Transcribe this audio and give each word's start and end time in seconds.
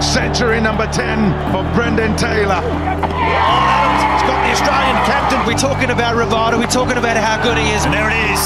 Century 0.00 0.60
number 0.60 0.88
10 0.88 1.28
for 1.52 1.60
Brendan 1.76 2.16
Taylor. 2.16 2.64
He's 2.64 4.24
got 4.24 4.40
the 4.42 4.52
Australian 4.56 4.96
captain. 5.04 5.38
We're 5.44 5.60
talking 5.60 5.92
about 5.92 6.16
Rivada, 6.16 6.56
We're 6.56 6.72
talking 6.72 6.96
about 6.96 7.20
how 7.20 7.36
good 7.44 7.60
he 7.60 7.68
is. 7.76 7.84
And 7.84 7.92
there 7.92 8.08
it 8.08 8.16
is. 8.32 8.40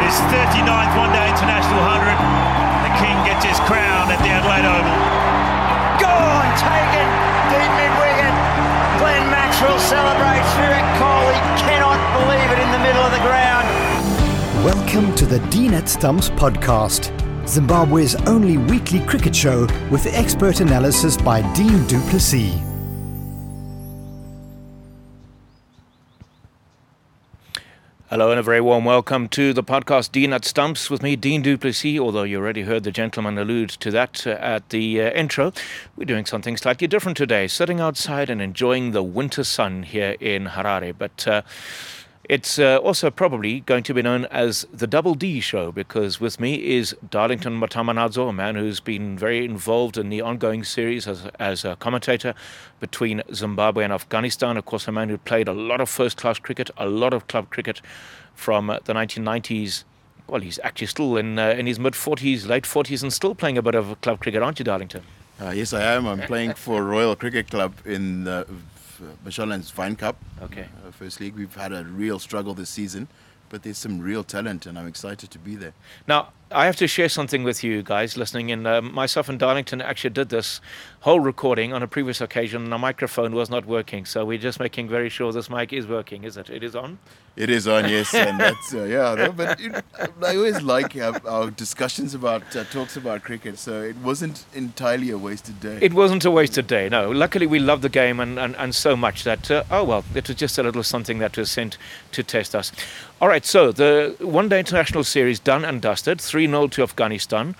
His 0.00 0.16
39th 0.32 0.96
one 0.96 1.12
day 1.12 1.28
international 1.28 1.76
100. 1.76 2.16
The 2.88 2.92
King 2.98 3.14
gets 3.28 3.44
his 3.44 3.60
crown 3.68 4.08
at 4.08 4.16
the 4.24 4.32
Adelaide 4.32 4.64
Oval. 4.64 4.96
Gone, 6.00 6.50
taken, 6.56 7.06
deep 7.52 7.72
mid 7.76 7.92
wicket. 8.00 8.34
Glenn 8.96 9.28
Maxwell 9.28 9.76
celebrates. 9.76 10.48
Virat 10.56 10.88
Kohli 10.96 11.36
cannot 11.68 12.00
believe 12.16 12.48
it 12.48 12.58
in 12.64 12.70
the 12.72 12.80
middle 12.80 13.04
of 13.04 13.12
the 13.12 13.20
ground. 13.20 13.68
Welcome 14.64 15.14
to 15.20 15.26
the 15.26 15.38
Dean 15.52 15.74
at 15.74 15.88
Stumps 15.88 16.30
podcast, 16.30 17.12
Zimbabwe's 17.52 18.14
only 18.26 18.56
weekly 18.56 19.00
cricket 19.00 19.36
show 19.36 19.66
with 19.90 20.06
expert 20.06 20.60
analysis 20.60 21.18
by 21.18 21.42
Dean 21.52 21.86
du 21.86 22.00
Plessis. 22.08 22.50
Hello 28.08 28.30
and 28.30 28.40
a 28.40 28.42
very 28.42 28.62
warm 28.62 28.86
welcome 28.86 29.28
to 29.28 29.52
the 29.52 29.62
podcast 29.62 30.12
Dean 30.12 30.32
at 30.32 30.46
Stumps 30.46 30.88
with 30.88 31.02
me, 31.02 31.14
Dean 31.14 31.42
du 31.42 31.58
Plessis. 31.58 31.98
Although 31.98 32.22
you 32.22 32.38
already 32.38 32.62
heard 32.62 32.84
the 32.84 32.90
gentleman 32.90 33.36
allude 33.36 33.68
to 33.68 33.90
that 33.90 34.26
uh, 34.26 34.30
at 34.30 34.70
the 34.70 35.02
uh, 35.02 35.10
intro, 35.10 35.52
we're 35.94 36.06
doing 36.06 36.24
something 36.24 36.56
slightly 36.56 36.86
different 36.86 37.18
today, 37.18 37.48
sitting 37.48 37.80
outside 37.80 38.30
and 38.30 38.40
enjoying 38.40 38.92
the 38.92 39.02
winter 39.02 39.44
sun 39.44 39.82
here 39.82 40.16
in 40.20 40.46
Harare. 40.46 40.94
But 40.96 41.28
uh, 41.28 41.42
it's 42.32 42.58
uh, 42.58 42.78
also 42.78 43.10
probably 43.10 43.60
going 43.60 43.82
to 43.82 43.92
be 43.92 44.00
known 44.00 44.24
as 44.30 44.66
the 44.72 44.86
Double 44.86 45.14
D 45.14 45.38
show 45.40 45.70
because 45.70 46.18
with 46.18 46.40
me 46.40 46.54
is 46.54 46.96
Darlington 47.10 47.60
Matambanadzo, 47.60 48.30
a 48.30 48.32
man 48.32 48.54
who's 48.54 48.80
been 48.80 49.18
very 49.18 49.44
involved 49.44 49.98
in 49.98 50.08
the 50.08 50.22
ongoing 50.22 50.64
series 50.64 51.06
as, 51.06 51.26
as 51.38 51.62
a 51.62 51.76
commentator 51.76 52.32
between 52.80 53.20
Zimbabwe 53.34 53.84
and 53.84 53.92
Afghanistan. 53.92 54.56
Of 54.56 54.64
course, 54.64 54.88
a 54.88 54.92
man 54.92 55.10
who 55.10 55.18
played 55.18 55.46
a 55.46 55.52
lot 55.52 55.82
of 55.82 55.90
first 55.90 56.16
class 56.16 56.38
cricket, 56.38 56.70
a 56.78 56.86
lot 56.86 57.12
of 57.12 57.28
club 57.28 57.50
cricket 57.50 57.82
from 58.34 58.70
uh, 58.70 58.78
the 58.82 58.94
1990s. 58.94 59.84
Well, 60.26 60.40
he's 60.40 60.58
actually 60.64 60.86
still 60.86 61.18
in, 61.18 61.38
uh, 61.38 61.50
in 61.50 61.66
his 61.66 61.78
mid 61.78 61.92
40s, 61.92 62.48
late 62.48 62.64
40s, 62.64 63.02
and 63.02 63.12
still 63.12 63.34
playing 63.34 63.58
a 63.58 63.62
bit 63.62 63.74
of 63.74 64.00
club 64.00 64.20
cricket, 64.20 64.42
aren't 64.42 64.58
you, 64.58 64.64
Darlington? 64.64 65.02
Uh, 65.38 65.50
yes, 65.50 65.74
I 65.74 65.82
am. 65.82 66.06
I'm 66.06 66.20
playing 66.20 66.54
for 66.54 66.82
Royal 66.82 67.14
Cricket 67.14 67.50
Club 67.50 67.74
in 67.84 68.24
the 68.24 68.46
Mashonaland's 69.24 69.70
Vine 69.70 69.96
Cup. 69.96 70.16
Okay. 70.42 70.66
Uh, 70.86 70.90
First 70.90 71.20
League. 71.20 71.34
We've 71.34 71.54
had 71.54 71.72
a 71.72 71.84
real 71.84 72.18
struggle 72.18 72.54
this 72.54 72.70
season, 72.70 73.08
but 73.48 73.62
there's 73.62 73.78
some 73.78 74.00
real 74.00 74.24
talent, 74.24 74.66
and 74.66 74.78
I'm 74.78 74.86
excited 74.86 75.30
to 75.30 75.38
be 75.38 75.56
there. 75.56 75.74
Now, 76.06 76.32
I 76.54 76.66
have 76.66 76.76
to 76.76 76.86
share 76.86 77.08
something 77.08 77.42
with 77.42 77.64
you 77.64 77.82
guys 77.82 78.16
listening 78.16 78.50
in. 78.50 78.66
Um, 78.66 78.92
myself 78.92 79.28
and 79.28 79.38
Darlington 79.38 79.80
actually 79.80 80.10
did 80.10 80.28
this 80.28 80.60
whole 81.00 81.20
recording 81.20 81.72
on 81.72 81.82
a 81.82 81.88
previous 81.88 82.20
occasion, 82.20 82.64
and 82.64 82.72
our 82.72 82.78
microphone 82.78 83.34
was 83.34 83.50
not 83.50 83.66
working. 83.66 84.04
So 84.04 84.24
we're 84.24 84.38
just 84.38 84.60
making 84.60 84.88
very 84.88 85.08
sure 85.08 85.32
this 85.32 85.50
mic 85.50 85.72
is 85.72 85.86
working, 85.86 86.24
is 86.24 86.36
it? 86.36 86.48
It 86.48 86.62
is 86.62 86.76
on? 86.76 86.98
It 87.34 87.50
is 87.50 87.66
on, 87.66 87.88
yes, 87.88 88.14
and 88.14 88.38
that's 88.38 88.74
uh, 88.74 88.84
yeah. 88.84 89.14
no, 89.14 89.32
But 89.32 89.58
know, 89.60 89.80
I 90.24 90.36
always 90.36 90.62
like 90.62 90.96
uh, 90.96 91.18
our 91.26 91.50
discussions 91.50 92.14
about 92.14 92.54
uh, 92.54 92.64
talks 92.64 92.96
about 92.96 93.22
cricket, 93.22 93.58
so 93.58 93.82
it 93.82 93.96
wasn't 93.96 94.44
entirely 94.54 95.10
a 95.10 95.18
wasted 95.18 95.58
day. 95.60 95.78
It 95.80 95.94
wasn't 95.94 96.24
a 96.24 96.30
wasted 96.30 96.66
day, 96.66 96.88
no. 96.88 97.10
Luckily, 97.10 97.46
we 97.46 97.58
love 97.58 97.82
the 97.82 97.88
game 97.88 98.20
and, 98.20 98.38
and, 98.38 98.54
and 98.56 98.74
so 98.74 98.96
much 98.96 99.24
that, 99.24 99.50
uh, 99.50 99.64
oh 99.70 99.84
well, 99.84 100.04
it 100.14 100.28
was 100.28 100.36
just 100.36 100.58
a 100.58 100.62
little 100.62 100.82
something 100.82 101.18
that 101.18 101.36
was 101.36 101.50
sent 101.50 101.78
to 102.12 102.22
test 102.22 102.54
us. 102.54 102.70
All 103.20 103.28
right, 103.28 103.46
so 103.46 103.72
the 103.72 104.16
one 104.18 104.48
day 104.48 104.58
international 104.58 105.04
series 105.04 105.38
done 105.38 105.64
and 105.64 105.80
dusted, 105.80 106.20
3 106.42 106.48
0 106.48 106.66
to 106.66 106.82
Afghanistan. 106.82 107.54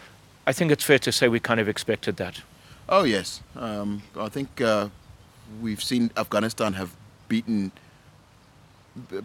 I 0.44 0.52
think 0.52 0.72
it's 0.72 0.82
fair 0.82 0.98
to 0.98 1.12
say 1.12 1.28
we 1.28 1.38
kind 1.38 1.60
of 1.60 1.68
expected 1.68 2.16
that. 2.16 2.42
Oh 2.88 3.04
yes, 3.04 3.40
um, 3.54 4.02
I 4.16 4.28
think 4.28 4.60
uh, 4.60 4.88
we've 5.60 5.82
seen 5.82 6.10
Afghanistan 6.16 6.72
have 6.72 6.90
beaten 7.28 7.70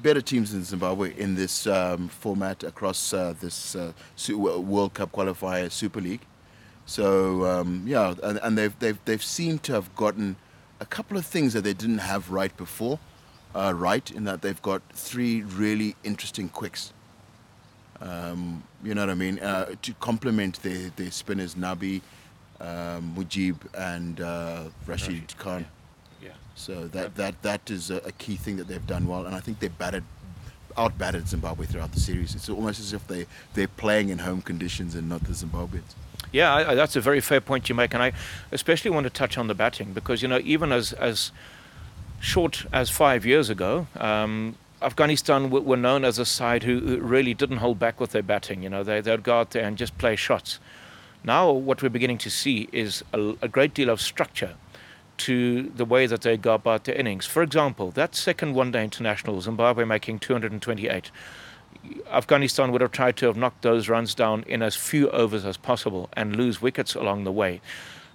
better 0.03 0.21
teams 0.21 0.51
than 0.51 0.63
Zimbabwe 0.63 1.15
in 1.17 1.33
this 1.33 1.65
um, 1.65 2.07
format 2.07 2.63
across 2.63 3.13
uh, 3.13 3.33
this 3.41 3.75
uh, 3.75 3.93
World 4.29 4.93
Cup 4.93 5.11
qualifier 5.11 5.71
Super 5.71 6.01
League. 6.01 6.21
So 6.85 7.45
um, 7.45 7.83
yeah, 7.87 8.13
and, 8.21 8.39
and 8.43 8.57
they've 8.57 8.77
they've 8.77 8.99
they've 9.05 9.23
seemed 9.23 9.63
to 9.63 9.73
have 9.73 9.95
gotten 9.95 10.35
a 10.79 10.85
couple 10.85 11.17
of 11.17 11.25
things 11.25 11.53
that 11.53 11.63
they 11.63 11.73
didn't 11.73 12.03
have 12.11 12.29
right 12.29 12.55
before, 12.55 12.99
uh, 13.55 13.73
right 13.75 14.11
in 14.11 14.25
that 14.25 14.43
they've 14.43 14.61
got 14.61 14.83
three 14.93 15.41
really 15.41 15.95
interesting 16.03 16.47
quicks. 16.47 16.93
Um, 18.01 18.63
you 18.83 18.93
know 18.93 19.01
what 19.01 19.09
I 19.09 19.15
mean? 19.15 19.39
Uh, 19.39 19.75
to 19.81 19.93
complement 19.95 20.61
the, 20.61 20.91
their 20.95 21.11
spinners, 21.11 21.55
Nabi, 21.55 22.01
um, 22.59 23.15
Mujib, 23.15 23.57
and 23.75 24.21
uh, 24.21 24.65
Rashid 24.85 25.37
Khan. 25.37 25.65
Yeah. 26.21 26.29
So 26.55 26.87
that, 26.89 27.15
that, 27.15 27.41
that 27.41 27.69
is 27.69 27.89
a, 27.89 27.97
a 27.97 28.11
key 28.13 28.35
thing 28.35 28.57
that 28.57 28.67
they've 28.67 28.85
done 28.85 29.07
well, 29.07 29.25
and 29.25 29.35
I 29.35 29.39
think 29.39 29.59
they 29.59 29.67
batted, 29.67 30.03
out 30.77 30.97
batted 30.97 31.27
Zimbabwe 31.27 31.65
throughout 31.65 31.91
the 31.91 31.99
series. 31.99 32.35
It's 32.35 32.49
almost 32.49 32.79
as 32.79 32.93
if 32.93 33.07
they 33.07 33.25
they're 33.53 33.67
playing 33.67 34.09
in 34.09 34.19
home 34.19 34.41
conditions 34.41 34.95
and 34.95 35.09
not 35.09 35.23
the 35.23 35.33
Zimbabweans. 35.33 35.95
Yeah, 36.31 36.53
I, 36.53 36.71
I, 36.71 36.75
that's 36.75 36.95
a 36.95 37.01
very 37.01 37.21
fair 37.21 37.41
point 37.41 37.69
you 37.69 37.75
make, 37.75 37.93
and 37.93 38.03
I 38.03 38.11
especially 38.51 38.91
want 38.91 39.05
to 39.05 39.09
touch 39.09 39.37
on 39.37 39.47
the 39.47 39.55
batting 39.55 39.93
because 39.93 40.21
you 40.21 40.27
know 40.27 40.39
even 40.43 40.71
as 40.71 40.93
as 40.93 41.31
short 42.19 42.65
as 42.73 42.89
five 42.89 43.25
years 43.25 43.49
ago, 43.49 43.87
um, 43.95 44.55
Afghanistan 44.81 45.49
were 45.49 45.77
known 45.77 46.05
as 46.05 46.19
a 46.19 46.25
side 46.25 46.63
who, 46.63 46.99
really 46.99 47.33
didn't 47.33 47.57
hold 47.57 47.79
back 47.79 47.99
with 47.99 48.11
their 48.11 48.21
batting. 48.21 48.61
You 48.61 48.69
know, 48.69 48.83
they 48.83 49.01
they'd 49.01 49.23
go 49.23 49.39
out 49.39 49.51
there 49.51 49.65
and 49.65 49.77
just 49.77 49.97
play 49.97 50.15
shots. 50.15 50.59
Now, 51.23 51.51
what 51.51 51.81
we're 51.81 51.89
beginning 51.89 52.19
to 52.19 52.29
see 52.29 52.69
is 52.71 53.03
a, 53.11 53.35
a 53.41 53.47
great 53.47 53.73
deal 53.73 53.89
of 53.89 53.99
structure 53.99 54.55
to 55.17 55.63
the 55.75 55.85
way 55.85 56.05
that 56.05 56.21
they 56.21 56.37
go 56.37 56.53
about 56.53 56.83
their 56.83 56.95
innings. 56.95 57.25
For 57.25 57.41
example, 57.41 57.89
that 57.91 58.13
second 58.13 58.53
one-day 58.53 58.83
international, 58.83 59.41
Zimbabwe 59.41 59.83
making 59.83 60.19
228. 60.19 61.11
Afghanistan 62.11 62.71
would 62.71 62.81
have 62.81 62.91
tried 62.91 63.17
to 63.17 63.25
have 63.25 63.35
knocked 63.35 63.63
those 63.63 63.89
runs 63.89 64.13
down 64.13 64.43
in 64.43 64.61
as 64.61 64.75
few 64.75 65.09
overs 65.09 65.43
as 65.45 65.57
possible 65.57 66.09
and 66.13 66.35
lose 66.35 66.61
wickets 66.61 66.93
along 66.93 67.23
the 67.23 67.31
way. 67.31 67.61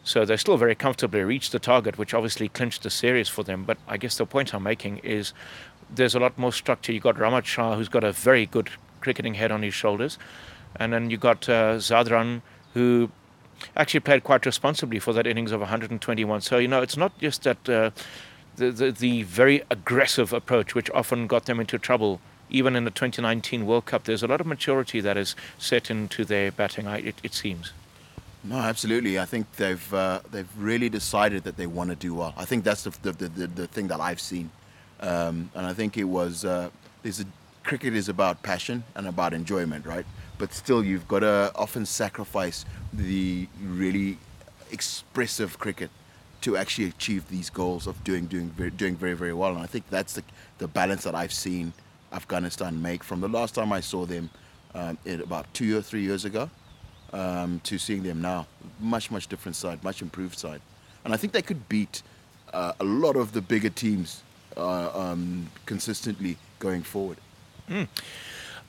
So 0.04 0.24
they 0.24 0.36
still 0.36 0.56
very 0.56 0.74
comfortably 0.74 1.22
reached 1.22 1.52
the 1.52 1.58
target, 1.58 1.96
which 1.96 2.12
obviously 2.14 2.48
clinched 2.48 2.82
the 2.82 2.90
series 2.90 3.28
for 3.28 3.44
them. 3.44 3.64
But 3.64 3.78
I 3.86 3.96
guess 3.96 4.16
the 4.16 4.26
point 4.26 4.52
I'm 4.52 4.64
making 4.64 4.98
is 4.98 5.32
there's 5.94 6.14
a 6.14 6.20
lot 6.20 6.36
more 6.38 6.52
structure. 6.52 6.92
You've 6.92 7.02
got 7.02 7.16
Rahmat 7.16 7.44
Shah, 7.44 7.76
who's 7.76 7.88
got 7.88 8.04
a 8.04 8.12
very 8.12 8.46
good 8.46 8.70
cricketing 9.00 9.34
head 9.34 9.52
on 9.52 9.62
his 9.62 9.74
shoulders. 9.74 10.18
And 10.76 10.92
then 10.92 11.10
you've 11.10 11.20
got 11.20 11.48
uh, 11.48 11.76
Zadran, 11.76 12.42
who 12.74 13.10
actually 13.76 14.00
played 14.00 14.24
quite 14.24 14.46
responsibly 14.46 14.98
for 14.98 15.12
that 15.12 15.26
innings 15.26 15.52
of 15.52 15.60
121. 15.60 16.40
So, 16.40 16.58
you 16.58 16.68
know, 16.68 16.82
it's 16.82 16.96
not 16.96 17.16
just 17.18 17.42
that 17.42 17.68
uh, 17.68 17.90
the, 18.56 18.70
the, 18.70 18.90
the 18.92 19.22
very 19.24 19.62
aggressive 19.70 20.32
approach, 20.32 20.74
which 20.74 20.90
often 20.90 21.26
got 21.26 21.46
them 21.46 21.60
into 21.60 21.78
trouble 21.78 22.20
even 22.52 22.76
in 22.76 22.84
the 22.84 22.90
2019 22.90 23.66
World 23.66 23.86
Cup, 23.86 24.04
there's 24.04 24.22
a 24.22 24.26
lot 24.26 24.40
of 24.40 24.46
maturity 24.46 25.00
that 25.00 25.16
is 25.16 25.34
set 25.58 25.90
into 25.90 26.24
their 26.24 26.52
batting, 26.52 26.86
it, 26.86 27.16
it 27.22 27.34
seems. 27.34 27.72
No, 28.44 28.56
absolutely. 28.56 29.18
I 29.18 29.24
think 29.24 29.50
they've 29.56 29.94
uh, 29.94 30.20
they've 30.30 30.48
really 30.58 30.88
decided 30.88 31.44
that 31.44 31.56
they 31.56 31.66
want 31.66 31.90
to 31.90 31.96
do 31.96 32.14
well. 32.14 32.34
I 32.36 32.44
think 32.44 32.64
that's 32.64 32.82
the, 32.82 32.90
the, 32.90 33.28
the, 33.28 33.46
the 33.46 33.66
thing 33.68 33.86
that 33.88 34.00
I've 34.00 34.20
seen, 34.20 34.50
um, 35.02 35.50
and 35.54 35.66
I 35.66 35.72
think 35.72 35.98
it 35.98 36.04
was 36.04 36.44
uh, 36.44 36.70
there's 37.02 37.20
a 37.20 37.26
cricket 37.64 37.94
is 37.94 38.08
about 38.08 38.42
passion 38.42 38.82
and 38.94 39.06
about 39.06 39.34
enjoyment, 39.34 39.86
right? 39.86 40.06
But 40.38 40.52
still, 40.52 40.82
you've 40.82 41.06
got 41.06 41.20
to 41.20 41.52
often 41.54 41.86
sacrifice 41.86 42.64
the 42.92 43.46
really 43.62 44.18
expressive 44.70 45.58
cricket 45.58 45.90
to 46.40 46.56
actually 46.56 46.88
achieve 46.88 47.28
these 47.28 47.50
goals 47.50 47.86
of 47.86 48.02
doing 48.04 48.26
doing 48.26 48.48
very, 48.50 48.70
doing 48.70 48.96
very 48.96 49.14
very 49.14 49.32
well. 49.32 49.50
And 49.50 49.60
I 49.62 49.66
think 49.66 49.88
that's 49.90 50.14
the 50.14 50.22
the 50.58 50.68
balance 50.68 51.04
that 51.04 51.14
I've 51.14 51.32
seen 51.32 51.72
Afghanistan 52.12 52.80
make 52.80 53.02
from 53.04 53.20
the 53.20 53.28
last 53.28 53.54
time 53.54 53.72
I 53.72 53.80
saw 53.80 54.06
them 54.06 54.30
um, 54.74 54.98
about 55.06 55.52
two 55.54 55.76
or 55.76 55.82
three 55.82 56.02
years 56.02 56.24
ago 56.24 56.48
um, 57.12 57.60
to 57.64 57.78
seeing 57.78 58.02
them 58.02 58.20
now. 58.20 58.46
Much, 58.80 59.10
much 59.10 59.26
different 59.26 59.56
side, 59.56 59.82
much 59.84 60.02
improved 60.02 60.38
side. 60.38 60.60
And 61.04 61.12
I 61.12 61.16
think 61.16 61.32
they 61.32 61.42
could 61.42 61.68
beat 61.68 62.02
uh, 62.52 62.72
a 62.80 62.84
lot 62.84 63.16
of 63.16 63.32
the 63.32 63.40
bigger 63.40 63.70
teams 63.70 64.22
uh, 64.56 64.90
um, 64.94 65.48
consistently 65.66 66.36
going 66.58 66.82
forward. 66.82 67.18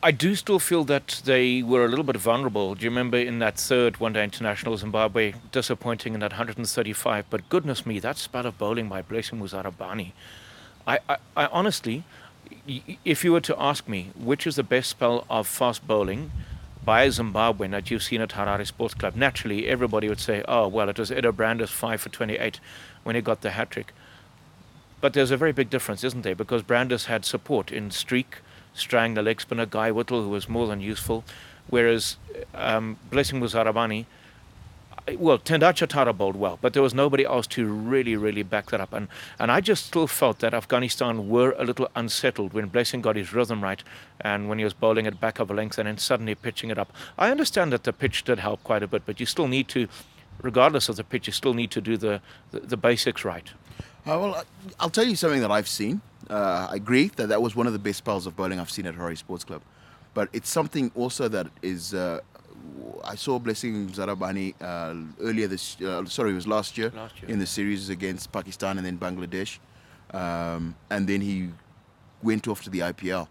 I 0.06 0.12
do 0.12 0.36
still 0.36 0.60
feel 0.60 0.84
that 0.86 1.22
they 1.24 1.64
were 1.64 1.86
a 1.86 1.88
little 1.88 2.04
bit 2.04 2.18
vulnerable. 2.18 2.76
Do 2.76 2.84
you 2.84 2.90
remember 2.90 3.18
in 3.18 3.40
that 3.40 3.58
third 3.58 4.02
one 4.02 4.12
day 4.12 4.26
international, 4.26 4.76
Zimbabwe 4.76 5.34
disappointing 5.54 6.14
in 6.14 6.20
that 6.20 6.32
135? 6.32 7.26
But 7.30 7.48
goodness 7.48 7.86
me, 7.86 8.00
that 8.00 8.18
spell 8.18 8.46
of 8.46 8.58
bowling 8.58 8.90
by 8.90 9.02
Blessing 9.02 9.40
Muzarabani. 9.40 10.12
I, 10.86 11.00
I, 11.08 11.18
I 11.38 11.46
honestly, 11.46 12.04
if 13.06 13.24
you 13.24 13.32
were 13.32 13.40
to 13.42 13.56
ask 13.58 13.88
me 13.88 14.12
which 14.16 14.46
is 14.46 14.58
the 14.58 14.64
best 14.64 14.90
spell 14.90 15.26
of 15.30 15.48
fast 15.48 15.88
bowling 15.88 16.32
by 16.84 17.04
a 17.04 17.08
Zimbabwean 17.08 17.72
that 17.72 17.90
you've 17.90 18.04
seen 18.04 18.20
at 18.20 18.32
Harare 18.32 18.68
Sports 18.68 18.94
Club, 18.94 19.16
naturally 19.16 19.68
everybody 19.68 20.10
would 20.10 20.20
say, 20.20 20.44
oh, 20.50 20.68
well, 20.68 20.90
it 20.90 21.00
was 21.00 21.12
Eddo 21.12 21.32
Brandes 21.32 21.72
5 21.72 22.02
for 22.02 22.10
28 22.10 22.60
when 23.04 23.16
he 23.16 23.22
got 23.22 23.40
the 23.40 23.52
hat 23.52 23.72
trick. 23.72 23.94
But 25.04 25.12
there's 25.12 25.32
a 25.32 25.36
very 25.36 25.52
big 25.52 25.70
difference, 25.70 26.02
isn't 26.06 26.22
there? 26.22 26.34
Because 26.34 26.62
Brandes 26.62 27.08
had 27.08 27.26
support 27.26 27.74
in 27.74 27.92
Streak, 27.92 28.38
Strang, 28.74 29.16
the 29.16 29.22
leg 29.22 29.42
spinner, 29.42 29.66
Guy 29.66 29.92
Whittall, 29.92 30.24
who 30.24 30.30
was 30.30 30.48
more 30.48 30.66
than 30.66 30.80
useful. 30.80 31.26
Whereas 31.68 32.16
um, 32.56 32.96
Blessing 33.12 33.42
Muzarabani, 33.42 34.06
well, 35.18 35.40
Tendai 35.40 35.74
Chatara 35.74 36.16
bowled 36.16 36.38
well, 36.38 36.58
but 36.62 36.72
there 36.72 36.82
was 36.82 36.94
nobody 36.94 37.26
else 37.26 37.48
to 37.48 37.66
really, 37.66 38.16
really 38.16 38.44
back 38.44 38.72
that 38.72 38.80
up. 38.80 38.94
And, 38.94 39.10
and 39.40 39.52
I 39.52 39.60
just 39.60 39.88
still 39.88 40.08
felt 40.08 40.40
that 40.40 40.54
Afghanistan 40.54 41.28
were 41.28 41.54
a 41.58 41.66
little 41.66 41.90
unsettled 41.98 42.54
when 42.54 42.68
Blessing 42.68 43.02
got 43.02 43.18
his 43.18 43.34
rhythm 43.34 43.62
right 43.62 43.84
and 44.22 44.48
when 44.48 44.58
he 44.58 44.64
was 44.64 44.74
bowling 44.74 45.06
at 45.06 45.20
back 45.20 45.38
of 45.38 45.52
a 45.52 45.54
length 45.54 45.78
and 45.78 45.86
then 45.86 45.98
suddenly 45.98 46.34
pitching 46.34 46.70
it 46.70 46.80
up. 46.80 46.94
I 47.18 47.30
understand 47.30 47.74
that 47.74 47.84
the 47.84 47.92
pitch 47.92 48.24
did 48.24 48.40
help 48.40 48.64
quite 48.64 48.84
a 48.84 48.88
bit, 48.88 49.06
but 49.06 49.20
you 49.20 49.26
still 49.26 49.50
need 49.50 49.68
to, 49.68 49.90
regardless 50.42 50.88
of 50.88 50.96
the 50.96 51.04
pitch, 51.04 51.28
you 51.28 51.34
still 51.34 51.54
need 51.54 51.72
to 51.72 51.82
do 51.82 51.98
the, 51.98 52.22
the, 52.52 52.62
the 52.62 52.78
basics 52.78 53.26
right. 53.26 53.50
Uh, 54.06 54.20
well, 54.20 54.36
I- 54.36 54.44
I'll 54.80 54.90
tell 54.90 55.06
you 55.06 55.16
something 55.16 55.42
that 55.42 55.52
I've 55.52 55.68
seen. 55.68 56.02
Uh, 56.30 56.68
I 56.72 56.76
agree 56.76 57.08
that 57.16 57.28
that 57.28 57.42
was 57.42 57.56
one 57.56 57.68
of 57.68 57.74
the 57.74 57.80
best 57.80 57.98
spells 58.00 58.26
of 58.28 58.36
bowling 58.36 58.60
I've 58.60 58.72
seen 58.72 58.86
at 58.86 58.96
Harare 58.96 59.18
Sports 59.18 59.44
Club. 59.44 59.62
But 60.14 60.30
it's 60.34 60.50
something 60.50 60.92
also 60.96 61.28
that 61.28 61.48
is. 61.62 61.94
Uh, 61.94 62.20
I 63.04 63.16
saw 63.16 63.40
Blessing 63.40 63.90
Zarabani 63.90 64.54
uh, 64.62 64.96
earlier 65.22 65.48
this. 65.48 65.80
Uh, 65.82 66.06
sorry, 66.06 66.32
it 66.32 66.36
was 66.36 66.48
last 66.48 66.78
year, 66.78 66.92
Last 66.96 67.22
year. 67.22 67.30
in 67.32 67.40
the 67.40 67.46
series 67.46 67.90
against 67.90 68.32
Pakistan 68.32 68.78
and 68.78 68.86
then 68.86 68.98
Bangladesh, 68.98 69.60
um, 70.14 70.76
and 70.90 71.08
then 71.08 71.20
he 71.22 71.50
went 72.22 72.48
off 72.48 72.62
to 72.64 72.70
the 72.70 72.80
IPL, 72.80 73.28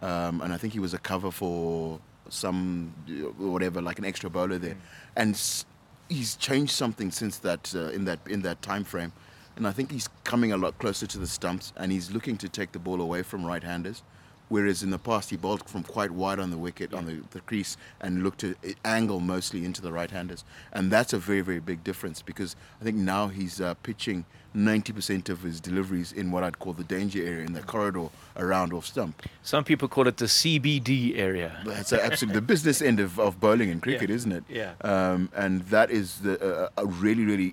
um, 0.00 0.40
and 0.40 0.52
I 0.54 0.56
think 0.56 0.72
he 0.72 0.78
was 0.80 0.94
a 0.94 0.98
cover 0.98 1.30
for 1.30 2.00
some 2.30 2.94
uh, 3.08 3.12
whatever, 3.44 3.82
like 3.82 3.98
an 3.98 4.04
extra 4.06 4.30
bowler 4.30 4.58
there, 4.58 4.76
and 5.16 5.34
s- 5.34 5.66
he's 6.08 6.36
changed 6.36 6.72
something 6.72 7.10
since 7.10 7.38
that 7.38 7.74
uh, 7.74 7.88
in 7.90 8.04
that 8.06 8.20
in 8.26 8.40
that 8.42 8.62
time 8.62 8.84
frame, 8.84 9.12
and 9.56 9.66
I 9.66 9.72
think 9.72 9.90
he's 9.90 10.08
coming 10.24 10.52
a 10.52 10.56
lot 10.56 10.78
closer 10.78 11.06
to 11.06 11.18
the 11.18 11.26
stumps, 11.26 11.72
and 11.76 11.90
he's 11.92 12.10
looking 12.10 12.36
to 12.38 12.48
take 12.48 12.72
the 12.72 12.78
ball 12.78 13.00
away 13.00 13.22
from 13.22 13.44
right-handers. 13.44 14.02
Whereas 14.48 14.84
in 14.84 14.90
the 14.90 14.98
past 14.98 15.30
he 15.30 15.36
bowled 15.36 15.68
from 15.68 15.82
quite 15.82 16.12
wide 16.12 16.38
on 16.38 16.50
the 16.50 16.56
wicket, 16.58 16.94
on 16.94 17.04
the, 17.06 17.20
the 17.32 17.40
crease, 17.40 17.76
and 18.00 18.22
looked 18.22 18.38
to 18.40 18.54
uh, 18.64 18.68
angle 18.84 19.18
mostly 19.18 19.64
into 19.64 19.82
the 19.82 19.90
right-handers, 19.92 20.44
and 20.72 20.88
that's 20.88 21.12
a 21.12 21.18
very 21.18 21.40
very 21.40 21.58
big 21.58 21.82
difference 21.82 22.22
because 22.22 22.54
I 22.80 22.84
think 22.84 22.96
now 22.96 23.26
he's 23.26 23.60
uh, 23.60 23.74
pitching 23.82 24.24
90% 24.54 25.28
of 25.28 25.42
his 25.42 25.60
deliveries 25.60 26.12
in 26.12 26.30
what 26.30 26.44
I'd 26.44 26.58
call 26.60 26.72
the 26.74 26.84
danger 26.84 27.20
area, 27.26 27.44
in 27.44 27.54
the 27.54 27.60
corridor 27.62 28.08
around 28.36 28.72
off 28.72 28.86
stump. 28.86 29.20
Some 29.42 29.64
people 29.64 29.88
call 29.88 30.06
it 30.06 30.16
the 30.16 30.26
CBD 30.26 31.18
area. 31.18 31.60
That's 31.66 31.92
absolutely 31.92 32.36
the 32.40 32.46
business 32.46 32.80
end 32.80 33.00
of, 33.00 33.18
of 33.18 33.38
bowling 33.40 33.70
and 33.70 33.82
cricket, 33.86 34.08
Yeah. 34.10 34.14
isn't 34.16 34.32
it? 34.32 34.44
Yeah. 34.48 34.72
Um, 34.82 35.28
and 35.34 35.62
that 35.70 35.90
is 35.90 36.20
the, 36.20 36.40
uh, 36.40 36.68
a 36.78 36.86
really, 36.86 37.24
really 37.24 37.52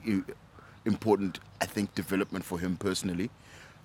important, 0.86 1.40
I 1.62 1.66
think, 1.66 1.96
development 1.96 2.46
for 2.46 2.60
him 2.60 2.78
personally. 2.78 3.30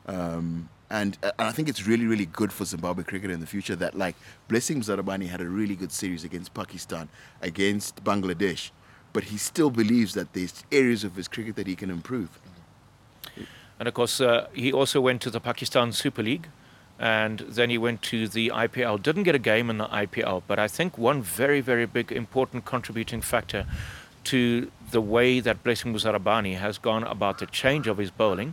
Um, 0.07 0.69
and, 0.91 1.19
uh, 1.23 1.33
and 1.39 1.49
I 1.49 1.53
think 1.53 1.69
it's 1.69 1.87
really, 1.87 2.07
really 2.07 2.27
good 2.27 2.53
for 2.53 2.65
Zimbabwe 2.65 3.05
cricket 3.05 3.31
in 3.31 3.41
the 3.41 3.47
future 3.47 3.77
that, 3.77 3.95
like, 3.95 4.17
Blessing 4.49 4.81
Zarabani 4.81 5.29
had 5.29 5.41
a 5.41 5.49
really 5.49 5.77
good 5.77 5.93
series 5.93 6.25
against 6.25 6.55
Pakistan, 6.55 7.09
against 7.43 8.03
Bangladesh, 8.03 8.71
but 9.13 9.25
he 9.25 9.37
still 9.37 9.71
believes 9.71 10.15
that 10.15 10.33
there's 10.33 10.65
areas 10.73 11.05
of 11.05 11.17
his 11.17 11.29
cricket 11.29 11.57
that 11.57 11.67
he 11.67 11.75
can 11.75 11.91
improve. 11.91 12.41
And 13.79 13.87
of 13.87 13.95
course, 13.95 14.21
uh, 14.21 14.49
he 14.53 14.73
also 14.73 15.01
went 15.01 15.21
to 15.23 15.31
the 15.31 15.41
Pakistan 15.41 15.93
Super 15.93 16.23
League 16.23 16.49
and 16.99 17.41
then 17.41 17.71
he 17.71 17.79
went 17.79 18.03
to 18.03 18.27
the 18.27 18.51
IPL. 18.53 19.01
Didn't 19.01 19.23
get 19.23 19.35
a 19.35 19.39
game 19.39 19.71
in 19.71 19.79
the 19.79 19.87
IPL, 19.87 20.43
but 20.49 20.59
I 20.59 20.67
think 20.67 20.99
one 20.99 21.23
very, 21.23 21.61
very 21.61 21.87
big, 21.87 22.11
important 22.11 22.65
contributing 22.65 23.21
factor 23.21 23.67
to 24.29 24.71
the 24.91 25.01
way 25.01 25.41
that 25.41 25.63
Blessing 25.65 25.95
Muzarabani 25.95 26.59
has 26.59 26.77
gone 26.77 27.05
about 27.05 27.39
the 27.39 27.47
change 27.47 27.87
of 27.87 27.97
his 27.97 28.11
bowling 28.11 28.53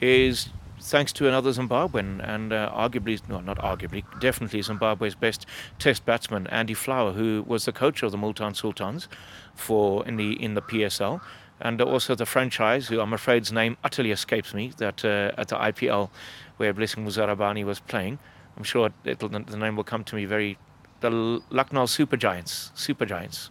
is 0.00 0.50
thanks 0.78 1.10
to 1.14 1.26
another 1.26 1.50
Zimbabwean 1.50 2.20
and 2.22 2.52
uh, 2.52 2.70
arguably, 2.74 3.20
no, 3.28 3.40
not 3.40 3.58
arguably, 3.58 4.04
definitely 4.20 4.60
Zimbabwe's 4.60 5.14
best 5.14 5.46
test 5.78 6.04
batsman, 6.04 6.46
Andy 6.48 6.74
Flower, 6.74 7.12
who 7.12 7.42
was 7.46 7.64
the 7.64 7.72
coach 7.72 8.02
of 8.02 8.12
the 8.12 8.18
Multan 8.18 8.54
Sultans 8.54 9.08
for 9.54 10.06
in 10.06 10.16
the 10.16 10.32
in 10.42 10.52
the 10.52 10.62
PSL, 10.62 11.20
and 11.60 11.80
also 11.80 12.14
the 12.14 12.26
franchise, 12.26 12.88
who 12.88 13.00
I'm 13.00 13.14
afraid 13.14 13.44
his 13.44 13.52
name 13.52 13.78
utterly 13.82 14.10
escapes 14.10 14.52
me, 14.52 14.72
that 14.76 15.02
uh, 15.02 15.40
at 15.40 15.48
the 15.48 15.56
IPL 15.56 16.10
where 16.58 16.74
Blessing 16.74 17.06
Muzarabani 17.06 17.64
was 17.64 17.80
playing. 17.80 18.18
I'm 18.56 18.64
sure 18.64 18.90
the 19.02 19.56
name 19.56 19.76
will 19.76 19.84
come 19.84 20.04
to 20.04 20.14
me 20.14 20.26
very. 20.26 20.58
The 21.00 21.10
Lucknow 21.50 21.86
Super 21.86 22.16
Giants, 22.16 22.72
Super 22.74 23.04
Giants. 23.04 23.50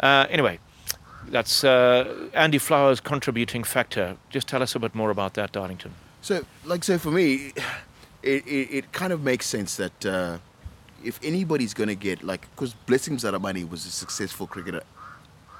Uh, 0.00 0.26
anyway, 0.28 0.58
that's 1.28 1.64
uh, 1.64 2.28
Andy 2.34 2.58
Flower's 2.58 3.00
contributing 3.00 3.64
factor. 3.64 4.16
Just 4.30 4.48
tell 4.48 4.62
us 4.62 4.74
a 4.74 4.78
bit 4.78 4.94
more 4.94 5.10
about 5.10 5.34
that, 5.34 5.52
Darlington. 5.52 5.94
So, 6.20 6.44
like, 6.64 6.84
so 6.84 6.98
for 6.98 7.10
me, 7.10 7.52
it, 8.22 8.46
it, 8.46 8.68
it 8.70 8.92
kind 8.92 9.12
of 9.12 9.22
makes 9.22 9.46
sense 9.46 9.76
that 9.76 10.06
uh, 10.06 10.38
if 11.04 11.18
anybody's 11.22 11.74
going 11.74 11.88
to 11.88 11.94
get, 11.94 12.22
like, 12.22 12.48
because 12.54 12.74
Blessing 12.74 13.16
Zarabani 13.16 13.68
was 13.68 13.86
a 13.86 13.90
successful 13.90 14.46
cricketer 14.46 14.82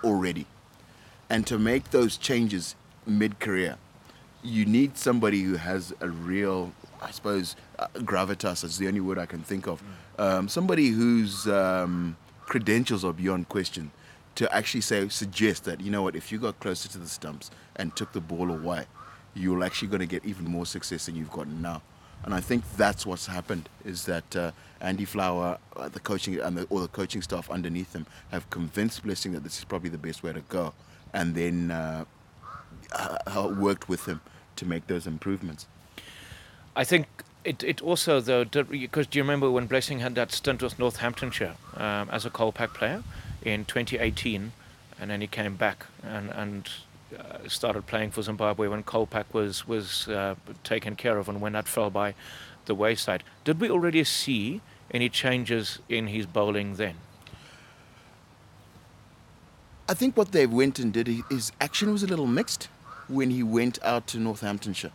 already, 0.04 0.46
and 1.28 1.46
to 1.46 1.58
make 1.58 1.90
those 1.90 2.16
changes 2.16 2.76
mid 3.06 3.40
career, 3.40 3.76
you 4.42 4.64
need 4.64 4.98
somebody 4.98 5.42
who 5.42 5.54
has 5.54 5.92
a 6.00 6.08
real, 6.08 6.72
I 7.00 7.10
suppose, 7.10 7.56
uh, 7.78 7.86
gravitas 7.96 8.64
is 8.64 8.78
the 8.78 8.88
only 8.88 9.00
word 9.00 9.18
I 9.18 9.26
can 9.26 9.42
think 9.42 9.66
of. 9.66 9.82
Um, 10.18 10.48
somebody 10.48 10.88
whose 10.88 11.46
um, 11.48 12.16
credentials 12.42 13.04
are 13.04 13.12
beyond 13.12 13.48
question 13.48 13.90
to 14.36 14.54
actually 14.54 14.80
say, 14.80 15.08
suggest 15.08 15.64
that, 15.64 15.80
you 15.80 15.90
know 15.90 16.02
what, 16.02 16.16
if 16.16 16.32
you 16.32 16.38
got 16.38 16.58
closer 16.60 16.88
to 16.88 16.98
the 16.98 17.08
stumps 17.08 17.50
and 17.76 17.94
took 17.94 18.12
the 18.12 18.20
ball 18.20 18.50
away, 18.50 18.86
you're 19.34 19.62
actually 19.62 19.88
going 19.88 20.00
to 20.00 20.06
get 20.06 20.24
even 20.24 20.44
more 20.44 20.66
success 20.66 21.06
than 21.06 21.16
you've 21.16 21.30
gotten 21.30 21.60
now. 21.62 21.82
And 22.24 22.34
I 22.34 22.40
think 22.40 22.64
that's 22.76 23.04
what's 23.04 23.26
happened 23.26 23.68
is 23.84 24.04
that 24.06 24.36
uh, 24.36 24.52
Andy 24.80 25.04
Flower, 25.04 25.58
uh, 25.76 25.88
the 25.88 26.00
coaching 26.00 26.38
and 26.40 26.56
the, 26.56 26.64
all 26.64 26.78
the 26.78 26.88
coaching 26.88 27.20
staff 27.20 27.50
underneath 27.50 27.92
him 27.94 28.06
have 28.30 28.48
convinced 28.50 29.02
Blessing 29.02 29.32
that 29.32 29.42
this 29.42 29.58
is 29.58 29.64
probably 29.64 29.90
the 29.90 29.98
best 29.98 30.22
way 30.22 30.32
to 30.32 30.40
go, 30.42 30.72
and 31.12 31.34
then 31.34 31.72
uh, 31.72 32.04
uh, 32.92 33.52
worked 33.58 33.88
with 33.88 34.06
him 34.06 34.20
to 34.56 34.66
make 34.66 34.86
those 34.86 35.06
improvements. 35.06 35.66
I 36.76 36.84
think 36.84 37.06
it, 37.44 37.64
it 37.64 37.82
also 37.82 38.20
though 38.20 38.44
because 38.44 39.06
do 39.08 39.18
you 39.18 39.24
remember 39.24 39.50
when 39.50 39.66
Blessing 39.66 39.98
had 39.98 40.14
that 40.14 40.30
stint 40.30 40.62
with 40.62 40.78
Northamptonshire 40.78 41.56
um, 41.76 42.08
as 42.10 42.24
a 42.24 42.30
Kolpak 42.30 42.72
player 42.72 43.02
in 43.44 43.64
2018, 43.64 44.52
and 45.00 45.10
then 45.10 45.20
he 45.20 45.26
came 45.26 45.56
back 45.56 45.86
and 46.02 46.30
and 46.30 46.68
uh, 47.18 47.48
started 47.48 47.86
playing 47.86 48.10
for 48.10 48.22
Zimbabwe 48.22 48.68
when 48.68 48.82
Kolpak 48.82 49.26
was 49.32 49.66
was 49.66 50.08
uh, 50.08 50.34
taken 50.64 50.96
care 50.96 51.18
of 51.18 51.28
and 51.28 51.40
when 51.40 51.52
that 51.52 51.68
fell 51.68 51.90
by 51.90 52.14
the 52.66 52.74
wayside. 52.74 53.22
Did 53.44 53.60
we 53.60 53.70
already 53.70 54.04
see 54.04 54.60
any 54.90 55.08
changes 55.08 55.78
in 55.88 56.08
his 56.08 56.26
bowling 56.26 56.74
then? 56.76 56.96
I 59.88 59.94
think 59.94 60.16
what 60.16 60.32
they 60.32 60.46
went 60.46 60.78
and 60.78 60.92
did, 60.92 61.08
his 61.28 61.52
action 61.60 61.92
was 61.92 62.02
a 62.02 62.06
little 62.06 62.26
mixed 62.26 62.68
when 63.08 63.30
he 63.30 63.42
went 63.42 63.78
out 63.82 64.06
to 64.08 64.18
Northamptonshire, 64.18 64.92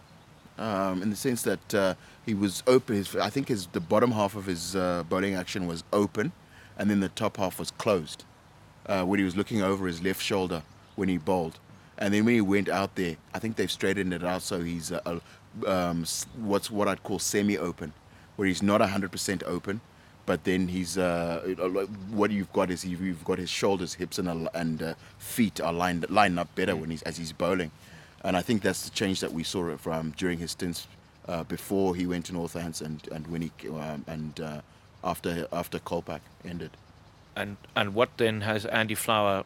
um, 0.58 1.02
in 1.04 1.10
the 1.10 1.16
sense 1.16 1.44
that 1.44 1.76
uh, 1.76 1.94
he 2.26 2.34
was 2.34 2.64
open. 2.66 2.96
His, 2.96 3.16
I 3.16 3.30
think 3.30 3.50
his 3.50 3.68
the 3.68 3.80
bottom 3.80 4.12
half 4.12 4.36
of 4.36 4.46
his 4.46 4.76
uh, 4.76 5.04
bowling 5.08 5.36
action 5.36 5.68
was 5.68 5.84
open, 5.92 6.32
and 6.78 6.90
then 6.90 7.00
the 7.02 7.10
top 7.10 7.38
half 7.38 7.60
was 7.60 7.70
closed, 7.72 8.24
uh, 8.88 9.04
when 9.04 9.20
he 9.20 9.26
was 9.26 9.36
looking 9.36 9.62
over 9.62 9.88
his 9.88 10.02
left 10.02 10.22
shoulder 10.22 10.62
when 10.96 11.10
he 11.10 11.18
bowled. 11.18 11.60
And 11.98 12.14
then 12.14 12.26
when 12.26 12.36
he 12.36 12.42
went 12.42 12.70
out 12.70 12.96
there, 12.96 13.16
I 13.34 13.40
think 13.40 13.56
they've 13.56 13.72
straightened 13.72 14.14
it 14.14 14.24
out 14.24 14.42
so 14.44 14.62
he's 14.62 14.92
uh, 14.92 15.20
um, 15.66 16.06
what's 16.38 16.70
what 16.70 16.88
I'd 16.88 17.04
call 17.04 17.20
semi-open, 17.20 17.94
where 18.36 18.48
he's 18.48 18.62
not 18.62 18.82
100% 18.82 19.44
open, 19.44 19.82
but 20.26 20.44
then 20.44 20.68
he's 20.68 20.98
uh, 20.98 21.56
uh, 21.60 21.68
what 22.12 22.32
you've 22.32 22.52
got 22.54 22.70
is 22.70 22.86
you've 22.86 23.24
got 23.24 23.40
his 23.40 23.50
shoulders, 23.50 23.96
hips, 23.96 24.20
and 24.20 24.50
and 24.54 24.84
uh, 24.84 24.94
feet 25.18 25.60
are 25.62 25.74
lined 25.74 26.08
lined 26.10 26.38
up 26.38 26.54
better 26.54 26.76
when 26.76 26.92
he's 26.92 27.02
as 27.04 27.18
he's 27.18 27.32
bowling, 27.32 27.72
and 28.24 28.38
I 28.38 28.42
think 28.42 28.62
that's 28.62 28.84
the 28.84 28.92
change 28.92 29.22
that 29.22 29.32
we 29.32 29.44
saw 29.44 29.76
from 29.78 30.14
during 30.18 30.38
his 30.38 30.52
stints 30.52 30.88
uh, 31.28 31.44
before 31.44 31.96
he 31.96 32.06
went 32.06 32.26
to 32.26 32.34
Northants 32.34 32.82
and 32.82 33.08
and 33.12 33.26
when 33.28 33.42
he 33.42 33.52
um, 33.70 34.04
and 34.06 34.40
uh, 34.40 34.62
after 35.04 35.48
after 35.52 35.80
Kolpak 35.80 36.22
ended. 36.46 36.72
And 37.38 37.58
and 37.76 37.94
what 37.94 38.10
then 38.18 38.42
has 38.42 38.66
Andy 38.66 38.96
Flower? 38.96 39.44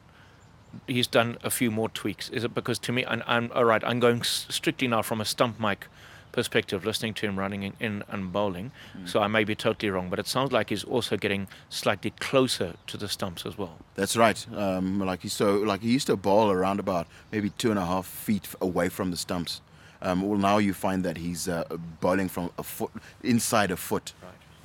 He's 0.87 1.07
done 1.07 1.37
a 1.43 1.49
few 1.49 1.69
more 1.69 1.89
tweaks. 1.89 2.29
Is 2.29 2.43
it 2.45 2.53
because 2.55 2.79
to 2.79 2.91
me, 2.91 3.03
and 3.03 3.21
I'm 3.27 3.51
all 3.53 3.65
right. 3.65 3.83
I'm 3.83 3.99
going 3.99 4.23
strictly 4.23 4.87
now 4.87 5.01
from 5.01 5.19
a 5.19 5.25
stump 5.25 5.59
mic 5.59 5.87
perspective, 6.31 6.85
listening 6.85 7.13
to 7.13 7.25
him 7.25 7.37
running 7.37 7.73
in, 7.79 8.03
and 8.07 8.31
bowling. 8.31 8.71
So 9.05 9.19
I 9.21 9.27
may 9.27 9.43
be 9.43 9.55
totally 9.55 9.89
wrong, 9.89 10.09
but 10.09 10.19
it 10.19 10.27
sounds 10.27 10.51
like 10.51 10.69
he's 10.69 10.83
also 10.83 11.17
getting 11.17 11.47
slightly 11.69 12.11
closer 12.11 12.75
to 12.87 12.97
the 12.97 13.09
stumps 13.09 13.45
as 13.45 13.57
well. 13.57 13.77
That's 13.95 14.15
right. 14.15 14.45
Um, 14.55 14.99
like 14.99 15.21
he 15.23 15.29
so 15.29 15.57
like 15.57 15.81
he 15.81 15.91
used 15.91 16.07
to 16.07 16.15
bowl 16.15 16.49
around 16.49 16.79
about 16.79 17.07
maybe 17.31 17.49
two 17.57 17.69
and 17.69 17.79
a 17.79 17.85
half 17.85 18.05
feet 18.05 18.47
away 18.61 18.89
from 18.89 19.11
the 19.11 19.17
stumps. 19.17 19.61
Um, 20.01 20.21
well, 20.21 20.39
now 20.39 20.57
you 20.57 20.73
find 20.73 21.03
that 21.03 21.17
he's 21.17 21.47
uh, 21.47 21.63
bowling 21.99 22.29
from 22.29 22.49
a 22.57 22.63
foot 22.63 22.91
inside 23.23 23.71
a 23.71 23.77
foot. 23.77 24.13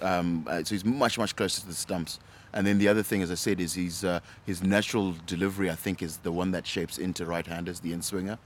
Um, 0.00 0.46
uh, 0.48 0.62
so 0.62 0.74
he's 0.74 0.84
much 0.84 1.18
much 1.18 1.34
closer 1.36 1.60
to 1.62 1.66
the 1.66 1.74
stumps. 1.74 2.20
And 2.56 2.66
then 2.66 2.78
the 2.78 2.88
other 2.88 3.04
thing, 3.04 3.22
as 3.22 3.30
I 3.30 3.34
said, 3.34 3.60
is 3.60 3.74
he's, 3.74 4.02
uh, 4.02 4.20
his 4.46 4.62
natural 4.62 5.14
delivery. 5.26 5.70
I 5.70 5.74
think 5.74 6.02
is 6.02 6.16
the 6.18 6.32
one 6.32 6.50
that 6.52 6.66
shapes 6.66 6.96
into 6.98 7.26
right-handers, 7.26 7.80
the 7.80 7.92
in-swinger. 7.92 8.38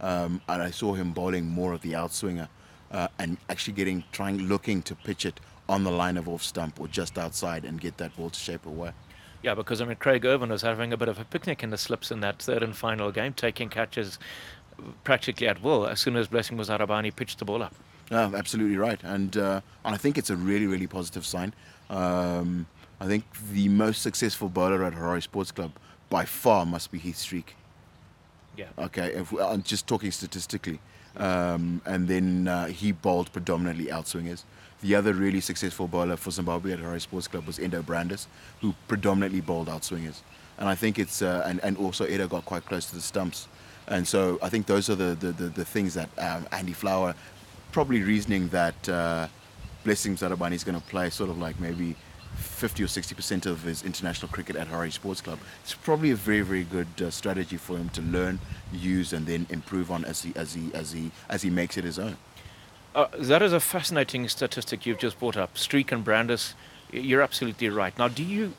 Um, 0.00 0.40
and 0.48 0.62
I 0.62 0.70
saw 0.70 0.94
him 0.94 1.12
bowling 1.12 1.46
more 1.46 1.72
of 1.74 1.82
the 1.82 1.92
outswinger, 1.92 2.48
uh, 2.90 3.08
and 3.18 3.36
actually 3.50 3.74
getting 3.74 4.04
trying 4.10 4.38
looking 4.38 4.80
to 4.82 4.94
pitch 4.94 5.26
it 5.26 5.38
on 5.68 5.84
the 5.84 5.90
line 5.90 6.16
of 6.16 6.28
off 6.28 6.42
stump 6.42 6.80
or 6.80 6.88
just 6.88 7.18
outside 7.18 7.64
and 7.64 7.80
get 7.80 7.98
that 7.98 8.16
ball 8.16 8.30
to 8.30 8.38
shape 8.38 8.64
away. 8.64 8.92
Yeah, 9.42 9.54
because 9.54 9.80
I 9.82 9.84
mean, 9.84 9.96
Craig 9.96 10.24
Ervine 10.24 10.50
was 10.50 10.62
having 10.62 10.92
a 10.92 10.96
bit 10.96 11.08
of 11.08 11.18
a 11.20 11.24
picnic 11.24 11.62
in 11.62 11.70
the 11.70 11.78
slips 11.78 12.10
in 12.10 12.20
that 12.20 12.40
third 12.40 12.62
and 12.62 12.74
final 12.76 13.12
game, 13.12 13.34
taking 13.34 13.68
catches 13.68 14.18
practically 15.04 15.46
at 15.46 15.62
will 15.62 15.86
as 15.86 16.00
soon 16.00 16.16
as 16.16 16.28
Blessing 16.28 16.56
Muzarabani 16.56 17.14
pitched 17.14 17.38
the 17.38 17.44
ball 17.44 17.62
up. 17.62 17.74
Oh, 18.10 18.34
absolutely 18.34 18.78
right, 18.78 19.00
and 19.02 19.36
uh, 19.36 19.60
and 19.84 19.94
I 19.94 19.98
think 19.98 20.16
it's 20.16 20.30
a 20.30 20.36
really 20.36 20.66
really 20.66 20.86
positive 20.86 21.26
sign. 21.26 21.52
Um, 21.90 22.66
I 23.00 23.06
think 23.06 23.24
the 23.52 23.68
most 23.68 24.02
successful 24.02 24.48
bowler 24.48 24.84
at 24.84 24.94
Harare 24.94 25.22
Sports 25.22 25.52
Club 25.52 25.72
by 26.10 26.24
far 26.24 26.66
must 26.66 26.90
be 26.90 26.98
Heath 26.98 27.18
Streak. 27.18 27.54
Yeah. 28.56 28.66
Okay, 28.78 29.12
if 29.14 29.30
we, 29.30 29.40
I'm 29.40 29.62
just 29.62 29.86
talking 29.86 30.10
statistically, 30.10 30.80
um, 31.16 31.80
and 31.86 32.08
then 32.08 32.48
uh, 32.48 32.66
he 32.66 32.90
bowled 32.90 33.32
predominantly 33.32 33.86
outswingers. 33.86 34.42
The 34.80 34.94
other 34.94 35.12
really 35.12 35.40
successful 35.40 35.86
bowler 35.86 36.16
for 36.16 36.30
Zimbabwe 36.30 36.72
at 36.72 36.80
Harare 36.80 37.00
Sports 37.00 37.28
Club 37.28 37.46
was 37.46 37.58
Eddo 37.58 37.82
Brandes, 37.82 38.26
who 38.60 38.74
predominantly 38.88 39.40
bowled 39.40 39.68
outswingers. 39.68 40.22
And 40.58 40.68
I 40.68 40.74
think 40.74 40.98
it's 40.98 41.22
uh, 41.22 41.44
and 41.46 41.60
and 41.62 41.76
also 41.76 42.04
Eddo 42.04 42.28
got 42.28 42.44
quite 42.44 42.66
close 42.66 42.86
to 42.86 42.96
the 42.96 43.00
stumps, 43.00 43.46
and 43.86 44.06
so 44.06 44.40
I 44.42 44.48
think 44.48 44.66
those 44.66 44.90
are 44.90 44.96
the 44.96 45.14
the, 45.14 45.30
the, 45.32 45.48
the 45.48 45.64
things 45.64 45.94
that 45.94 46.08
um, 46.18 46.48
Andy 46.50 46.72
Flower 46.72 47.14
probably 47.70 48.02
reasoning 48.02 48.48
that 48.48 48.88
uh, 48.88 49.28
Blessing 49.84 50.16
Zarabani 50.16 50.54
is 50.54 50.64
going 50.64 50.80
to 50.80 50.86
play 50.88 51.10
sort 51.10 51.30
of 51.30 51.38
like 51.38 51.60
maybe 51.60 51.94
50 52.38 52.84
or 52.84 52.86
60 52.86 53.14
percent 53.14 53.46
of 53.46 53.62
his 53.62 53.82
international 53.82 54.30
cricket 54.30 54.56
at 54.56 54.68
Harare 54.68 54.92
Sports 54.92 55.20
Club. 55.20 55.38
It's 55.62 55.74
probably 55.74 56.10
a 56.10 56.16
very 56.16 56.40
very 56.42 56.64
good 56.64 56.88
uh, 57.02 57.10
strategy 57.10 57.56
for 57.56 57.76
him 57.76 57.88
to 57.90 58.02
learn, 58.02 58.40
use, 58.72 59.12
and 59.12 59.26
then 59.26 59.46
improve 59.50 59.90
on 59.90 60.04
as 60.04 60.22
he 60.22 60.32
as 60.36 60.54
he 60.54 60.70
as 60.74 60.92
he 60.92 61.10
as 61.28 61.42
he 61.42 61.50
makes 61.50 61.76
it 61.76 61.84
his 61.84 61.98
own. 61.98 62.16
Uh, 62.94 63.06
that 63.18 63.42
is 63.42 63.52
a 63.52 63.60
fascinating 63.60 64.28
statistic 64.28 64.86
you've 64.86 64.98
just 64.98 65.18
brought 65.18 65.36
up. 65.36 65.56
Streak 65.58 65.92
and 65.92 66.02
Brandes, 66.02 66.54
you're 66.90 67.22
absolutely 67.22 67.68
right. 67.68 67.96
Now, 67.98 68.08
do 68.08 68.24
you, 68.24 68.54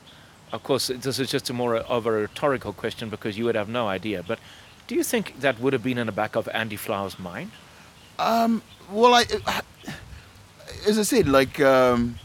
of 0.52 0.62
course, 0.62 0.86
this 0.86 1.18
is 1.18 1.30
just 1.30 1.50
a 1.50 1.52
more 1.52 1.76
of 1.76 2.06
a 2.06 2.12
rhetorical 2.12 2.72
question 2.72 3.10
because 3.10 3.36
you 3.36 3.44
would 3.44 3.56
have 3.56 3.68
no 3.68 3.88
idea, 3.88 4.22
but 4.22 4.38
do 4.86 4.94
you 4.94 5.02
think 5.02 5.40
that 5.40 5.60
would 5.60 5.72
have 5.72 5.82
been 5.82 5.98
in 5.98 6.06
the 6.06 6.12
back 6.12 6.36
of 6.36 6.48
Andy 6.48 6.76
Flower's 6.76 7.18
mind? 7.18 7.50
Well, 8.90 9.14
I, 9.14 9.24
as 10.88 10.98
I 10.98 11.02
said, 11.02 11.28
like 11.28 11.60
um, 11.60 12.16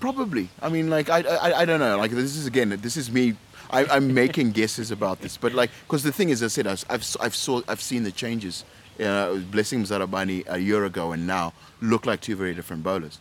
probably. 0.00 0.48
I 0.62 0.68
mean, 0.68 0.90
like 0.90 1.08
I, 1.10 1.20
I, 1.20 1.60
I 1.60 1.64
don't 1.64 1.80
know. 1.80 1.96
Like 1.98 2.10
this 2.10 2.36
is 2.36 2.46
again, 2.46 2.70
this 2.82 2.96
is 2.96 3.10
me. 3.10 3.36
I, 3.70 3.84
I'm 3.86 4.12
making 4.14 4.50
guesses 4.60 4.90
about 4.90 5.20
this, 5.20 5.36
but 5.36 5.52
like, 5.54 5.70
because 5.86 6.02
the 6.02 6.10
thing 6.12 6.30
is, 6.30 6.42
as 6.42 6.52
I 6.52 6.54
said, 6.54 6.66
I've, 6.66 6.84
I've, 6.90 7.16
I've 7.20 7.36
saw, 7.36 7.62
I've 7.68 7.80
seen 7.80 8.02
the 8.02 8.10
changes. 8.12 8.64
Uh, 8.98 9.36
Blessing 9.50 9.82
Zarabani 9.84 10.44
a 10.46 10.58
year 10.58 10.84
ago 10.84 11.12
and 11.12 11.26
now 11.26 11.54
look 11.80 12.04
like 12.04 12.20
two 12.20 12.36
very 12.36 12.52
different 12.52 12.82
bowlers. 12.82 13.18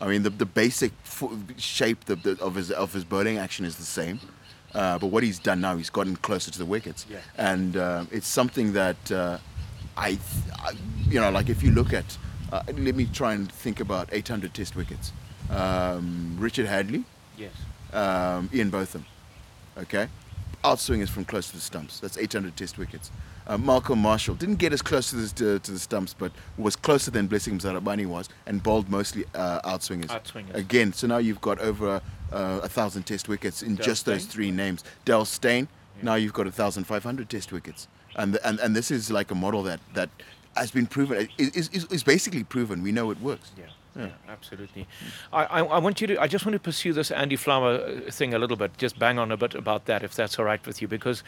I 0.00 0.06
mean, 0.06 0.22
the, 0.22 0.28
the 0.28 0.44
basic 0.44 0.92
fo- 1.02 1.32
shape 1.56 2.04
the, 2.04 2.16
the, 2.16 2.38
of 2.42 2.56
his 2.56 2.70
of 2.70 2.92
his 2.92 3.04
bowling 3.04 3.38
action 3.38 3.64
is 3.64 3.76
the 3.76 3.84
same, 3.84 4.20
uh, 4.74 4.98
but 4.98 5.06
what 5.06 5.22
he's 5.22 5.38
done 5.38 5.62
now, 5.62 5.76
he's 5.78 5.88
gotten 5.88 6.14
closer 6.16 6.50
to 6.50 6.58
the 6.58 6.66
wickets, 6.66 7.06
Yeah. 7.08 7.20
and 7.38 7.76
uh, 7.78 8.04
it's 8.10 8.26
something 8.28 8.74
that 8.74 9.10
uh, 9.10 9.38
I, 9.96 10.08
th- 10.10 10.20
I, 10.58 10.72
you 11.08 11.20
know, 11.20 11.30
like 11.30 11.48
if 11.48 11.62
you 11.62 11.70
look 11.70 11.94
at, 11.94 12.18
uh, 12.52 12.62
let 12.76 12.94
me 12.94 13.06
try 13.06 13.32
and 13.32 13.50
think 13.50 13.80
about 13.80 14.10
800 14.12 14.52
Test 14.52 14.76
wickets. 14.76 15.12
Um, 15.50 16.36
Richard 16.38 16.66
Hadlee, 16.66 17.04
Yes. 17.36 17.52
um, 17.92 18.50
Ian 18.52 18.70
Botham, 18.70 19.04
okay, 19.78 20.08
outswingers 20.64 21.08
from 21.08 21.24
close 21.24 21.48
to 21.48 21.54
the 21.56 21.60
stumps. 21.62 22.00
That's 22.00 22.18
800 22.18 22.56
Test 22.56 22.78
wickets. 22.78 23.10
Uh, 23.46 23.56
Malcolm 23.56 23.98
Marshall 24.00 24.34
didn't 24.34 24.56
get 24.56 24.74
as 24.74 24.82
close 24.82 25.08
to 25.10 25.16
the, 25.16 25.28
to, 25.28 25.58
to 25.60 25.72
the 25.72 25.78
stumps, 25.78 26.12
but 26.12 26.32
was 26.58 26.76
closer 26.76 27.10
than 27.10 27.26
Blessing 27.26 27.58
Muzarabani 27.58 28.04
was, 28.06 28.28
and 28.46 28.62
bowled 28.62 28.90
mostly 28.90 29.24
uh, 29.34 29.60
outswingers. 29.62 30.08
Outswingers. 30.08 30.54
Again, 30.54 30.92
so 30.92 31.06
now 31.06 31.16
you've 31.16 31.40
got 31.40 31.58
over 31.60 32.02
uh, 32.30 32.60
a 32.62 32.68
thousand 32.68 33.04
Test 33.04 33.26
wickets 33.28 33.62
in 33.62 33.76
Dale 33.76 33.86
just 33.86 34.04
those 34.04 34.26
three 34.26 34.50
names. 34.50 34.84
Dale 35.06 35.24
Steyn. 35.24 35.66
Now 36.02 36.14
you've 36.16 36.34
got 36.34 36.44
1,500 36.44 37.28
Test 37.30 37.50
wickets, 37.50 37.88
and, 38.16 38.34
the, 38.34 38.46
and 38.46 38.60
and 38.60 38.76
this 38.76 38.90
is 38.92 39.10
like 39.10 39.32
a 39.32 39.34
model 39.34 39.64
that 39.64 39.80
that 39.94 40.10
has 40.54 40.70
been 40.70 40.86
proven. 40.86 41.28
Is 41.38 41.68
is, 41.70 41.84
is 41.86 42.04
basically 42.04 42.44
proven. 42.44 42.82
We 42.82 42.92
know 42.92 43.10
it 43.10 43.20
works. 43.20 43.50
Yeah. 43.58 43.64
Yeah, 43.98 44.10
absolutely. 44.28 44.86
I, 45.32 45.44
I, 45.44 45.58
I 45.64 45.78
want 45.78 46.00
you 46.00 46.06
to. 46.06 46.22
I 46.22 46.28
just 46.28 46.46
want 46.46 46.52
to 46.52 46.60
pursue 46.60 46.92
this 46.92 47.10
Andy 47.10 47.34
Flower 47.34 47.80
uh, 47.80 48.10
thing 48.10 48.32
a 48.32 48.38
little 48.38 48.56
bit. 48.56 48.76
Just 48.78 48.96
bang 48.98 49.18
on 49.18 49.32
a 49.32 49.36
bit 49.36 49.54
about 49.56 49.86
that, 49.86 50.04
if 50.04 50.14
that's 50.14 50.38
all 50.38 50.44
right 50.44 50.64
with 50.64 50.80
you, 50.80 50.86
because 50.86 51.24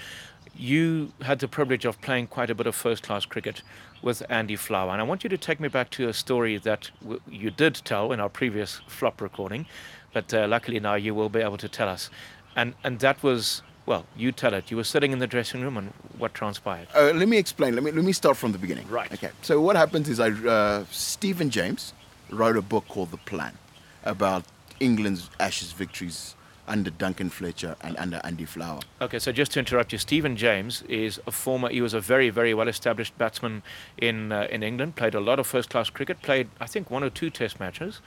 you 0.54 1.12
had 1.22 1.40
the 1.40 1.48
privilege 1.48 1.84
of 1.84 2.00
playing 2.00 2.28
quite 2.28 2.48
a 2.48 2.54
bit 2.54 2.66
of 2.68 2.74
first-class 2.76 3.26
cricket 3.26 3.62
with 4.02 4.22
Andy 4.28 4.56
Flower, 4.56 4.92
and 4.92 5.00
I 5.00 5.04
want 5.04 5.24
you 5.24 5.30
to 5.30 5.38
take 5.38 5.58
me 5.58 5.68
back 5.68 5.90
to 5.90 6.08
a 6.08 6.12
story 6.12 6.58
that 6.58 6.90
w- 7.02 7.20
you 7.28 7.50
did 7.50 7.74
tell 7.84 8.12
in 8.12 8.20
our 8.20 8.28
previous 8.28 8.80
flop 8.86 9.20
recording, 9.20 9.66
but 10.12 10.32
uh, 10.32 10.46
luckily 10.48 10.78
now 10.80 10.94
you 10.94 11.12
will 11.14 11.28
be 11.28 11.40
able 11.40 11.58
to 11.58 11.68
tell 11.68 11.88
us, 11.88 12.08
and 12.54 12.74
and 12.84 13.00
that 13.00 13.22
was. 13.22 13.62
Well, 13.86 14.04
you 14.14 14.30
tell 14.30 14.54
it. 14.54 14.70
You 14.70 14.76
were 14.76 14.84
sitting 14.84 15.10
in 15.10 15.18
the 15.18 15.26
dressing 15.26 15.62
room, 15.62 15.76
and 15.76 15.88
what 16.18 16.32
transpired? 16.32 16.86
Uh, 16.94 17.10
let 17.12 17.28
me 17.28 17.38
explain. 17.38 17.74
Let 17.74 17.82
me 17.82 17.90
let 17.90 18.04
me 18.04 18.12
start 18.12 18.36
from 18.36 18.52
the 18.52 18.58
beginning. 18.58 18.86
Right. 18.88 19.12
Okay. 19.12 19.30
So 19.42 19.60
what 19.60 19.74
happens 19.74 20.08
is 20.08 20.20
I 20.20 20.28
uh, 20.30 20.84
Stephen 20.92 21.50
James 21.50 21.92
wrote 22.30 22.56
a 22.56 22.62
book 22.62 22.86
called 22.88 23.10
The 23.10 23.18
Plan 23.18 23.58
about 24.04 24.44
England's 24.78 25.30
Ashes 25.38 25.72
victories 25.72 26.34
under 26.66 26.90
Duncan 26.90 27.30
Fletcher 27.30 27.76
and 27.82 27.96
under 27.96 28.20
Andy 28.22 28.44
Flower. 28.44 28.80
Okay, 29.00 29.18
so 29.18 29.32
just 29.32 29.52
to 29.52 29.58
interrupt 29.58 29.92
you, 29.92 29.98
Stephen 29.98 30.36
James 30.36 30.82
is 30.88 31.20
a 31.26 31.32
former. 31.32 31.68
He 31.68 31.82
was 31.82 31.94
a 31.94 32.00
very, 32.00 32.30
very 32.30 32.54
well-established 32.54 33.18
batsman 33.18 33.62
in 33.98 34.30
uh, 34.30 34.46
in 34.50 34.62
England. 34.62 34.94
Played 34.94 35.14
a 35.14 35.20
lot 35.20 35.38
of 35.38 35.46
first-class 35.46 35.90
cricket. 35.90 36.22
Played, 36.22 36.48
I 36.60 36.66
think, 36.66 36.90
one 36.90 37.02
or 37.02 37.10
two 37.10 37.28
Test 37.30 37.58
matches. 37.58 38.00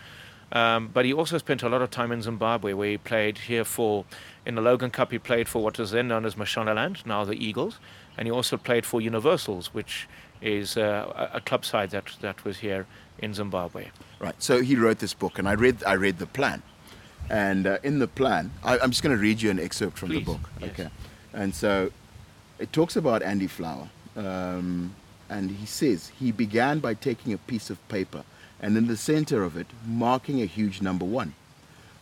Um, 0.51 0.89
but 0.93 1.03
he 1.03 1.13
also 1.13 1.39
spent 1.39 1.63
a 1.63 1.69
lot 1.69 1.81
of 1.81 1.89
time 1.89 2.11
in 2.11 2.21
Zimbabwe, 2.21 2.73
where 2.73 2.91
he 2.91 2.97
played 2.97 3.37
here 3.39 3.65
for 3.65 4.05
in 4.45 4.55
the 4.55 4.61
Logan 4.61 4.91
Cup. 4.91 5.11
He 5.11 5.19
played 5.19 5.49
for 5.49 5.63
what 5.63 5.79
was 5.79 5.91
then 5.91 6.07
known 6.07 6.25
as 6.25 6.35
Mashonaland, 6.35 7.05
now 7.05 7.25
the 7.25 7.33
Eagles, 7.33 7.79
and 8.17 8.27
he 8.27 8.31
also 8.31 8.55
played 8.57 8.85
for 8.85 9.01
Universals, 9.01 9.73
which 9.73 10.07
is 10.41 10.77
uh, 10.77 11.29
a 11.33 11.41
club 11.41 11.65
side 11.65 11.89
that 11.89 12.17
that 12.21 12.45
was 12.45 12.59
here 12.59 12.85
in 13.19 13.33
Zimbabwe. 13.33 13.87
Right. 14.19 14.35
So 14.41 14.61
he 14.61 14.75
wrote 14.75 14.99
this 14.99 15.13
book, 15.13 15.39
and 15.39 15.47
I 15.47 15.53
read 15.53 15.83
I 15.85 15.93
read 15.93 16.19
the 16.19 16.25
plan, 16.27 16.61
and 17.29 17.67
uh, 17.67 17.77
in 17.83 17.99
the 17.99 18.07
plan, 18.07 18.51
I, 18.63 18.79
I'm 18.79 18.91
just 18.91 19.03
going 19.03 19.15
to 19.15 19.21
read 19.21 19.41
you 19.41 19.49
an 19.49 19.59
excerpt 19.59 19.97
from 19.97 20.09
Please, 20.09 20.19
the 20.19 20.31
book. 20.33 20.49
yes. 20.59 20.69
Okay. 20.71 20.89
And 21.33 21.53
so, 21.53 21.91
it 22.59 22.71
talks 22.71 22.95
about 22.95 23.23
Andy 23.23 23.47
Flower, 23.47 23.89
um, 24.15 24.95
and 25.29 25.49
he 25.49 25.65
says 25.65 26.11
he 26.19 26.31
began 26.31 26.79
by 26.79 26.93
taking 26.93 27.33
a 27.33 27.37
piece 27.37 27.69
of 27.69 27.85
paper, 27.87 28.23
and 28.61 28.77
in 28.77 28.87
the 28.87 28.97
center 28.97 29.43
of 29.43 29.57
it, 29.57 29.67
marking 29.85 30.41
a 30.41 30.45
huge 30.45 30.81
number 30.81 31.05
one. 31.05 31.33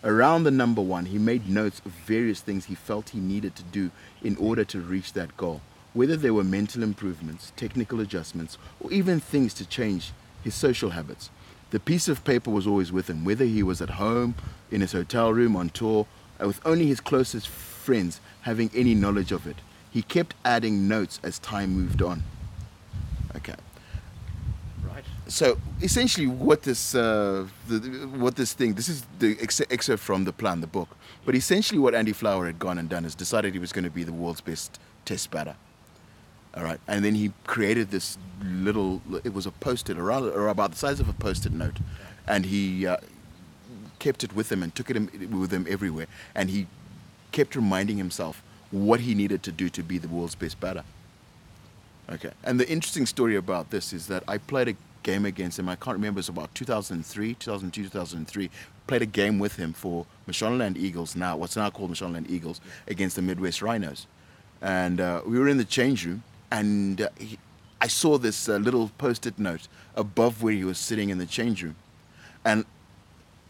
Around 0.03 0.44
the 0.44 0.51
number 0.51 0.82
one, 0.82 1.06
he 1.06 1.20
made 1.20 1.48
notes 1.48 1.80
of 1.86 1.91
various 1.91 2.41
things 2.41 2.65
he 2.65 2.75
felt 2.75 3.10
he 3.10 3.20
needed 3.20 3.56
to 3.56 3.63
do 3.63 3.91
in 4.24 4.36
order 4.38 4.65
to 4.65 4.80
reach 4.82 5.13
that 5.13 5.38
goal, 5.38 5.62
whether 5.94 6.15
they 6.18 6.32
were 6.32 6.44
mental 6.44 6.82
improvements, 6.82 7.53
technical 7.56 8.00
adjustments, 8.00 8.58
or 8.80 8.91
even 8.91 9.20
things 9.20 9.53
to 9.53 9.65
change 9.65 10.12
his 10.43 10.55
social 10.55 10.91
habits. 10.91 11.29
The 11.71 11.79
piece 11.79 12.07
of 12.07 12.24
paper 12.24 12.50
was 12.51 12.67
always 12.67 12.91
with 12.91 13.10
him, 13.10 13.24
whether 13.24 13.45
he 13.45 13.63
was 13.63 13.81
at 13.81 13.91
home, 13.91 14.36
in 14.71 14.81
his 14.81 14.91
hotel 14.91 15.31
room, 15.33 15.55
on 15.55 15.69
tour, 15.69 16.05
uh, 16.41 16.48
with 16.48 16.60
only 16.65 16.88
his 16.88 17.00
closest 17.00 17.48
friends 17.48 18.19
having 18.41 18.69
any 18.75 18.93
knowledge 18.95 19.31
of 19.31 19.48
it. 19.48 19.55
He 19.91 20.01
kept 20.01 20.36
adding 20.43 20.88
notes 20.88 21.19
as 21.24 21.39
time 21.39 21.71
moved 21.71 22.01
on. 22.01 22.24
Okay 23.36 23.55
Right. 24.83 25.05
so 25.27 25.57
essentially 25.81 26.27
what 26.27 26.63
this 26.63 26.95
uh, 26.95 27.48
the, 27.67 27.79
the- 27.79 28.07
what 28.07 28.36
this 28.36 28.51
thing 28.53 28.74
this 28.74 28.89
is 28.89 29.05
the 29.19 29.38
ex- 29.39 29.62
excerpt 29.69 30.01
from 30.03 30.25
the 30.25 30.33
plan 30.33 30.60
the 30.60 30.67
book 30.67 30.89
but 31.24 31.33
essentially 31.36 31.79
what 31.79 31.93
andy 31.95 32.12
flower 32.13 32.45
had 32.48 32.57
gone 32.60 32.77
and 32.79 32.89
done 32.89 33.05
is 33.05 33.13
decided 33.15 33.53
he 33.53 33.60
was 33.60 33.71
going 33.71 33.83
to 33.86 33.89
be 33.91 34.03
the 34.03 34.12
world's 34.12 34.41
best 34.41 34.79
test 35.05 35.29
batter 35.31 35.55
all 36.55 36.63
right 36.63 36.79
and 36.88 37.03
then 37.03 37.15
he 37.15 37.31
created 37.46 37.91
this 37.91 38.17
little 38.43 39.01
it 39.24 39.34
was 39.34 39.46
a 39.46 39.51
post-it 39.51 39.98
around 39.98 40.24
or 40.25 40.48
about 40.48 40.72
the 40.72 40.77
size 40.77 41.00
of 41.00 41.08
a 41.08 41.13
post-it 41.13 41.53
note 41.53 41.77
and 42.27 42.46
he 42.46 42.86
uh, 42.86 42.98
kept 44.00 44.24
it 44.24 44.34
with 44.36 44.51
him 44.51 44.63
and 44.63 44.75
took 44.75 44.89
it 44.89 45.29
with 45.31 45.51
him 45.51 45.65
everywhere 45.70 46.08
and 46.36 46.50
he 46.50 46.67
kept 47.31 47.55
reminding 47.55 47.98
himself 47.98 48.43
what 48.72 49.01
he 49.01 49.13
needed 49.13 49.43
to 49.43 49.51
do 49.51 49.70
to 49.70 49.84
be 49.84 49.98
the 49.98 50.08
world's 50.08 50.36
best 50.36 50.60
batter 50.60 50.84
Okay. 52.12 52.31
And 52.43 52.60
the 52.60 52.67
interesting 52.70 53.05
story 53.05 53.36
about 53.36 53.70
this 53.70 53.93
is 53.93 54.08
that 54.08 54.24
I 54.27 54.38
played 54.38 54.67
a 54.67 54.75
game 55.03 55.25
against 55.25 55.58
him. 55.58 55.70
I 55.70 55.75
can't 55.75 55.96
remember. 55.96 56.17
It 56.17 56.27
was 56.27 56.29
about 56.29 56.53
2003, 56.55 57.36
2002, 57.36 57.84
2003. 57.84 58.50
Played 58.88 59.01
a 59.01 59.05
game 59.05 59.39
with 59.39 59.55
him 59.55 59.72
for 59.72 60.05
Mashonaland 60.27 60.77
Eagles 60.77 61.15
now, 61.15 61.38
what's 61.38 61.55
now 61.55 61.70
called 61.70 61.91
Mashonaland 61.91 62.29
Eagles, 62.29 62.60
against 62.88 63.15
the 63.15 63.22
Midwest 63.22 63.62
Rhinos. 63.62 64.08
And 64.62 65.00
uh, 65.00 65.22
we 65.25 65.39
were 65.39 65.48
in 65.48 65.58
the 65.58 65.65
change 65.65 66.05
room, 66.05 66.24
and 66.51 67.01
uh, 67.01 67.10
he, 67.17 67.38
I 67.79 67.88
saw 67.88 68.17
this 68.17 68.48
uh, 68.48 68.58
little 68.58 68.91
post-it 68.98 69.39
note 69.39 69.67
above 69.96 70.43
where 70.43 70.53
he 70.53 70.63
was 70.63 70.77
sitting 70.77 71.10
in 71.10 71.17
the 71.17 71.25
change 71.25 71.63
room. 71.63 71.75
And 72.46 72.65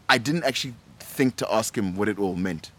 I 0.08 0.18
didn't 0.18 0.44
actually 0.44 0.74
think 0.98 1.36
to 1.36 1.52
ask 1.52 1.76
him 1.76 1.96
what 1.96 2.08
it 2.08 2.18
all 2.18 2.36
meant 2.36 2.70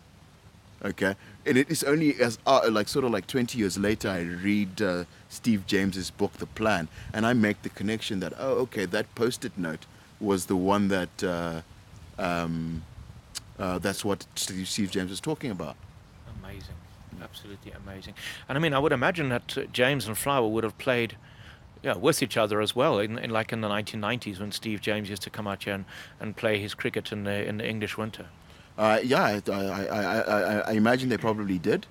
okay 0.83 1.15
and 1.45 1.57
it 1.57 1.69
is 1.69 1.83
only 1.83 2.19
as 2.19 2.37
uh, 2.45 2.61
like 2.69 2.87
sort 2.87 3.05
of 3.05 3.11
like 3.11 3.25
20 3.27 3.57
years 3.57 3.77
later 3.77 4.09
i 4.09 4.21
read 4.21 4.81
uh, 4.81 5.03
steve 5.29 5.65
james's 5.65 6.11
book 6.11 6.33
the 6.33 6.45
plan 6.45 6.87
and 7.13 7.25
i 7.25 7.33
make 7.33 7.61
the 7.61 7.69
connection 7.69 8.19
that 8.19 8.33
oh 8.37 8.53
okay 8.53 8.85
that 8.85 9.13
post-it 9.15 9.57
note 9.57 9.85
was 10.19 10.45
the 10.45 10.55
one 10.55 10.87
that 10.89 11.23
uh, 11.23 11.61
um, 12.17 12.83
uh, 13.59 13.79
that's 13.79 14.03
what 14.03 14.25
steve 14.35 14.91
james 14.91 15.09
was 15.09 15.21
talking 15.21 15.51
about 15.51 15.75
absolutely 17.23 17.71
amazing. 17.71 18.13
And 18.47 18.57
I 18.57 18.61
mean, 18.61 18.73
I 18.73 18.79
would 18.79 18.91
imagine 18.91 19.29
that 19.29 19.57
uh, 19.57 19.63
James 19.71 20.07
and 20.07 20.17
Flower 20.17 20.47
would 20.47 20.63
have 20.63 20.77
played. 20.77 21.17
Yeah, 21.81 21.97
with 21.97 22.23
each 22.23 22.37
other 22.37 22.61
as 22.61 22.73
well, 22.73 22.97
in, 22.97 23.17
in 23.17 23.29
like 23.29 23.51
in 23.51 23.59
the 23.59 23.67
1990s 23.67 24.39
when 24.39 24.53
Steve 24.53 24.79
James 24.79 25.09
used 25.09 25.21
to 25.23 25.29
come 25.29 25.47
out 25.47 25.65
here 25.65 25.73
and, 25.73 25.83
and 26.17 26.33
play 26.33 26.57
his 26.57 26.73
cricket 26.73 27.11
in 27.11 27.25
the 27.25 27.45
in 27.45 27.57
the 27.57 27.67
English 27.67 27.97
winter. 27.97 28.27
Uh, 28.77 28.99
yeah, 29.03 29.39
I, 29.47 29.51
I, 29.51 29.85
I, 29.85 30.59
I, 30.59 30.71
imagine 30.71 31.09
they 31.09 31.17
probably 31.17 31.59
did. 31.59 31.85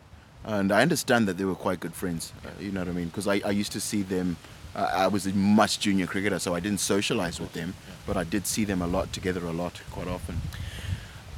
And 0.44 0.72
I 0.72 0.82
understand 0.82 1.28
that 1.28 1.38
they 1.38 1.44
were 1.44 1.54
quite 1.54 1.78
good 1.78 1.94
friends. 1.94 2.32
Uh, 2.44 2.48
you 2.58 2.72
know 2.72 2.80
what 2.80 2.88
I 2.88 2.92
mean? 2.92 3.06
Because 3.06 3.28
I, 3.28 3.40
I 3.44 3.50
used 3.50 3.72
to 3.72 3.80
see 3.80 4.02
them. 4.02 4.36
Uh, 4.74 4.90
I 4.92 5.06
was 5.06 5.26
a 5.26 5.32
much 5.32 5.78
junior 5.78 6.06
cricketer, 6.06 6.38
so 6.38 6.54
I 6.54 6.60
didn't 6.60 6.80
socialize 6.80 7.38
with 7.38 7.52
them, 7.52 7.74
but 8.06 8.16
I 8.16 8.24
did 8.24 8.46
see 8.46 8.64
them 8.64 8.82
a 8.82 8.86
lot 8.86 9.12
together 9.12 9.44
a 9.44 9.52
lot, 9.52 9.80
quite 9.90 10.08
often. 10.08 10.40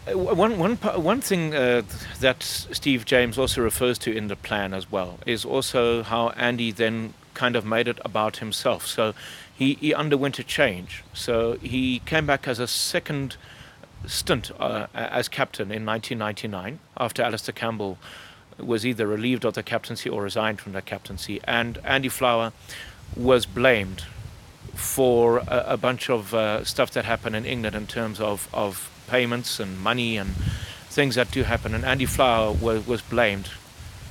Uh, 0.07 0.19
one, 0.19 0.59
one, 0.59 0.77
one 0.77 1.21
thing 1.21 1.55
uh, 1.55 1.83
that 2.21 2.43
Steve 2.43 3.05
James 3.05 3.39
also 3.39 3.63
refers 3.63 3.99
to 3.99 4.15
in 4.15 4.29
the 4.29 4.37
plan 4.37 4.75
as 4.75 4.91
well 4.91 5.19
is 5.27 5.45
also 5.45 6.03
how 6.03 6.31
Andy 6.31 6.73
then 6.73 7.15
kind 7.33 7.57
of 7.57 7.65
made 7.65 7.89
it 7.89 7.99
about 8.05 8.39
himself. 8.39 8.87
So 8.87 9.15
he, 9.57 9.75
he 9.75 9.95
underwent 9.95 10.39
a 10.39 10.45
change. 10.45 11.03
So 11.13 11.55
he 11.55 12.01
came 12.01 12.27
back 12.27 12.47
as 12.47 12.59
a 12.59 12.67
second 12.67 13.37
stint 14.07 14.51
uh, 14.61 14.87
as 14.95 15.29
captain 15.29 15.71
in 15.71 15.87
1999 15.87 16.79
after 16.99 17.23
Alistair 17.23 17.55
Campbell 17.55 17.99
was 18.59 18.85
either 18.85 19.07
relieved 19.07 19.45
of 19.45 19.55
the 19.55 19.63
captaincy 19.63 20.09
or 20.09 20.23
resigned 20.23 20.61
from 20.61 20.73
the 20.73 20.83
captaincy. 20.83 21.41
And 21.45 21.79
Andy 21.85 22.09
Flower 22.09 22.53
was 23.17 23.47
blamed 23.47 24.05
for 24.75 25.39
a, 25.39 25.65
a 25.69 25.77
bunch 25.77 26.11
of 26.11 26.35
uh, 26.35 26.63
stuff 26.65 26.91
that 26.93 27.05
happened 27.05 27.37
in 27.37 27.45
England 27.47 27.75
in 27.75 27.87
terms 27.87 28.21
of, 28.21 28.49
of 28.53 28.91
payments 29.07 29.61
and 29.61 29.79
money 29.81 30.17
and 30.17 30.35
things 30.89 31.15
that 31.15 31.31
do 31.31 31.43
happen. 31.43 31.75
And 31.75 31.85
Andy 31.85 32.07
Flower 32.07 32.53
was, 32.53 32.87
was 32.87 33.03
blamed, 33.03 33.51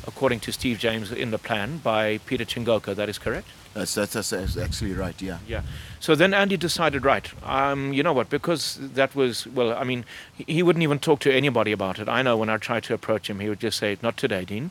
according 0.06 0.42
to 0.42 0.52
Steve 0.52 0.80
James 0.80 1.12
in 1.12 1.32
the 1.32 1.38
plan, 1.38 1.78
by 1.78 2.20
Peter 2.26 2.46
Chingoka. 2.46 2.96
That 2.96 3.10
is 3.10 3.18
correct? 3.18 3.48
That's, 3.74 3.96
that's, 3.96 4.14
that's 4.14 4.58
actually 4.58 4.94
right, 4.94 5.20
yeah. 5.20 5.40
Yeah. 5.48 5.64
So 6.00 6.14
then 6.14 6.34
Andy 6.34 6.58
decided, 6.58 7.04
right, 7.04 7.28
um, 7.44 7.92
you 7.92 8.04
know 8.04 8.14
what, 8.14 8.30
because 8.30 8.78
that 8.80 9.16
was, 9.16 9.48
well, 9.48 9.74
I 9.74 9.84
mean, 9.84 10.06
he, 10.36 10.44
he 10.48 10.64
wouldn't 10.64 10.84
even 10.84 11.00
talk 11.00 11.20
to 11.22 11.34
anybody 11.34 11.72
about 11.72 11.98
it. 11.98 12.08
I 12.08 12.22
know 12.22 12.38
when 12.38 12.50
I 12.50 12.58
tried 12.58 12.84
to 12.84 12.94
approach 12.94 13.30
him, 13.30 13.40
he 13.40 13.50
would 13.50 13.60
just 13.60 13.80
say, 13.80 13.98
not 14.04 14.16
today, 14.16 14.46
Dean. 14.46 14.70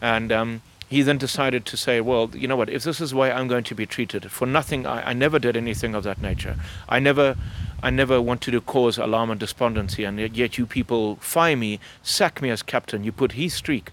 And 0.00 0.32
um, 0.32 0.62
he 0.88 1.02
then 1.02 1.18
decided 1.18 1.64
to 1.66 1.76
say, 1.76 2.00
well, 2.00 2.30
you 2.34 2.48
know 2.48 2.56
what, 2.56 2.68
if 2.68 2.82
this 2.82 3.00
is 3.00 3.10
the 3.10 3.16
way 3.16 3.30
I'm 3.30 3.46
going 3.46 3.64
to 3.64 3.74
be 3.76 3.86
treated, 3.86 4.28
for 4.32 4.46
nothing, 4.46 4.86
I, 4.86 5.10
I 5.10 5.12
never 5.12 5.38
did 5.38 5.56
anything 5.56 5.94
of 5.94 6.02
that 6.02 6.20
nature. 6.20 6.56
I 6.88 6.98
never, 6.98 7.36
I 7.82 7.90
never 7.90 8.22
wanted 8.22 8.52
to 8.52 8.60
cause 8.60 8.96
alarm 8.96 9.30
and 9.30 9.40
despondency, 9.40 10.04
and 10.04 10.18
yet, 10.18 10.56
you 10.56 10.66
people 10.66 11.16
fire 11.16 11.56
me, 11.56 11.80
sack 12.02 12.40
me 12.40 12.50
as 12.50 12.62
captain. 12.62 13.02
You 13.02 13.10
put 13.12 13.32
Heath 13.32 13.54
Streak, 13.54 13.90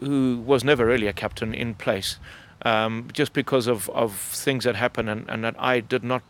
who 0.00 0.42
was 0.44 0.64
never 0.64 0.86
really 0.86 1.06
a 1.06 1.12
captain, 1.12 1.54
in 1.54 1.74
place, 1.74 2.18
um, 2.62 3.08
just 3.12 3.32
because 3.32 3.68
of, 3.68 3.88
of 3.90 4.14
things 4.14 4.64
that 4.64 4.74
happened, 4.74 5.08
and, 5.08 5.30
and 5.30 5.44
that 5.44 5.54
I 5.58 5.78
did 5.78 6.02
not 6.02 6.22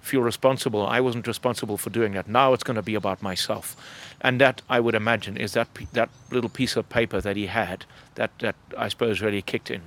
feel 0.00 0.22
responsible. 0.22 0.86
I 0.86 1.00
wasn't 1.00 1.26
responsible 1.26 1.76
for 1.76 1.90
doing 1.90 2.12
that. 2.12 2.28
Now 2.28 2.52
it's 2.52 2.64
going 2.64 2.76
to 2.76 2.82
be 2.82 2.94
about 2.94 3.20
myself, 3.20 3.76
and 4.20 4.40
that 4.40 4.62
I 4.68 4.78
would 4.80 4.94
imagine 4.94 5.36
is 5.36 5.52
that 5.54 5.68
that 5.92 6.08
little 6.30 6.50
piece 6.50 6.76
of 6.76 6.88
paper 6.88 7.20
that 7.20 7.36
he 7.36 7.46
had 7.46 7.84
that 8.14 8.30
that 8.38 8.54
I 8.78 8.88
suppose 8.88 9.20
really 9.20 9.42
kicked 9.42 9.70
in. 9.70 9.82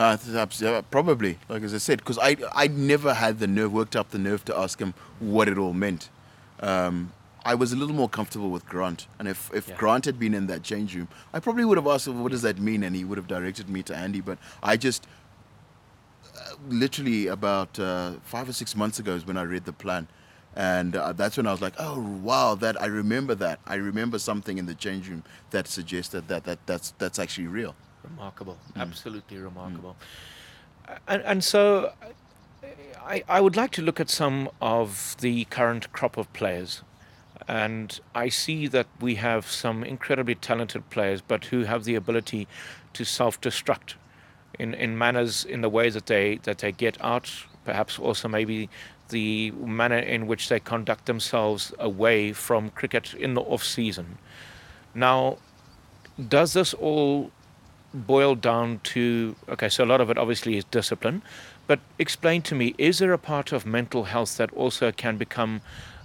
Uh, 0.00 0.16
uh, 0.34 0.82
probably, 0.90 1.38
like 1.50 1.62
as 1.62 1.74
I 1.74 1.78
said, 1.78 1.98
because 1.98 2.18
I 2.18 2.34
I 2.54 2.68
never 2.68 3.12
had 3.12 3.38
the 3.38 3.46
nerve, 3.46 3.70
worked 3.70 3.94
up 3.94 4.08
the 4.10 4.18
nerve 4.18 4.42
to 4.46 4.56
ask 4.56 4.78
him 4.80 4.94
what 5.18 5.46
it 5.46 5.58
all 5.58 5.74
meant. 5.74 6.08
Um, 6.60 7.12
I 7.44 7.54
was 7.54 7.74
a 7.74 7.76
little 7.76 7.94
more 7.94 8.08
comfortable 8.08 8.48
with 8.48 8.64
Grant, 8.64 9.06
and 9.18 9.28
if, 9.28 9.50
if 9.52 9.68
Yeah. 9.68 9.76
Grant 9.76 10.06
had 10.06 10.18
been 10.18 10.32
in 10.32 10.46
that 10.46 10.62
change 10.62 10.94
room, 10.96 11.08
I 11.34 11.38
probably 11.38 11.66
would 11.66 11.76
have 11.76 11.86
asked 11.86 12.06
him 12.06 12.22
what 12.22 12.32
does 12.32 12.40
that 12.42 12.58
mean, 12.58 12.82
and 12.82 12.96
he 12.96 13.04
would 13.04 13.18
have 13.18 13.28
directed 13.28 13.68
me 13.68 13.82
to 13.82 13.94
Andy. 13.94 14.22
But 14.22 14.38
I 14.62 14.78
just 14.78 15.06
uh, 16.34 16.54
literally 16.66 17.26
about 17.26 17.78
uh, 17.78 18.12
five 18.24 18.48
or 18.48 18.54
six 18.54 18.74
months 18.74 18.98
ago 18.98 19.12
is 19.12 19.26
when 19.26 19.36
I 19.36 19.42
read 19.42 19.66
the 19.66 19.74
plan, 19.74 20.08
and 20.56 20.96
uh, 20.96 21.12
that's 21.12 21.36
when 21.36 21.46
I 21.46 21.52
was 21.52 21.60
like, 21.60 21.74
oh 21.78 22.00
wow, 22.22 22.54
that 22.54 22.80
I 22.80 22.86
remember 22.86 23.34
that. 23.34 23.60
I 23.66 23.74
remember 23.74 24.18
something 24.18 24.56
in 24.56 24.64
the 24.64 24.74
change 24.74 25.10
room 25.10 25.24
that 25.50 25.68
suggested 25.68 26.28
that 26.28 26.44
that 26.44 26.58
that's 26.64 26.94
that's 26.96 27.18
actually 27.18 27.48
real. 27.48 27.74
Remarkable, 28.02 28.58
hmm. 28.74 28.80
absolutely 28.80 29.36
hmm. 29.36 29.44
remarkable. 29.44 29.96
And, 31.06 31.22
and 31.22 31.44
so, 31.44 31.92
I, 33.04 33.22
I 33.28 33.40
would 33.40 33.56
like 33.56 33.70
to 33.72 33.82
look 33.82 34.00
at 34.00 34.10
some 34.10 34.50
of 34.60 35.16
the 35.20 35.44
current 35.46 35.92
crop 35.92 36.16
of 36.16 36.32
players. 36.32 36.82
And 37.48 37.98
I 38.14 38.28
see 38.28 38.66
that 38.68 38.86
we 39.00 39.16
have 39.16 39.50
some 39.50 39.82
incredibly 39.82 40.34
talented 40.34 40.90
players, 40.90 41.20
but 41.20 41.46
who 41.46 41.64
have 41.64 41.84
the 41.84 41.94
ability 41.94 42.46
to 42.92 43.04
self-destruct 43.04 43.94
in, 44.58 44.74
in 44.74 44.96
manners, 44.98 45.44
in 45.44 45.60
the 45.60 45.68
way 45.68 45.90
that 45.90 46.06
they 46.06 46.36
that 46.42 46.58
they 46.58 46.72
get 46.72 47.02
out. 47.02 47.30
Perhaps 47.64 47.98
also 47.98 48.28
maybe 48.28 48.68
the 49.08 49.50
manner 49.52 49.98
in 49.98 50.26
which 50.26 50.48
they 50.48 50.60
conduct 50.60 51.06
themselves 51.06 51.72
away 51.78 52.32
from 52.32 52.70
cricket 52.70 53.14
in 53.14 53.34
the 53.34 53.40
off 53.40 53.64
season. 53.64 54.18
Now, 54.94 55.38
does 56.28 56.52
this 56.52 56.74
all 56.74 57.30
boil 57.92 58.34
down 58.34 58.80
to 58.84 59.34
okay 59.48 59.68
so 59.68 59.84
a 59.84 59.86
lot 59.86 60.00
of 60.00 60.10
it 60.10 60.18
obviously 60.18 60.56
is 60.56 60.64
discipline 60.64 61.22
but 61.66 61.80
explain 61.98 62.40
to 62.40 62.54
me 62.54 62.74
is 62.78 62.98
there 62.98 63.12
a 63.12 63.18
part 63.18 63.52
of 63.52 63.66
mental 63.66 64.04
health 64.04 64.36
that 64.36 64.52
also 64.52 64.92
can 64.92 65.16
become 65.16 65.60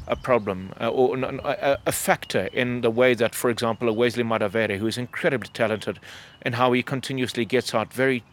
a 0.08 0.15
problem 0.15 0.71
uh, 0.80 0.89
or 0.89 1.17
a 1.17 1.91
factor 1.91 2.48
in 2.54 2.82
the 2.82 2.91
way 2.91 3.13
that 3.13 3.34
for 3.34 3.50
example 3.50 3.89
a 3.89 3.93
Wessly 3.93 4.24
Madhevere 4.24 4.78
who 4.78 4.88
is 4.88 4.98
incredibly 4.98 5.50
talented 5.50 6.00
and 6.41 6.56
how 6.56 6.74
he 6.74 6.84
continuously 6.84 7.45
gets 7.45 7.74
out 7.74 7.91
very 7.91 8.24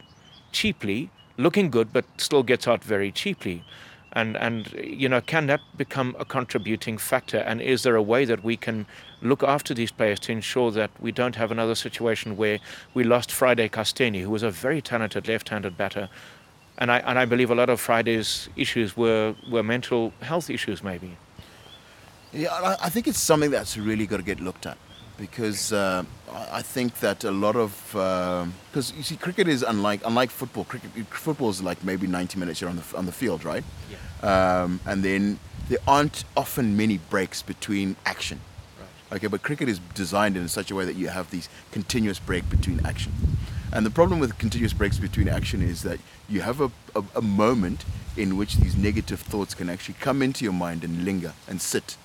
cheaply 0.50 1.10
looking 1.36 1.70
good 1.70 1.92
but 1.92 2.04
still 2.18 2.42
gets 2.42 2.68
out 2.68 2.84
very 2.84 3.10
cheaply 3.10 3.64
and 4.12 4.36
and 4.36 4.72
you 4.82 5.08
know 5.08 5.20
can 5.20 5.46
that 5.46 5.60
become 5.76 6.14
a 6.18 6.24
contributing 6.24 6.98
factor? 6.98 7.38
And 7.38 7.60
is 7.60 7.82
there 7.82 7.96
a 7.96 8.02
way 8.02 8.24
that 8.24 8.44
we 8.44 8.56
can 8.56 8.86
look 9.22 9.42
after 9.42 9.74
these 9.74 9.92
players 9.92 10.20
to 10.20 10.32
ensure 10.32 10.70
that 10.72 10.90
we 11.00 11.12
don't 11.12 11.36
have 11.36 11.50
another 11.50 11.74
situation 11.74 12.36
where 12.36 12.58
we 12.94 13.04
lost 13.04 13.32
Friday 13.32 13.68
Kasteni 13.68 14.22
who 14.22 14.30
was 14.30 14.42
a 14.42 14.50
very 14.50 14.82
talented 14.82 15.28
left-handed 15.28 15.76
batter? 15.76 16.08
And 16.78 16.90
I 16.90 16.98
and 16.98 17.18
I 17.18 17.24
believe 17.24 17.50
a 17.50 17.54
lot 17.54 17.70
of 17.70 17.80
Friday's 17.80 18.48
issues 18.56 18.96
were 18.96 19.34
were 19.50 19.62
mental 19.62 20.12
health 20.22 20.50
issues 20.50 20.82
maybe. 20.82 21.16
Yeah, 22.32 22.52
I- 22.52 22.86
I 22.86 22.88
think 22.88 23.06
it's 23.06 23.20
something 23.20 23.50
that's 23.50 23.76
really 23.76 24.06
got 24.06 24.16
to 24.18 24.22
get 24.22 24.40
looked 24.40 24.66
at 24.66 24.78
because 25.18 25.72
uh, 25.72 26.04
I 26.30 26.62
think 26.62 27.00
that 27.00 27.24
a 27.24 27.30
lot 27.30 27.56
of 27.56 27.70
because 27.92 28.92
you 28.96 29.02
see, 29.02 29.16
cricket 29.16 29.48
is 29.48 29.62
unlike 29.62 30.00
unlike 30.04 30.30
football. 30.30 30.64
Cricket 30.64 30.90
football 31.08 31.50
is 31.50 31.62
like 31.62 31.84
maybe 31.84 32.06
90 32.06 32.38
minutes 32.38 32.60
you're 32.60 32.70
on 32.70 32.76
the 32.76 32.96
on 32.96 33.06
the 33.06 33.12
field, 33.12 33.44
right? 33.44 33.64
Um, 34.22 34.80
and 34.86 35.02
then 35.02 35.38
there 35.68 35.78
aren't 35.86 36.24
often 36.36 36.76
many 36.76 36.98
breaks 36.98 37.42
between 37.42 37.96
action. 38.04 38.40
Right. 38.78 39.16
Okay, 39.16 39.26
but 39.26 39.42
cricket 39.42 39.68
is 39.68 39.80
designed 39.94 40.36
in 40.36 40.48
such 40.48 40.70
a 40.70 40.74
way 40.74 40.84
that 40.84 40.96
you 40.96 41.08
have 41.08 41.30
these 41.30 41.48
continuous 41.70 42.18
break 42.18 42.48
between 42.50 42.84
action. 42.84 43.12
And 43.72 43.86
the 43.86 43.90
problem 43.90 44.20
with 44.20 44.36
continuous 44.38 44.74
breaks 44.74 44.98
between 44.98 45.28
action 45.28 45.62
is 45.62 45.82
that 45.82 45.98
you 46.28 46.42
have 46.42 46.60
a, 46.60 46.70
a, 46.94 47.02
a 47.16 47.22
moment 47.22 47.84
in 48.16 48.36
which 48.36 48.56
these 48.56 48.76
negative 48.76 49.20
thoughts 49.20 49.54
can 49.54 49.70
actually 49.70 49.94
come 49.98 50.20
into 50.20 50.44
your 50.44 50.52
mind 50.52 50.84
and 50.84 51.04
linger 51.04 51.32
and 51.48 51.60
sit. 51.60 51.96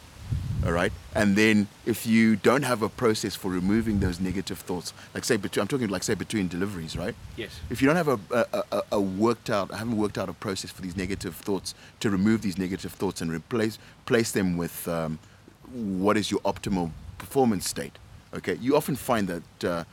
All 0.67 0.73
right, 0.73 0.91
and 1.15 1.37
then 1.37 1.69
if 1.85 2.05
you 2.05 2.35
don't 2.35 2.63
have 2.63 2.81
a 2.81 2.89
process 2.89 3.35
for 3.35 3.49
removing 3.49 4.01
those 4.01 4.19
negative 4.19 4.59
thoughts, 4.59 4.93
like 5.13 5.23
say 5.23 5.37
between, 5.37 5.61
I'm 5.61 5.67
talking 5.69 5.87
like 5.87 6.03
say 6.03 6.13
between 6.13 6.49
deliveries, 6.49 6.97
right? 6.97 7.15
Yes. 7.37 7.61
If 7.69 7.81
you 7.81 7.87
don't 7.87 7.95
have 7.95 8.09
a, 8.09 8.19
a, 8.31 8.63
a, 8.73 8.81
a 8.91 8.99
worked 8.99 9.49
out, 9.49 9.71
I 9.71 9.77
haven't 9.77 9.95
worked 9.95 10.17
out 10.17 10.27
a 10.27 10.33
process 10.33 10.69
for 10.69 10.81
these 10.81 10.97
negative 10.97 11.35
thoughts 11.35 11.73
to 12.01 12.09
remove 12.09 12.41
these 12.41 12.57
negative 12.57 12.91
thoughts 12.91 13.21
and 13.21 13.31
replace 13.31 13.79
place 14.05 14.31
them 14.31 14.57
with 14.57 14.85
um, 14.89 15.19
what 15.71 16.17
is 16.17 16.31
your 16.31 16.41
optimal 16.41 16.91
performance 17.17 17.65
state. 17.65 17.97
Okay, 18.33 18.55
you 18.55 18.75
often 18.75 18.97
find 18.97 19.29
that 19.29 19.63
uh, 19.63 19.83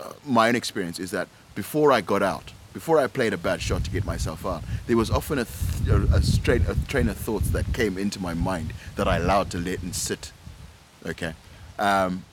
uh, 0.00 0.12
my 0.26 0.48
own 0.48 0.56
experience 0.56 0.98
is 0.98 1.12
that 1.12 1.28
before 1.54 1.92
I 1.92 2.00
got 2.00 2.24
out, 2.24 2.52
before 2.72 2.98
I 2.98 3.06
played 3.06 3.32
a 3.32 3.38
bad 3.38 3.60
shot 3.60 3.84
to 3.84 3.90
get 3.90 4.04
myself 4.04 4.46
out, 4.46 4.62
there 4.86 4.96
was 4.96 5.10
often 5.10 5.38
a, 5.38 5.44
th- 5.44 5.88
a, 5.88 6.16
a, 6.16 6.88
train 6.88 7.08
of 7.08 7.16
thoughts 7.16 7.50
that 7.50 7.72
came 7.72 7.98
into 7.98 8.20
my 8.20 8.34
mind 8.34 8.72
that 8.96 9.08
I 9.08 9.16
allowed 9.16 9.50
to 9.50 9.58
let 9.58 9.82
and 9.82 9.94
sit. 9.94 10.32
Okay, 11.06 11.32
um, 11.78 12.24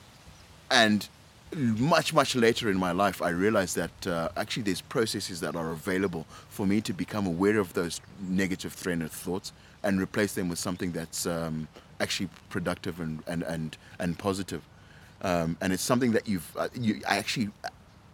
and 0.70 1.08
much 1.56 2.12
much 2.12 2.36
later 2.36 2.70
in 2.70 2.76
my 2.76 2.92
life, 2.92 3.22
I 3.22 3.30
realized 3.30 3.76
that 3.76 4.06
uh, 4.06 4.28
actually 4.36 4.64
there's 4.64 4.82
processes 4.82 5.40
that 5.40 5.56
are 5.56 5.70
available 5.72 6.26
for 6.50 6.66
me 6.66 6.80
to 6.82 6.92
become 6.92 7.26
aware 7.26 7.58
of 7.58 7.72
those 7.72 8.00
negative 8.20 8.76
train 8.80 9.02
of 9.02 9.10
thoughts 9.10 9.52
and 9.82 10.00
replace 10.00 10.34
them 10.34 10.48
with 10.48 10.58
something 10.58 10.92
that's 10.92 11.26
um, 11.26 11.68
actually 12.00 12.28
productive 12.50 13.00
and 13.00 13.22
and 13.26 13.42
and, 13.42 13.76
and 13.98 14.18
positive. 14.18 14.62
Um, 15.20 15.56
and 15.60 15.72
it's 15.72 15.82
something 15.82 16.12
that 16.12 16.28
you've 16.28 16.56
uh, 16.56 16.68
you, 16.74 17.00
I 17.08 17.16
actually 17.16 17.50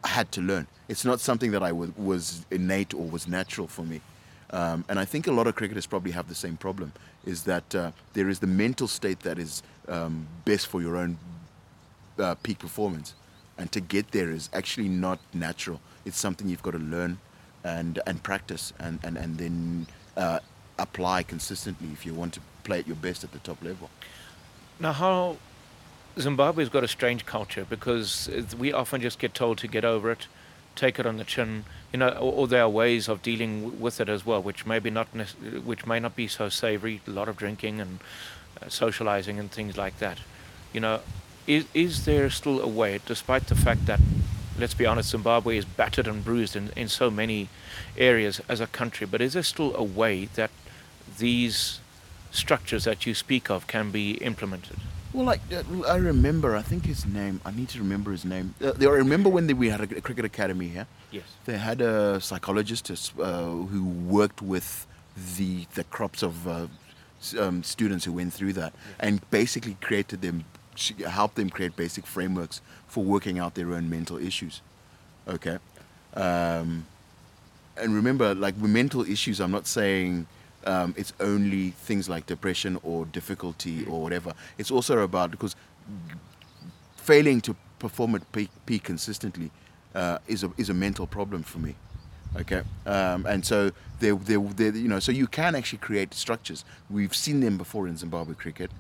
had 0.09 0.31
to 0.33 0.41
learn. 0.41 0.67
It's 0.89 1.05
not 1.05 1.21
something 1.21 1.51
that 1.53 1.63
I 1.63 1.73
was 1.73 2.45
innate 2.51 2.95
or 2.95 3.07
was 3.09 3.27
natural 3.27 3.67
for 3.67 3.83
me. 3.83 4.01
Um, 4.51 4.85
and 4.89 4.99
I 4.99 5.05
think 5.05 5.27
a 5.27 5.33
lot 5.33 5.47
of 5.47 5.55
cricketers 5.55 5.87
probably 5.87 6.13
have 6.13 6.29
the 6.29 6.35
same 6.35 6.57
problem: 6.57 6.93
is 7.25 7.45
that 7.45 7.75
uh, 7.75 7.91
there 8.13 8.29
is 8.29 8.39
the 8.39 8.47
mental 8.47 8.87
state 8.87 9.21
that 9.21 9.39
is 9.39 9.63
um, 9.89 10.27
best 10.45 10.67
for 10.67 10.81
your 10.81 10.97
own 10.97 11.19
uh, 12.19 12.35
peak 12.37 12.59
performance, 12.59 13.15
and 13.59 13.73
to 13.73 13.81
get 13.81 14.11
there 14.13 14.31
is 14.31 14.51
actually 14.53 14.89
not 14.89 15.19
natural. 15.33 15.81
It's 16.05 16.19
something 16.19 16.49
you've 16.49 16.63
got 16.63 16.73
to 16.73 16.79
learn 16.79 17.19
and 17.65 17.99
and 18.07 18.23
practice 18.23 18.73
and 18.79 19.01
and 19.03 19.17
and 19.17 19.39
then 19.39 19.87
uh, 20.17 20.39
apply 20.79 21.23
consistently 21.23 21.89
if 21.93 22.05
you 22.07 22.15
want 22.15 22.35
to 22.35 22.41
play 22.63 22.79
at 22.79 22.87
your 22.87 22.97
best 22.97 23.25
at 23.25 23.33
the 23.33 23.39
top 23.41 23.63
level. 23.63 23.91
Now, 24.81 24.93
how 24.93 25.37
Zimbabwe's 26.19 26.69
got 26.69 26.85
a 26.85 26.89
strange 26.89 27.27
culture 27.27 27.67
because 27.69 28.31
we 28.57 28.73
often 28.73 29.01
just 29.01 29.19
get 29.19 29.35
told 29.35 29.59
to 29.59 29.67
get 29.67 29.85
over 29.85 30.13
it, 30.13 30.29
take 30.77 30.99
it 30.99 31.07
on 31.07 31.17
the 31.17 31.25
chin, 31.25 31.65
you 31.93 31.99
know, 31.99 32.09
or, 32.11 32.47
there 32.47 32.63
are 32.63 32.69
ways 32.69 33.09
of 33.09 33.23
dealing 33.23 33.81
with 33.81 34.01
it 34.01 34.09
as 34.09 34.25
well, 34.25 34.41
which 34.43 34.65
maybe 34.65 34.91
not, 34.91 35.09
which 35.65 35.87
may 35.87 35.99
not 35.99 36.15
be 36.15 36.29
so 36.29 36.49
savoury. 36.49 37.01
A 37.07 37.11
lot 37.11 37.29
of 37.29 37.37
drinking 37.37 37.81
and 37.81 37.99
uh, 38.61 38.67
socialising 38.67 39.39
and 39.39 39.51
things 39.51 39.77
like 39.77 39.99
that. 39.99 40.19
You 40.73 40.81
know, 40.81 41.01
is 41.47 41.65
is 41.75 42.05
there 42.05 42.31
still 42.31 42.61
a 42.61 42.69
way, 42.69 43.01
despite 43.05 43.49
the 43.49 43.55
fact 43.57 43.87
that, 43.87 44.01
let's 44.59 44.75
be 44.75 44.87
honest, 44.87 45.11
Zimbabwe 45.11 45.57
is 45.57 45.65
battered 45.65 46.07
and 46.07 46.25
bruised 46.25 46.55
in, 46.55 46.71
in 46.77 46.89
so 46.89 47.11
many 47.11 47.49
areas 47.97 48.41
as 48.49 48.61
a 48.61 48.67
country, 48.67 49.07
but 49.07 49.21
is 49.21 49.33
there 49.33 49.43
still 49.43 49.75
a 49.77 49.83
way 49.83 50.27
that 50.35 50.51
these 51.19 51.81
structures 52.31 52.85
that 52.85 53.05
you 53.07 53.15
speak 53.15 53.51
of 53.51 53.67
can 53.67 53.91
be 53.91 54.13
implemented? 54.15 54.77
Well, 55.15 55.27
like 55.27 55.41
uh, 55.53 55.63
I 55.87 55.97
remember, 55.97 56.57
I 56.57 56.63
think 56.63 56.87
his 56.87 57.07
name. 57.07 57.41
I 57.45 57.53
need 57.53 57.69
to 57.69 57.79
remember 57.79 58.11
his 58.11 58.25
name. 58.25 58.57
Uh, 58.61 58.73
I 58.81 58.85
remember 58.87 59.31
when 59.31 59.47
they, 59.47 59.55
we 59.55 59.69
had 59.69 59.81
a, 59.81 59.87
cricket 60.01 60.25
academy 60.25 60.67
here. 60.67 60.89
Yes. 61.13 61.23
They 61.45 61.57
had 61.57 61.81
a 61.81 62.21
psychologist 62.21 62.91
uh, 62.91 63.45
who 63.45 63.85
worked 63.85 64.43
with 64.43 64.89
the 65.37 65.67
the 65.77 65.85
crops 65.85 66.25
of 66.25 66.49
uh, 66.49 66.67
um, 67.39 67.63
students 67.63 68.05
who 68.05 68.13
went 68.13 68.33
through 68.33 68.55
that, 68.55 68.73
and 68.99 69.21
basically 69.31 69.77
created 69.81 70.21
them, 70.21 70.47
helped 71.07 71.37
them 71.37 71.49
create 71.49 71.77
basic 71.77 72.07
frameworks 72.07 72.61
for 72.89 73.05
working 73.05 73.39
out 73.39 73.55
their 73.55 73.73
own 73.73 73.89
mental 73.89 74.19
issues. 74.19 74.63
Okay. 75.29 75.59
Um, 76.15 76.87
and 77.77 77.95
remember, 77.95 78.35
like 78.35 78.57
with 78.61 78.71
mental 78.73 79.05
issues, 79.05 79.41
I'm 79.41 79.53
not 79.53 79.69
saying 79.69 80.27
um, 80.67 80.95
it's 80.97 81.13
only 81.21 81.71
things 81.71 82.09
like 82.09 82.27
depression 82.27 82.79
or 82.83 83.07
difficulty 83.07 83.85
or 83.87 84.03
whatever. 84.03 84.33
It's 84.59 84.71
also 84.71 84.99
about 85.01 85.31
because 85.31 85.57
failing 86.97 87.41
to 87.43 87.57
perform 87.79 88.15
at 88.15 88.33
peak, 88.33 88.51
peak 88.67 88.85
consistently 88.85 89.51
uh, 89.95 90.19
is 90.27 90.43
a 90.45 90.51
is 90.57 90.71
a 90.71 90.75
mental 90.75 91.07
problem 91.07 91.43
for 91.43 91.59
me. 91.59 91.75
Okay, 92.37 92.63
um, 92.87 93.27
and 93.27 93.45
so 93.45 93.71
they 94.01 94.11
they 94.11 94.37
they 94.37 94.79
you 94.79 94.89
know 94.89 94.99
so 94.99 95.13
you 95.13 95.27
can 95.27 95.55
actually 95.55 95.79
create 95.79 96.15
structures. 96.15 96.65
We've 96.91 97.15
seen 97.15 97.41
them 97.41 97.59
before 97.59 97.87
in 97.87 97.97
Zimbabwe 97.97 98.35
cricket, 98.35 98.71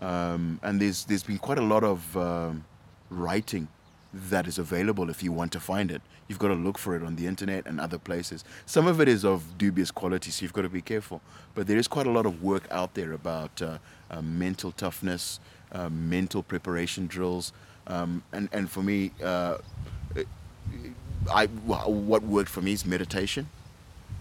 um, 0.00 0.58
and 0.62 0.80
there's 0.80 1.04
there's 1.04 1.22
been 1.22 1.38
quite 1.38 1.58
a 1.58 1.62
lot 1.62 1.84
of 1.84 2.16
um, 2.16 2.64
writing 3.10 3.68
that 4.14 4.46
is 4.46 4.58
available 4.58 5.10
if 5.10 5.22
you 5.22 5.32
want 5.32 5.52
to 5.52 5.60
find 5.60 5.90
it. 5.90 6.00
You've 6.28 6.38
got 6.38 6.48
to 6.48 6.54
look 6.54 6.78
for 6.78 6.96
it 6.96 7.02
on 7.02 7.16
the 7.16 7.26
internet 7.26 7.66
and 7.66 7.80
other 7.80 7.98
places. 7.98 8.44
Some 8.64 8.86
of 8.86 9.00
it 9.00 9.08
is 9.08 9.24
of 9.24 9.58
dubious 9.58 9.90
quality, 9.90 10.30
so 10.30 10.42
you've 10.42 10.52
got 10.52 10.62
to 10.62 10.68
be 10.68 10.80
careful. 10.80 11.20
But 11.54 11.66
there 11.66 11.76
is 11.76 11.88
quite 11.88 12.06
a 12.06 12.10
lot 12.10 12.24
of 12.24 12.42
work 12.42 12.66
out 12.70 12.94
there 12.94 13.12
about 13.12 13.60
uh, 13.60 13.78
uh, 14.10 14.22
mental 14.22 14.72
toughness, 14.72 15.40
uh, 15.72 15.88
mental 15.88 16.42
preparation 16.42 17.06
drills, 17.06 17.52
um, 17.86 18.22
and 18.32 18.48
and 18.52 18.70
for 18.70 18.82
me, 18.82 19.10
uh, 19.22 19.58
I 21.30 21.46
what 21.46 22.22
worked 22.22 22.50
for 22.50 22.62
me 22.62 22.72
is 22.72 22.86
meditation. 22.86 23.48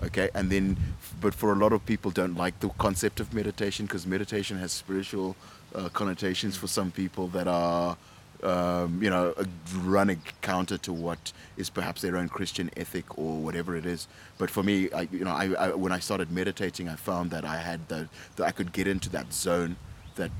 Okay, 0.01 0.29
and 0.33 0.49
then, 0.49 0.75
but 1.21 1.33
for 1.35 1.53
a 1.53 1.55
lot 1.55 1.71
of 1.71 1.85
people, 1.85 2.11
don't 2.11 2.35
like 2.35 2.59
the 2.59 2.69
concept 2.69 3.19
of 3.19 3.33
meditation 3.33 3.85
because 3.85 4.07
meditation 4.07 4.57
has 4.57 4.71
spiritual 4.71 5.35
uh, 5.75 5.87
connotations 5.89 6.57
for 6.57 6.67
some 6.67 6.91
people 6.91 7.27
that 7.27 7.47
are 7.47 7.95
um, 8.41 9.01
you 9.01 9.09
know, 9.09 9.33
running 9.81 10.21
counter 10.41 10.77
to 10.79 10.91
what 10.91 11.31
is 11.57 11.69
perhaps 11.69 12.01
their 12.01 12.17
own 12.17 12.29
Christian 12.29 12.69
ethic 12.75 13.17
or 13.17 13.37
whatever 13.37 13.75
it 13.75 13.85
is. 13.85 14.07
But 14.37 14.49
for 14.49 14.63
me, 14.63 14.91
I, 14.91 15.07
you 15.11 15.23
know, 15.23 15.31
I, 15.31 15.53
I, 15.57 15.69
when 15.75 15.91
I 15.91 15.99
started 15.99 16.31
meditating, 16.31 16.89
I 16.89 16.95
found 16.95 17.31
that 17.31 17.45
I 17.45 17.57
had 17.57 17.87
the, 17.87 18.09
that 18.35 18.45
I 18.45 18.51
could 18.51 18.73
get 18.73 18.87
into 18.87 19.09
that 19.11 19.31
zone, 19.33 19.75
that 20.15 20.31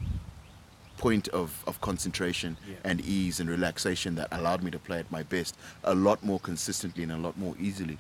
point 0.98 1.28
of, 1.30 1.64
of 1.68 1.82
concentration 1.82 2.56
and 2.84 3.02
ease 3.02 3.40
and 3.40 3.50
relaxation 3.50 4.16
that 4.16 4.28
allowed 4.32 4.64
me 4.64 4.72
to 4.72 4.80
play 4.80 5.00
at 5.00 5.12
my 5.12 5.24
best 5.24 5.58
a 5.84 5.94
lot 5.94 6.24
more 6.24 6.40
consistently 6.40 7.04
and 7.04 7.12
a 7.12 7.18
lot 7.18 7.38
more 7.38 7.56
easily. 7.60 7.98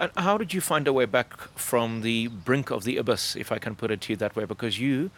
And 0.00 0.12
how 0.16 0.38
did 0.38 0.54
you 0.54 0.60
find 0.60 0.86
a 0.86 0.92
way 0.92 1.06
back 1.06 1.36
from 1.56 2.02
the 2.02 2.28
brink 2.28 2.70
of 2.70 2.84
the 2.84 2.98
abyss, 2.98 3.34
if 3.34 3.50
I 3.50 3.58
can 3.58 3.74
put 3.74 3.90
it 3.90 4.00
to 4.02 4.12
you 4.12 4.16
that 4.16 4.36
way? 4.36 4.44
Because 4.44 4.78
you, 4.78 5.10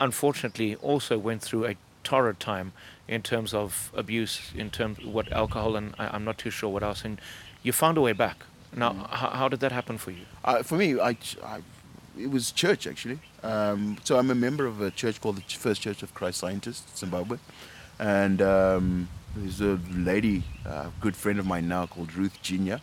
unfortunately, 0.00 0.74
also 0.76 1.16
went 1.16 1.40
through 1.40 1.64
a 1.66 1.76
torrid 2.04 2.40
time 2.40 2.72
in 3.06 3.22
terms 3.22 3.54
of 3.54 3.90
abuse, 3.94 4.52
in 4.54 4.70
terms 4.70 4.98
of 4.98 5.06
what 5.06 5.32
alcohol, 5.32 5.76
and 5.76 5.94
I, 5.98 6.08
I'm 6.08 6.24
not 6.24 6.38
too 6.38 6.50
sure 6.50 6.70
what 6.70 6.82
else. 6.82 7.04
And 7.04 7.20
you 7.62 7.72
found 7.72 7.98
a 7.98 8.00
way 8.00 8.12
back. 8.12 8.44
Now, 8.76 8.92
how, 9.10 9.30
how 9.30 9.48
did 9.48 9.60
that 9.60 9.72
happen 9.72 9.98
for 9.98 10.10
you? 10.10 10.24
Uh, 10.44 10.62
for 10.62 10.76
me, 10.76 11.00
I, 11.00 11.16
I, 11.42 11.62
it 12.18 12.30
was 12.30 12.52
church 12.52 12.86
actually. 12.86 13.18
Um, 13.42 13.96
so 14.04 14.18
I'm 14.18 14.30
a 14.30 14.34
member 14.34 14.66
of 14.66 14.80
a 14.80 14.90
church 14.90 15.20
called 15.20 15.36
the 15.36 15.42
First 15.42 15.80
Church 15.80 16.02
of 16.02 16.12
Christ 16.14 16.38
Scientists, 16.38 16.98
Zimbabwe, 16.98 17.38
and 17.98 18.42
um, 18.42 19.08
there's 19.36 19.60
a 19.60 19.78
lady, 19.90 20.42
a 20.64 20.90
good 21.00 21.16
friend 21.16 21.38
of 21.38 21.46
mine 21.46 21.68
now 21.68 21.86
called 21.86 22.14
Ruth 22.14 22.38
Jinya, 22.42 22.80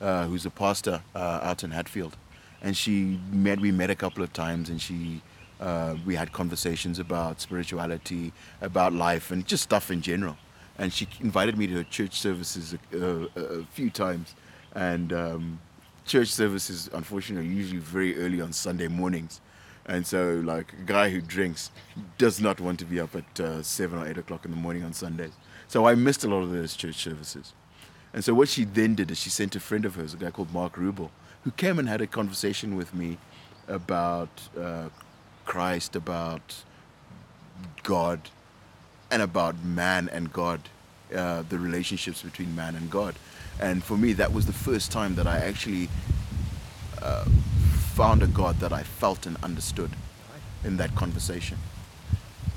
uh, 0.00 0.26
who's 0.26 0.46
a 0.46 0.50
pastor 0.50 1.02
uh, 1.14 1.40
out 1.42 1.64
in 1.64 1.72
Hatfield, 1.72 2.16
and 2.62 2.76
she 2.76 3.18
met. 3.30 3.60
We 3.60 3.72
met 3.72 3.90
a 3.90 3.96
couple 3.96 4.22
of 4.22 4.32
times, 4.32 4.68
and 4.68 4.80
she. 4.80 5.20
Uh, 5.60 5.96
we 6.06 6.14
had 6.14 6.32
conversations 6.32 6.98
about 6.98 7.40
spirituality, 7.40 8.32
about 8.60 8.92
life, 8.92 9.30
and 9.30 9.46
just 9.46 9.64
stuff 9.64 9.90
in 9.90 10.00
general. 10.00 10.36
And 10.78 10.92
she 10.92 11.08
invited 11.20 11.58
me 11.58 11.66
to 11.66 11.74
her 11.74 11.84
church 11.84 12.20
services 12.20 12.76
a, 12.92 12.96
a, 12.96 13.40
a 13.40 13.64
few 13.64 13.90
times, 13.90 14.34
and 14.74 15.12
um, 15.12 15.60
church 16.06 16.28
services 16.28 16.88
unfortunately 16.92 17.48
are 17.48 17.52
usually 17.52 17.80
very 17.80 18.16
early 18.18 18.40
on 18.40 18.52
Sunday 18.52 18.88
mornings. 18.88 19.40
And 19.86 20.06
so, 20.06 20.42
like 20.44 20.72
a 20.74 20.82
guy 20.84 21.08
who 21.08 21.20
drinks 21.20 21.70
does 22.18 22.40
not 22.40 22.60
want 22.60 22.78
to 22.80 22.84
be 22.84 23.00
up 23.00 23.16
at 23.16 23.40
uh, 23.40 23.62
seven 23.62 23.98
or 23.98 24.06
eight 24.06 24.18
o'clock 24.18 24.44
in 24.44 24.50
the 24.50 24.56
morning 24.56 24.84
on 24.84 24.92
Sundays. 24.92 25.32
So 25.66 25.86
I 25.86 25.94
missed 25.94 26.24
a 26.24 26.28
lot 26.28 26.42
of 26.42 26.50
those 26.50 26.76
church 26.76 26.96
services. 26.96 27.52
And 28.12 28.24
so 28.24 28.34
what 28.34 28.48
she 28.48 28.64
then 28.64 28.94
did 28.94 29.10
is 29.10 29.18
she 29.18 29.30
sent 29.30 29.56
a 29.56 29.60
friend 29.60 29.84
of 29.84 29.94
hers, 29.96 30.14
a 30.14 30.16
guy 30.16 30.30
called 30.30 30.52
Mark 30.52 30.76
Rubel, 30.76 31.10
who 31.44 31.50
came 31.52 31.78
and 31.78 31.88
had 31.88 32.00
a 32.00 32.06
conversation 32.06 32.76
with 32.76 32.94
me 32.94 33.18
about 33.66 34.28
uh, 34.58 34.88
Christ, 35.48 35.96
about 35.96 36.62
God, 37.82 38.20
and 39.10 39.22
about 39.22 39.64
man 39.64 40.10
and 40.12 40.30
God, 40.30 40.60
uh, 41.16 41.42
the 41.48 41.58
relationships 41.58 42.20
between 42.22 42.54
man 42.54 42.76
and 42.76 42.90
God. 42.90 43.14
And 43.58 43.82
for 43.82 43.96
me, 43.96 44.12
that 44.12 44.34
was 44.34 44.44
the 44.44 44.52
first 44.52 44.92
time 44.92 45.14
that 45.14 45.26
I 45.26 45.38
actually 45.38 45.88
uh, 47.00 47.24
found 47.96 48.22
a 48.22 48.26
God 48.26 48.60
that 48.60 48.74
I 48.74 48.82
felt 48.82 49.24
and 49.24 49.38
understood 49.42 49.90
in 50.64 50.76
that 50.76 50.94
conversation. 50.94 51.56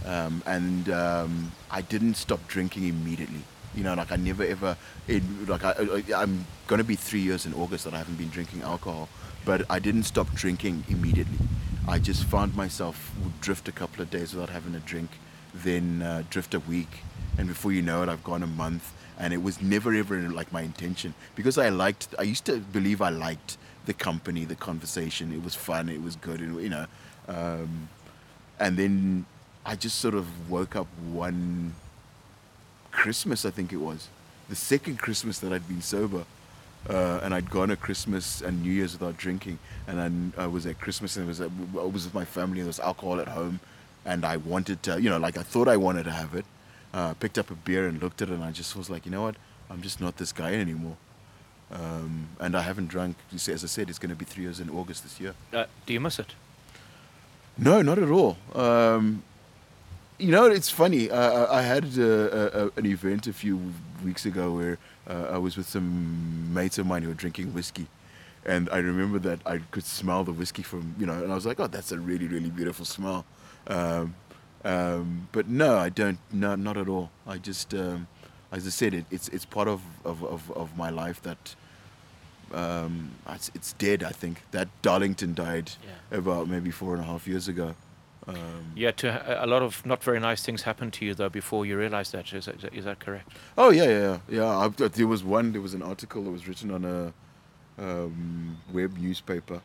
Um, 0.06 0.44
and 0.46 0.90
um, 0.90 1.54
I 1.72 1.82
didn't 1.82 2.16
stop 2.16 2.46
drinking 2.50 2.88
immediately. 2.90 3.44
You 3.74 3.84
know, 3.84 3.94
like 3.94 4.12
I 4.12 4.18
never 4.18 4.44
ever, 4.44 4.76
it, 5.08 5.24
like 5.48 5.64
I, 5.64 5.76
I'm 6.14 6.46
going 6.68 6.80
to 6.80 6.84
be 6.84 6.98
three 6.98 7.22
years 7.22 7.46
in 7.46 7.54
August 7.54 7.86
that 7.86 7.94
I 7.94 8.00
haven't 8.00 8.18
been 8.18 8.30
drinking 8.30 8.64
alcohol, 8.64 9.08
but 9.46 9.66
I 9.70 9.80
didn't 9.80 10.04
stop 10.04 10.28
drinking 10.34 10.84
immediately. 10.90 11.38
I 11.88 12.00
just 12.00 12.24
found 12.26 12.56
myself 12.56 13.12
would 13.24 13.40
drift 13.42 13.68
a 13.68 13.72
couple 13.72 14.02
of 14.02 14.10
days 14.10 14.34
without 14.34 14.50
having 14.50 14.76
a 14.76 14.80
drink, 14.80 15.10
then 15.54 16.02
uh, 16.02 16.24
drift 16.30 16.54
a 16.54 16.60
week, 16.60 17.00
and 17.38 17.48
before 17.48 17.72
you 17.72 17.82
know 17.82 18.04
it, 18.04 18.10
I've 18.10 18.24
gone 18.24 18.44
a 18.44 18.48
month, 18.48 18.94
and 19.18 19.34
it 19.34 19.42
was 19.42 19.62
never 19.62 19.94
ever 19.94 20.20
like 20.30 20.52
my 20.52 20.62
intention 20.62 21.14
because 21.36 21.58
I 21.58 21.70
liked. 21.70 22.14
I 22.20 22.24
used 22.24 22.46
to 22.46 22.60
believe 22.60 23.02
I 23.02 23.10
liked 23.10 23.58
the 23.86 23.94
company, 23.94 24.46
the 24.46 24.56
conversation. 24.56 25.34
It 25.34 25.44
was 25.44 25.56
fun. 25.56 25.90
It 25.90 26.02
was 26.02 26.16
good, 26.16 26.40
and 26.40 26.62
you 26.62 26.70
know, 26.70 26.86
um, 27.28 27.90
and 28.60 28.78
then 28.78 29.26
I 29.66 29.76
just 29.76 30.00
sort 30.00 30.14
of 30.14 30.50
woke 30.50 30.76
up 30.76 30.88
one 31.12 31.74
Christmas, 32.92 33.46
I 33.46 33.52
think 33.52 33.74
it 33.74 33.78
was, 33.78 34.08
the 34.50 34.56
second 34.56 35.00
Christmas 35.00 35.40
that 35.40 35.52
I'd 35.52 35.68
been 35.68 35.82
sober. 35.82 36.26
Uh, 36.90 37.20
and 37.24 37.34
I'd 37.34 37.50
gone 37.52 37.70
to 37.70 37.76
Christmas 37.76 38.42
and 38.42 38.64
New 38.64 38.72
Year's 38.72 38.94
without 38.94 39.16
drinking, 39.18 39.60
and 39.88 40.00
then 40.00 40.34
I 40.38 40.48
was 40.48 40.66
at 40.66 40.80
Christmas 40.80 41.16
and 41.16 41.26
it 41.26 41.28
was 41.28 41.40
I 41.42 41.46
was 41.86 42.06
with 42.06 42.14
my 42.14 42.26
family. 42.26 42.60
and 42.60 42.66
There 42.66 42.68
was 42.68 42.80
alcohol 42.80 43.20
at 43.20 43.28
home, 43.28 43.60
and 44.06 44.26
I 44.26 44.38
wanted 44.38 44.82
to, 44.84 45.00
you 45.02 45.10
know, 45.10 45.20
like 45.20 45.38
I 45.38 45.44
thought 45.44 45.68
I 45.68 45.78
wanted 45.78 46.04
to 46.06 46.12
have 46.12 46.34
it. 46.34 46.46
Uh, 46.94 47.14
picked 47.14 47.38
up 47.38 47.52
a 47.52 47.56
beer 47.56 47.88
and 47.88 48.02
looked 48.02 48.22
at 48.22 48.30
it, 48.30 48.34
and 48.34 48.44
I 48.44 48.52
just 48.52 48.76
was 48.76 48.90
like, 48.90 49.06
you 49.06 49.12
know 49.12 49.22
what, 49.22 49.36
I'm 49.70 49.82
just 49.82 50.02
not 50.02 50.18
this 50.18 50.32
guy 50.34 50.54
anymore. 50.56 50.98
Um, 51.72 52.28
and 52.40 52.58
I 52.58 52.62
haven't 52.64 52.88
drunk. 52.88 53.16
you 53.32 53.38
see, 53.40 53.54
As 53.54 53.64
I 53.64 53.68
said, 53.68 53.90
it's 53.90 53.98
going 54.00 54.10
to 54.10 54.16
be 54.16 54.26
three 54.26 54.44
years 54.44 54.60
in 54.60 54.70
August 54.70 55.04
this 55.04 55.20
year. 55.22 55.34
Uh, 55.54 55.66
do 55.86 55.94
you 55.94 56.02
miss 56.02 56.20
it? 56.20 56.34
No, 57.58 57.82
not 57.82 57.98
at 58.00 58.10
all. 58.10 58.38
Um, 58.54 59.24
you 60.22 60.32
know, 60.32 60.46
it's 60.46 60.70
funny. 60.70 61.10
Uh, 61.10 61.48
I 61.52 61.62
had 61.62 61.86
uh, 61.98 62.62
a, 62.62 62.80
an 62.80 62.86
event 62.86 63.28
a 63.28 63.34
few 63.34 63.60
weeks 64.06 64.26
ago 64.26 64.52
where 64.58 64.78
uh, 65.10 65.28
I 65.36 65.38
was 65.38 65.58
with 65.58 65.68
some 65.68 66.54
mates 66.54 66.78
of 66.78 66.86
mine 66.86 67.02
who 67.04 67.10
were 67.10 67.14
drinking 67.26 67.54
whiskey. 67.54 67.88
And 68.46 68.70
I 68.72 68.78
remember 68.78 69.20
that 69.20 69.40
I 69.46 69.60
could 69.72 69.84
smell 69.84 70.24
the 70.24 70.32
whiskey 70.34 70.64
from, 70.64 70.96
you 71.00 71.06
know, 71.06 71.14
and 71.24 71.32
I 71.32 71.36
was 71.36 71.46
like, 71.46 71.60
oh, 71.60 71.68
that's 71.68 71.92
a 71.92 72.00
really, 72.00 72.28
really 72.28 72.50
beautiful 72.50 72.86
smell. 72.86 73.26
Um, 73.68 74.16
um, 74.64 75.28
but 75.32 75.48
no, 75.48 75.78
I 75.78 75.90
don't, 75.90 76.18
no, 76.32 76.56
not 76.56 76.78
at 76.78 76.88
all. 76.88 77.10
I 77.28 77.38
just, 77.38 77.74
um, 77.74 78.08
as 78.52 78.66
I 78.66 78.70
said, 78.72 78.94
it, 78.94 79.06
it's 79.12 79.28
it's 79.30 79.46
part 79.46 79.68
of, 79.68 79.82
of, 80.06 80.24
of, 80.24 80.52
of 80.52 80.76
my 80.78 80.90
life 80.90 81.22
that 81.24 81.56
um, 82.54 83.12
it's, 83.30 83.52
it's 83.56 83.74
dead. 83.74 84.04
I 84.04 84.10
think 84.12 84.42
that 84.52 84.68
Darlington 84.82 85.34
died 85.34 85.72
Yeah. 86.12 86.18
about 86.18 86.48
maybe 86.48 86.72
four 86.72 86.94
and 86.96 87.02
a 87.04 87.06
half 87.06 87.28
years 87.28 87.48
ago. 87.48 87.76
Um, 88.36 88.72
Yeah, 88.76 88.92
to 88.92 89.44
a 89.44 89.48
lot 89.48 89.62
of 89.62 89.86
not 89.86 90.04
very 90.04 90.20
nice 90.20 90.44
things 90.44 90.64
happened 90.64 90.94
to 90.94 91.06
you 91.06 91.14
though 91.14 91.30
before 91.30 91.66
you 91.66 91.78
realized 91.78 92.12
that. 92.14 92.32
Is 92.34 92.46
that, 92.46 92.74
is 92.74 92.86
that 92.86 93.00
correct? 93.00 93.30
Oh 93.58 93.70
yeah, 93.70 93.84
yeah, 93.84 94.00
yeah. 94.00 94.18
yeah 94.30 94.58
I, 94.58 94.88
there 94.88 95.08
was 95.08 95.24
one. 95.24 95.52
There 95.52 95.62
was 95.62 95.74
an 95.74 95.82
article 95.82 96.24
that 96.24 96.32
was 96.32 96.48
written 96.48 96.72
on 96.72 96.86
a 96.86 97.14
um, 97.78 98.58
web 98.72 98.98
newspaper 98.98 99.62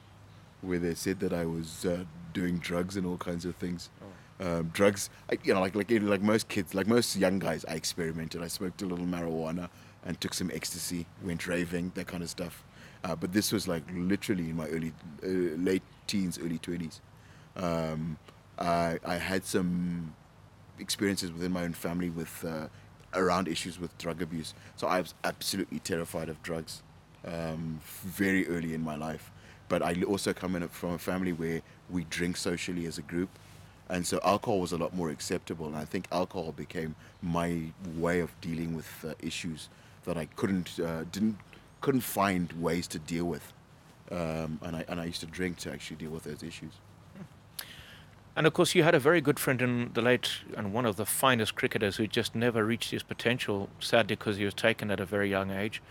where 0.63 0.79
they 0.79 0.95
said 0.95 1.21
that 1.21 1.33
I 1.33 1.45
was 1.45 1.85
uh, 1.85 2.05
doing 2.33 2.59
drugs 2.59 2.97
and 2.97 3.07
all 3.07 3.17
kinds 3.17 3.45
of 3.45 3.55
things. 3.57 3.91
Um, 4.39 4.71
drugs, 4.75 5.09
I, 5.31 5.39
you 5.45 5.55
know, 5.55 5.61
like 5.61 5.75
like 5.75 5.91
like 5.91 6.21
most 6.21 6.49
kids, 6.49 6.75
like 6.75 6.87
most 6.87 7.17
young 7.17 7.39
guys, 7.39 7.65
I 7.67 7.75
experimented. 7.75 8.43
I 8.43 8.49
smoked 8.49 8.83
a 8.83 8.87
little 8.87 9.07
marijuana 9.07 9.69
and 10.05 10.21
took 10.21 10.35
some 10.35 10.51
ecstasy, 10.53 11.07
went 11.23 11.47
raving, 11.47 11.93
that 11.95 12.07
kind 12.07 12.23
of 12.23 12.29
stuff. 12.29 12.63
Uh, 13.03 13.17
but 13.17 13.33
this 13.33 13.53
was 13.53 13.67
like 13.67 13.83
literally 13.95 14.51
in 14.51 14.57
my 14.57 14.69
early, 14.69 14.93
uh, 15.23 15.57
late 15.57 15.83
teens, 16.07 16.39
early 16.39 16.59
twenties. 16.59 17.01
Um, 17.57 18.19
I 18.59 18.99
I 19.05 19.17
had 19.17 19.45
some 19.45 20.15
experiences 20.79 21.33
within 21.33 21.53
my 21.53 21.63
own 21.65 21.73
family 21.73 22.11
with 22.11 22.45
uh, 22.45 22.69
around 23.15 23.49
issues 23.49 23.79
with 23.81 23.97
drug 23.99 24.23
abuse. 24.23 24.55
So 24.77 24.87
I 24.87 25.01
was 25.01 25.15
absolutely 25.25 25.79
terrified 25.81 26.29
of 26.29 26.43
drugs 26.43 26.83
um, 27.27 27.81
very 28.05 28.47
early 28.49 28.75
in 28.75 28.83
my 28.83 28.97
life. 28.97 29.31
But 29.69 29.83
I 29.83 30.01
also 30.03 30.33
come 30.33 30.55
in 30.55 30.69
from 30.69 30.93
a 30.93 30.99
family 30.99 31.33
where 31.33 31.61
we 31.91 32.05
drink 32.05 32.37
socially 32.37 32.87
as 32.87 32.99
a 32.99 33.03
group, 33.03 33.29
and 33.89 34.07
so 34.07 34.21
alcohol 34.25 34.61
was 34.61 34.73
a 34.73 34.79
lot 34.79 34.95
more 34.95 35.11
acceptable. 35.11 35.67
And 35.67 35.77
I 35.77 35.85
think 35.85 36.07
alcohol 36.13 36.53
became 36.53 36.95
my 37.21 37.73
way 37.97 38.21
of 38.21 38.31
dealing 38.41 38.77
with 38.77 39.05
uh, 39.05 39.15
issues 39.21 39.69
that 40.05 40.17
I 40.17 40.27
couldn't 40.37 40.79
uh, 40.79 41.05
didn't 41.11 41.39
couldn't 41.81 42.03
find 42.03 42.53
ways 42.53 42.87
to 42.89 42.99
deal 42.99 43.25
with. 43.25 43.53
Um, 44.11 44.61
and 44.63 44.77
I 44.77 44.85
and 44.89 45.01
I 45.01 45.05
used 45.07 45.21
to 45.21 45.27
drink 45.27 45.57
to 45.59 45.73
actually 45.73 45.97
deal 45.97 46.11
with 46.11 46.25
those 46.25 46.45
issues. 46.45 46.73
And 48.37 48.47
of 48.47 48.53
course, 48.53 48.75
you 48.75 48.83
had 48.83 48.95
a 48.95 49.01
very 49.01 49.23
good 49.23 49.39
friend 49.39 49.63
in 49.63 49.91
the 49.95 50.03
late 50.03 50.31
and 50.55 50.75
one 50.75 50.85
of 50.85 50.97
the 50.97 51.07
finest 51.07 51.55
cricketers 51.55 51.97
who 51.97 52.07
just 52.07 52.35
never 52.35 52.65
reached 52.67 52.91
his 52.91 53.03
potential, 53.03 53.71
sadly, 53.81 54.15
because 54.15 54.37
he 54.37 54.45
was 54.45 54.53
taken 54.53 54.91
at 54.91 55.01
a 55.01 55.07
very 55.07 55.31
young 55.31 55.51
age. 55.51 55.83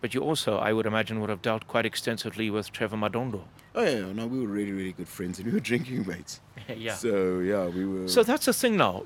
But 0.00 0.14
you 0.14 0.20
also, 0.20 0.58
I 0.58 0.72
would 0.72 0.86
imagine, 0.86 1.20
would 1.20 1.28
have 1.28 1.42
dealt 1.42 1.66
quite 1.66 1.84
extensively 1.84 2.50
with 2.50 2.70
Trevor 2.70 2.96
Madondo. 2.96 3.42
Oh 3.74 3.82
yeah, 3.82 4.12
no, 4.12 4.28
we 4.28 4.38
were 4.40 4.46
really 4.46 4.70
really 4.70 4.92
good 4.92 5.08
friends, 5.08 5.38
and 5.38 5.46
we 5.48 5.52
were 5.52 5.60
drinking 5.72 6.06
mates. 6.06 6.40
yeah. 6.68 6.94
So 6.94 7.40
yeah, 7.40 7.66
we 7.66 7.84
were. 7.84 8.06
So 8.08 8.22
that's 8.22 8.46
the 8.46 8.52
thing 8.52 8.76
now. 8.76 9.02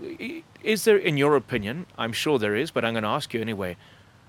Is 0.62 0.85
there, 0.85 0.98
in 0.98 1.16
your 1.16 1.35
opinion, 1.35 1.87
I'm 1.96 2.12
sure 2.12 2.38
there 2.38 2.55
is, 2.55 2.70
but 2.70 2.85
I'm 2.85 2.92
going 2.92 3.05
to 3.05 3.09
ask 3.09 3.33
you 3.33 3.40
anyway, 3.40 3.78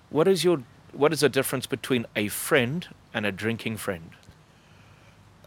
what 0.09 0.27
is 0.27 0.45
your 0.45 0.63
what 0.93 1.11
is 1.11 1.19
the 1.19 1.29
difference 1.29 1.65
between 1.67 2.05
a 2.15 2.29
friend 2.29 2.87
and 3.13 3.25
a 3.25 3.31
drinking 3.31 3.75
friend? 3.77 4.11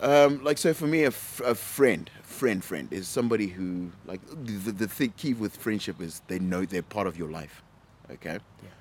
Um, 0.01 0.45
like 0.45 0.59
so 0.59 0.75
for 0.75 0.87
me, 0.87 1.05
a, 1.05 1.09
f- 1.09 1.41
a 1.43 1.55
friend, 1.55 2.11
friend, 2.37 2.63
friend 2.63 2.93
is 2.93 3.09
somebody 3.09 3.47
who 3.47 3.91
like 4.07 4.21
the, 4.45 4.73
the 4.73 4.87
thing 4.87 5.13
key 5.17 5.35
with 5.35 5.57
friendship 5.57 6.01
is 6.01 6.21
they 6.29 6.39
know 6.39 6.65
they're 6.65 6.83
part 6.83 7.07
of 7.07 7.17
your 7.17 7.31
life. 7.31 7.63
Okay. 8.11 8.39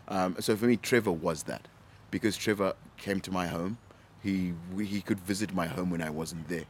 Um, 0.10 0.36
so 0.39 0.56
for 0.56 0.65
me, 0.65 0.76
Trevor 0.78 1.12
was 1.12 1.44
that 1.44 1.68
because 2.12 2.38
Trevor 2.38 2.74
came 2.98 3.20
to 3.22 3.32
my 3.32 3.48
home. 3.48 3.78
He 4.22 4.54
he 4.78 5.02
could 5.02 5.20
visit 5.20 5.54
my 5.54 5.68
home 5.68 5.89
when 5.89 6.02
I 6.02 6.10
wasn't 6.10 6.48
there. 6.50 6.65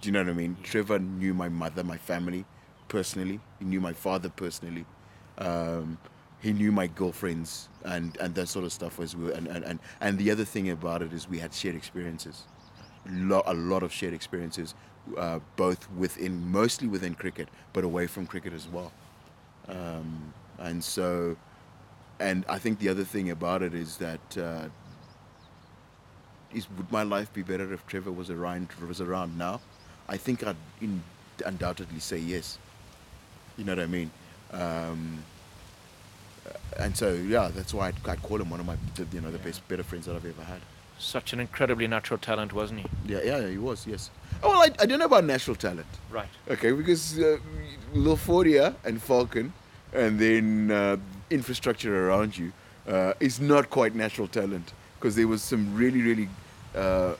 Do 0.00 0.08
you 0.08 0.12
know 0.12 0.20
what 0.20 0.30
I 0.30 0.32
mean? 0.32 0.56
Trevor 0.62 0.98
knew 0.98 1.32
my 1.32 1.48
mother, 1.48 1.84
my 1.84 1.98
family, 1.98 2.44
personally. 2.88 3.38
He 3.58 3.64
knew 3.64 3.80
my 3.80 3.92
father 3.92 4.30
personally. 4.30 4.86
Um, 5.38 5.98
he 6.40 6.52
knew 6.54 6.72
my 6.72 6.86
girlfriends 6.86 7.68
and, 7.84 8.16
and 8.18 8.34
that 8.34 8.48
sort 8.48 8.64
of 8.64 8.72
stuff 8.72 8.98
as 8.98 9.14
well. 9.14 9.30
And, 9.32 9.46
and, 9.46 9.62
and, 9.62 9.78
and 10.00 10.16
the 10.16 10.30
other 10.30 10.46
thing 10.46 10.70
about 10.70 11.02
it 11.02 11.12
is 11.12 11.28
we 11.28 11.38
had 11.38 11.52
shared 11.52 11.76
experiences 11.76 12.46
lo- 13.08 13.42
a 13.46 13.54
lot 13.54 13.82
of 13.82 13.92
shared 13.92 14.14
experiences, 14.14 14.74
uh, 15.16 15.40
both 15.56 15.90
within, 15.92 16.50
mostly 16.50 16.88
within 16.88 17.14
cricket, 17.14 17.48
but 17.72 17.84
away 17.84 18.06
from 18.06 18.26
cricket 18.26 18.52
as 18.52 18.68
well. 18.68 18.92
Um, 19.68 20.32
and 20.58 20.82
so, 20.82 21.36
and 22.18 22.44
I 22.48 22.58
think 22.58 22.78
the 22.78 22.88
other 22.88 23.04
thing 23.04 23.30
about 23.30 23.62
it 23.62 23.74
is 23.74 23.96
that 23.98 24.38
uh, 24.38 24.68
is 26.52 26.66
would 26.76 26.90
my 26.90 27.02
life 27.02 27.32
be 27.32 27.42
better 27.42 27.72
if 27.72 27.86
Trevor 27.86 28.12
was 28.12 28.30
around 28.30 28.68
was 28.86 29.00
around 29.00 29.38
now? 29.38 29.60
I 30.08 30.16
think 30.16 30.46
I'd 30.46 30.56
in, 30.80 31.02
undoubtedly 31.44 32.00
say 32.00 32.18
yes. 32.18 32.58
You 33.56 33.64
know 33.64 33.72
what 33.72 33.82
I 33.82 33.86
mean? 33.86 34.10
Um, 34.52 35.22
and 36.78 36.96
so 36.96 37.12
yeah, 37.12 37.50
that's 37.54 37.72
why 37.72 37.88
I'd, 37.88 38.08
I'd 38.08 38.22
call 38.22 38.40
him 38.40 38.50
one 38.50 38.60
of 38.60 38.66
my 38.66 38.76
you 39.12 39.20
know 39.20 39.30
the 39.30 39.38
best 39.38 39.66
better 39.68 39.82
friends 39.82 40.06
that 40.06 40.16
I've 40.16 40.26
ever 40.26 40.44
had. 40.44 40.60
Such 41.00 41.32
an 41.32 41.40
incredibly 41.40 41.86
natural 41.86 42.18
talent, 42.18 42.52
wasn't 42.52 42.80
he? 42.80 42.86
Yeah, 43.06 43.22
yeah, 43.24 43.48
he 43.48 43.56
was. 43.56 43.86
Yes. 43.86 44.10
Oh, 44.42 44.50
well, 44.50 44.60
I, 44.60 44.70
I 44.82 44.86
don't 44.86 44.98
know 44.98 45.06
about 45.06 45.24
natural 45.24 45.56
talent. 45.56 45.86
Right. 46.10 46.28
Okay, 46.50 46.72
because 46.72 47.18
uh, 47.18 47.38
and 48.84 49.02
Falcon, 49.02 49.52
and 49.94 50.18
then 50.18 50.70
uh, 50.70 50.98
infrastructure 51.30 52.08
around 52.08 52.36
you 52.36 52.52
uh, 52.86 53.14
is 53.18 53.40
not 53.40 53.70
quite 53.70 53.94
natural 53.94 54.28
talent 54.28 54.74
because 54.98 55.16
there 55.16 55.26
was 55.26 55.42
some 55.42 55.74
really, 55.74 56.02
really 56.02 56.28
uh, 56.76 57.14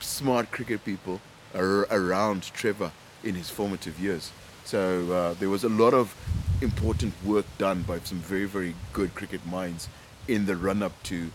smart 0.00 0.50
cricket 0.50 0.84
people 0.84 1.20
ar- 1.54 1.86
around 1.92 2.42
Trevor 2.52 2.90
in 3.22 3.36
his 3.36 3.48
formative 3.48 3.98
years. 4.00 4.32
So 4.64 5.12
uh, 5.12 5.34
there 5.34 5.48
was 5.48 5.62
a 5.62 5.68
lot 5.68 5.94
of 5.94 6.14
important 6.60 7.14
work 7.24 7.46
done 7.58 7.82
by 7.82 8.00
some 8.00 8.18
very, 8.18 8.46
very 8.46 8.74
good 8.92 9.14
cricket 9.14 9.46
minds 9.46 9.88
in 10.26 10.46
the 10.46 10.56
run-up 10.56 10.92
to 11.04 11.30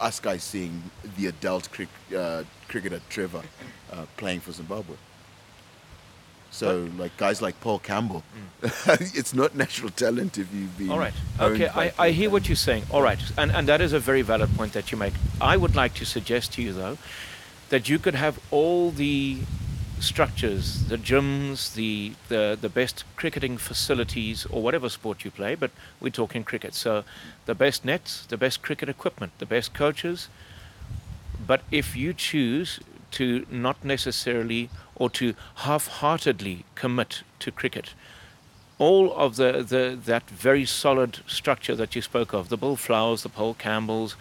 us 0.00 0.20
guys 0.20 0.42
seeing 0.42 0.82
the 1.16 1.26
adult 1.26 1.70
cric- 1.72 1.88
uh, 2.16 2.44
cricketer 2.68 3.00
Trevor 3.08 3.42
uh, 3.92 4.06
playing 4.16 4.40
for 4.40 4.52
Zimbabwe. 4.52 4.96
So, 6.50 6.86
like 6.98 7.16
guys 7.16 7.40
like 7.40 7.58
Paul 7.60 7.78
Campbell, 7.78 8.22
it's 8.62 9.32
not 9.32 9.54
natural 9.56 9.88
talent 9.88 10.36
if 10.36 10.52
you've 10.52 10.76
been. 10.76 10.90
All 10.90 10.98
right. 10.98 11.14
Okay, 11.40 11.68
I, 11.68 11.92
I 11.98 12.10
hear 12.10 12.28
what 12.28 12.46
you're 12.46 12.56
saying. 12.56 12.84
All 12.90 13.00
right. 13.00 13.18
And, 13.38 13.50
and 13.50 13.66
that 13.68 13.80
is 13.80 13.94
a 13.94 13.98
very 13.98 14.20
valid 14.20 14.54
point 14.54 14.74
that 14.74 14.92
you 14.92 14.98
make. 14.98 15.14
I 15.40 15.56
would 15.56 15.74
like 15.74 15.94
to 15.94 16.04
suggest 16.04 16.52
to 16.54 16.62
you, 16.62 16.74
though, 16.74 16.98
that 17.70 17.88
you 17.88 17.98
could 17.98 18.14
have 18.14 18.38
all 18.50 18.90
the 18.90 19.38
structures, 20.02 20.84
the 20.88 20.98
gyms, 20.98 21.74
the, 21.74 22.12
the, 22.28 22.58
the 22.60 22.68
best 22.68 23.04
cricketing 23.16 23.56
facilities, 23.56 24.46
or 24.46 24.62
whatever 24.62 24.88
sport 24.88 25.24
you 25.24 25.30
play, 25.30 25.54
but 25.54 25.70
we're 26.00 26.10
talking 26.10 26.44
cricket. 26.44 26.74
So 26.74 27.04
the 27.46 27.54
best 27.54 27.84
nets, 27.84 28.26
the 28.26 28.36
best 28.36 28.62
cricket 28.62 28.88
equipment, 28.88 29.32
the 29.38 29.46
best 29.46 29.72
coaches. 29.72 30.28
But 31.46 31.62
if 31.70 31.96
you 31.96 32.12
choose 32.12 32.80
to 33.12 33.46
not 33.50 33.84
necessarily 33.84 34.70
or 34.94 35.10
to 35.10 35.34
half-heartedly 35.56 36.64
commit 36.74 37.22
to 37.40 37.50
cricket, 37.50 37.94
all 38.78 39.14
of 39.14 39.36
the, 39.36 39.62
the 39.62 39.98
that 40.06 40.28
very 40.28 40.64
solid 40.64 41.20
structure 41.26 41.76
that 41.76 41.94
you 41.94 42.02
spoke 42.02 42.32
of, 42.32 42.48
the 42.48 42.56
Bill 42.56 42.76
Flowers, 42.76 43.22
the 43.22 43.28
Paul 43.28 43.54
Campbells, 43.54 44.16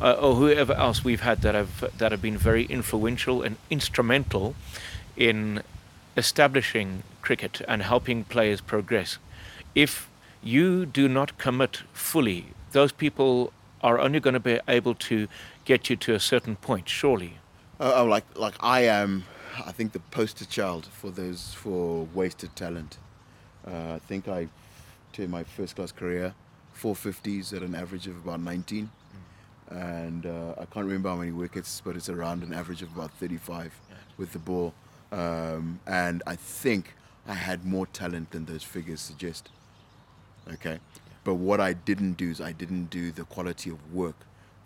uh, 0.00 0.14
or 0.14 0.34
whoever 0.34 0.72
else 0.72 1.04
we've 1.04 1.20
had 1.20 1.42
that 1.42 1.54
have 1.54 1.96
that 1.98 2.10
have 2.10 2.22
been 2.22 2.36
very 2.36 2.64
influential 2.64 3.42
and 3.42 3.56
instrumental 3.70 4.54
in 5.16 5.62
establishing 6.16 7.02
cricket 7.22 7.62
and 7.68 7.82
helping 7.82 8.24
players 8.24 8.60
progress. 8.60 9.18
If 9.74 10.10
you 10.42 10.86
do 10.86 11.08
not 11.08 11.38
commit 11.38 11.82
fully, 11.92 12.46
those 12.72 12.92
people 12.92 13.52
are 13.82 13.98
only 13.98 14.20
going 14.20 14.34
to 14.34 14.40
be 14.40 14.60
able 14.68 14.94
to 14.94 15.28
get 15.64 15.90
you 15.90 15.96
to 15.96 16.14
a 16.14 16.20
certain 16.20 16.56
point, 16.56 16.88
surely. 16.88 17.38
Uh, 17.80 17.92
oh, 17.96 18.04
like 18.04 18.24
like 18.36 18.54
I 18.60 18.80
am, 18.80 19.24
I 19.66 19.72
think 19.72 19.92
the 19.92 19.98
poster 19.98 20.44
child 20.44 20.86
for 20.86 21.10
those 21.10 21.54
for 21.54 22.06
wasted 22.14 22.54
talent. 22.54 22.98
Uh, 23.66 23.94
I 23.94 23.98
think 23.98 24.28
I, 24.28 24.48
to 25.14 25.28
my 25.28 25.44
first 25.44 25.76
class 25.76 25.92
career, 25.92 26.34
450s 26.78 27.52
at 27.52 27.62
an 27.62 27.74
average 27.74 28.06
of 28.06 28.16
about 28.16 28.40
19, 28.40 28.90
and 29.70 30.26
uh, 30.26 30.54
I 30.58 30.64
can't 30.66 30.86
remember 30.86 31.08
how 31.08 31.16
many 31.16 31.32
wickets, 31.32 31.80
but 31.84 31.96
it's 31.96 32.08
around 32.08 32.42
an 32.42 32.52
average 32.52 32.82
of 32.82 32.94
about 32.94 33.12
35 33.12 33.72
with 34.16 34.32
the 34.32 34.38
ball. 34.38 34.74
Um, 35.12 35.78
and 35.86 36.22
I 36.26 36.36
think 36.36 36.94
I 37.28 37.34
had 37.34 37.64
more 37.64 37.86
talent 37.86 38.32
than 38.32 38.46
those 38.46 38.64
figures 38.64 39.00
suggest. 39.00 39.50
Okay, 40.54 40.80
but 41.22 41.34
what 41.34 41.60
I 41.60 41.74
didn't 41.74 42.14
do 42.14 42.28
is 42.30 42.40
I 42.40 42.52
didn't 42.52 42.86
do 42.86 43.12
the 43.12 43.24
quality 43.24 43.70
of 43.70 43.94
work 43.94 44.16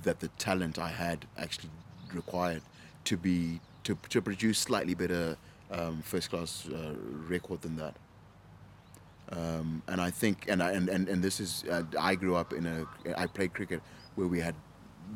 that 0.02 0.20
the 0.20 0.28
talent 0.38 0.78
I 0.78 0.88
had 0.88 1.26
actually 1.36 1.70
required 2.14 2.62
to 3.04 3.16
be 3.16 3.60
to, 3.84 3.98
to 4.08 4.22
produce 4.22 4.58
slightly 4.58 4.94
better 4.94 5.36
um, 5.70 6.02
first 6.02 6.30
class 6.30 6.68
uh, 6.68 6.94
record 7.28 7.62
than 7.62 7.76
that. 7.76 7.96
Um, 9.32 9.82
and 9.88 10.00
I 10.00 10.10
think, 10.10 10.46
and, 10.48 10.62
I, 10.62 10.72
and, 10.72 10.88
and, 10.88 11.08
and 11.08 11.22
this 11.22 11.40
is, 11.40 11.64
uh, 11.70 11.82
I 11.98 12.14
grew 12.14 12.36
up 12.36 12.52
in 12.52 12.66
a, 12.66 12.86
I 13.18 13.26
played 13.26 13.54
cricket 13.54 13.82
where 14.14 14.28
we 14.28 14.40
had 14.40 14.54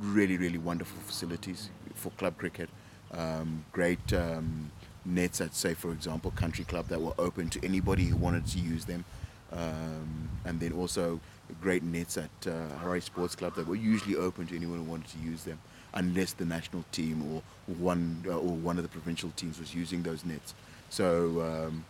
really, 0.01 0.37
really 0.37 0.59
wonderful 0.59 1.01
facilities 1.03 1.71
for 1.95 2.11
club 2.11 2.37
cricket. 2.37 2.69
Um, 3.13 3.65
great 3.73 4.13
um, 4.13 4.71
nets 5.05 5.41
at, 5.41 5.55
say, 5.55 5.75
for 5.75 5.93
example, 5.93 6.31
country 6.33 6.65
club 6.65 6.89
that 6.89 7.01
were 7.01 7.15
open 7.19 7.49
to 7.51 7.65
anybody 7.65 8.05
who 8.05 8.17
wanted 8.17 8.47
to 8.47 8.59
use 8.59 8.85
them. 8.85 9.05
um, 9.53 10.29
and 10.45 10.61
then 10.61 10.73
also 10.73 11.21
great 11.61 11.83
nets 11.83 12.17
at 12.17 12.31
uh, 12.47 12.51
Harare 12.83 13.03
Sports 13.03 13.35
Club 13.35 13.55
that 13.57 13.67
were 13.67 13.75
usually 13.75 14.17
open 14.17 14.47
to 14.47 14.55
anyone 14.57 14.79
who 14.79 14.85
wanted 14.85 15.09
to 15.09 15.19
use 15.19 15.43
them, 15.45 15.59
unless 15.95 16.33
the 16.35 16.45
national 16.45 16.85
team 16.93 17.17
or 17.35 17.43
one 17.67 18.23
uh, 18.27 18.31
or 18.37 18.55
one 18.55 18.77
of 18.79 18.85
the 18.85 18.89
provincial 18.89 19.31
teams 19.37 19.59
was 19.59 19.75
using 19.75 20.03
those 20.03 20.25
nets. 20.25 20.55
So. 20.89 21.41
Um, 21.43 21.85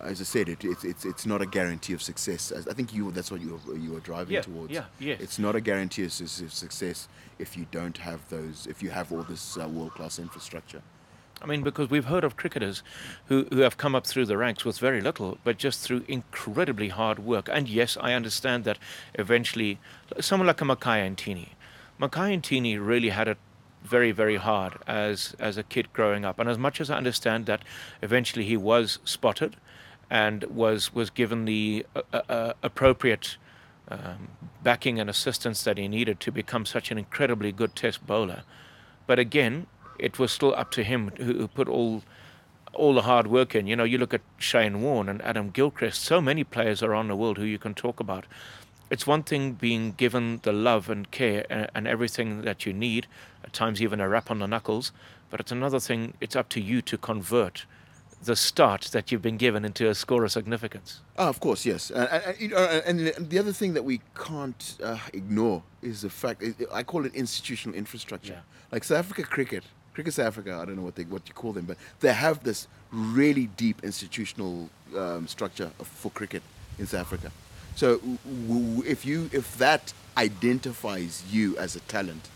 as 0.00 0.18
I 0.18 0.24
said, 0.24 0.48
it, 0.48 0.64
it's 0.64 0.82
it's 0.84 1.04
it's 1.04 1.26
not 1.26 1.42
a 1.42 1.46
guarantee 1.46 1.92
of 1.92 2.00
success. 2.00 2.52
As 2.52 2.66
I 2.66 2.72
think 2.72 2.94
you 2.94 3.10
that's 3.10 3.30
what 3.30 3.40
you 3.42 3.60
were, 3.66 3.76
you 3.76 3.92
were 3.92 4.00
driving 4.00 4.32
Yeah, 4.34 4.40
towards. 4.40 4.72
yeah, 4.72 4.84
yes. 4.98 5.20
It's 5.20 5.38
not 5.38 5.54
a 5.56 5.60
guarantee 5.60 6.04
of 6.04 6.12
of 6.20 6.52
success 6.52 7.06
if 7.38 7.54
you 7.56 7.66
don't 7.70 7.98
have 7.98 8.20
those. 8.30 8.66
If 8.66 8.82
you 8.82 8.90
have 8.90 9.12
all 9.12 9.24
this 9.24 9.58
uh, 9.58 9.68
world 9.68 9.92
class 9.92 10.18
infrastructure. 10.18 10.80
I 11.42 11.46
mean, 11.46 11.62
because 11.62 11.88
we've 11.88 12.04
heard 12.04 12.24
of 12.24 12.36
cricketers 12.36 12.82
who, 13.26 13.46
who 13.50 13.60
have 13.60 13.76
come 13.76 13.94
up 13.94 14.06
through 14.06 14.26
the 14.26 14.36
ranks 14.36 14.64
with 14.64 14.78
very 14.78 15.00
little, 15.00 15.38
but 15.42 15.56
just 15.56 15.80
through 15.80 16.04
incredibly 16.06 16.88
hard 16.88 17.20
work. 17.20 17.48
And 17.50 17.68
yes, 17.68 17.96
I 18.00 18.12
understand 18.12 18.64
that 18.64 18.78
eventually, 19.14 19.78
someone 20.20 20.46
like 20.46 20.60
a 20.60 20.64
Makhaya 20.64 21.14
Ntini, 21.14 21.50
Makhaya 21.98 22.40
Ntini 22.40 22.78
really 22.78 23.10
had 23.10 23.28
it 23.28 23.38
very, 23.82 24.12
very 24.12 24.36
hard 24.36 24.74
as, 24.86 25.34
as 25.38 25.56
a 25.56 25.62
kid 25.62 25.92
growing 25.92 26.24
up. 26.24 26.38
And 26.38 26.48
as 26.48 26.58
much 26.58 26.80
as 26.80 26.90
I 26.90 26.96
understand 26.96 27.46
that 27.46 27.62
eventually 28.02 28.44
he 28.44 28.56
was 28.56 28.98
spotted 29.04 29.56
and 30.10 30.44
was, 30.44 30.92
was 30.92 31.08
given 31.08 31.46
the 31.46 31.86
uh, 31.96 32.02
uh, 32.12 32.22
uh, 32.28 32.52
appropriate 32.62 33.36
um, 33.88 34.28
backing 34.62 35.00
and 35.00 35.08
assistance 35.08 35.64
that 35.64 35.78
he 35.78 35.88
needed 35.88 36.20
to 36.20 36.30
become 36.30 36.66
such 36.66 36.90
an 36.90 36.98
incredibly 36.98 37.52
good 37.52 37.74
test 37.74 38.06
bowler. 38.06 38.42
But 39.06 39.18
again, 39.18 39.66
it 40.02 40.18
was 40.18 40.32
still 40.32 40.54
up 40.54 40.70
to 40.72 40.82
him 40.82 41.10
who, 41.18 41.24
who 41.34 41.48
put 41.48 41.68
all 41.68 42.02
all 42.72 42.94
the 42.94 43.02
hard 43.02 43.26
work 43.26 43.54
in. 43.54 43.66
You 43.66 43.74
know, 43.76 43.84
you 43.84 43.98
look 43.98 44.14
at 44.14 44.20
Shane 44.38 44.80
Warne 44.80 45.08
and 45.08 45.20
Adam 45.22 45.50
Gilchrist. 45.50 46.02
So 46.02 46.20
many 46.20 46.44
players 46.44 46.82
around 46.84 47.08
the 47.08 47.16
world 47.16 47.36
who 47.36 47.44
you 47.44 47.58
can 47.58 47.74
talk 47.74 47.98
about. 47.98 48.26
It's 48.90 49.06
one 49.08 49.24
thing 49.24 49.52
being 49.54 49.92
given 49.96 50.40
the 50.42 50.52
love 50.52 50.88
and 50.88 51.10
care 51.10 51.44
and, 51.50 51.68
and 51.74 51.88
everything 51.88 52.42
that 52.42 52.64
you 52.66 52.72
need, 52.72 53.06
at 53.44 53.52
times 53.52 53.82
even 53.82 54.00
a 54.00 54.08
rap 54.08 54.30
on 54.30 54.38
the 54.38 54.46
knuckles. 54.46 54.92
But 55.30 55.40
it's 55.40 55.52
another 55.52 55.80
thing. 55.80 56.14
It's 56.20 56.36
up 56.36 56.48
to 56.50 56.60
you 56.60 56.80
to 56.82 56.96
convert 56.96 57.66
the 58.22 58.36
start 58.36 58.82
that 58.92 59.10
you've 59.10 59.22
been 59.22 59.36
given 59.38 59.64
into 59.64 59.88
a 59.88 59.94
score 59.94 60.24
of 60.24 60.30
significance. 60.32 61.00
Ah, 61.18 61.28
of 61.28 61.40
course, 61.40 61.64
yes. 61.66 61.90
And, 61.90 62.08
and, 62.08 62.22
and, 62.24 62.40
you 62.40 62.48
know, 62.48 62.82
and 62.86 62.98
the- 63.00 63.16
and 63.16 63.30
the 63.30 63.38
other 63.38 63.52
thing 63.52 63.74
that 63.74 63.84
we 63.84 64.00
can't 64.14 64.76
uh, 64.84 64.98
ignore 65.12 65.62
is 65.82 66.02
the 66.02 66.10
fact 66.10 66.44
I 66.72 66.82
call 66.84 67.04
it 67.06 67.14
institutional 67.14 67.76
infrastructure. 67.76 68.34
Yeah. 68.34 68.70
Like 68.72 68.84
South 68.84 68.98
Africa 68.98 69.22
cricket, 69.24 69.64
cricket 70.00 70.14
South 70.14 70.26
Africa. 70.26 70.58
I 70.60 70.64
don't 70.64 70.76
know 70.76 70.82
what 70.82 70.94
they 70.96 71.04
what 71.04 71.28
you 71.28 71.34
call 71.34 71.52
them, 71.52 71.66
but 71.66 71.76
they 72.00 72.12
have 72.12 72.42
this 72.42 72.66
really 72.90 73.46
deep 73.56 73.84
institutional 73.84 74.70
um, 74.96 75.28
structure 75.28 75.70
of, 75.78 75.86
for 75.86 76.10
cricket 76.10 76.42
in 76.78 76.86
South 76.86 77.02
Africa. 77.02 77.30
So 77.76 77.98
w- 77.98 78.18
w- 78.48 78.82
if 78.86 79.04
you 79.04 79.28
if 79.32 79.58
that 79.58 79.92
identifies 80.16 81.22
you 81.30 81.56
as 81.58 81.76
a 81.76 81.80
talent, 81.80 82.28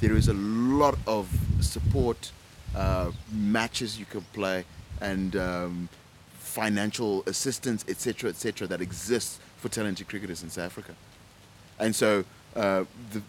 there 0.00 0.16
is 0.16 0.28
a 0.28 0.34
lot 0.34 0.96
of 1.06 1.28
support, 1.60 2.32
uh, 2.74 3.10
matches 3.32 3.98
you 3.98 4.06
can 4.06 4.22
play, 4.32 4.64
and 5.00 5.36
um, 5.36 5.88
financial 6.38 7.22
assistance, 7.26 7.84
etc., 7.86 8.30
etc., 8.30 8.66
that 8.66 8.80
exists 8.80 9.38
for 9.58 9.68
talented 9.68 10.08
cricketers 10.08 10.42
in 10.42 10.48
South 10.48 10.64
Africa. 10.64 10.94
And 11.78 11.94
so 11.94 12.24
uh, 12.56 12.84
the 13.12 13.22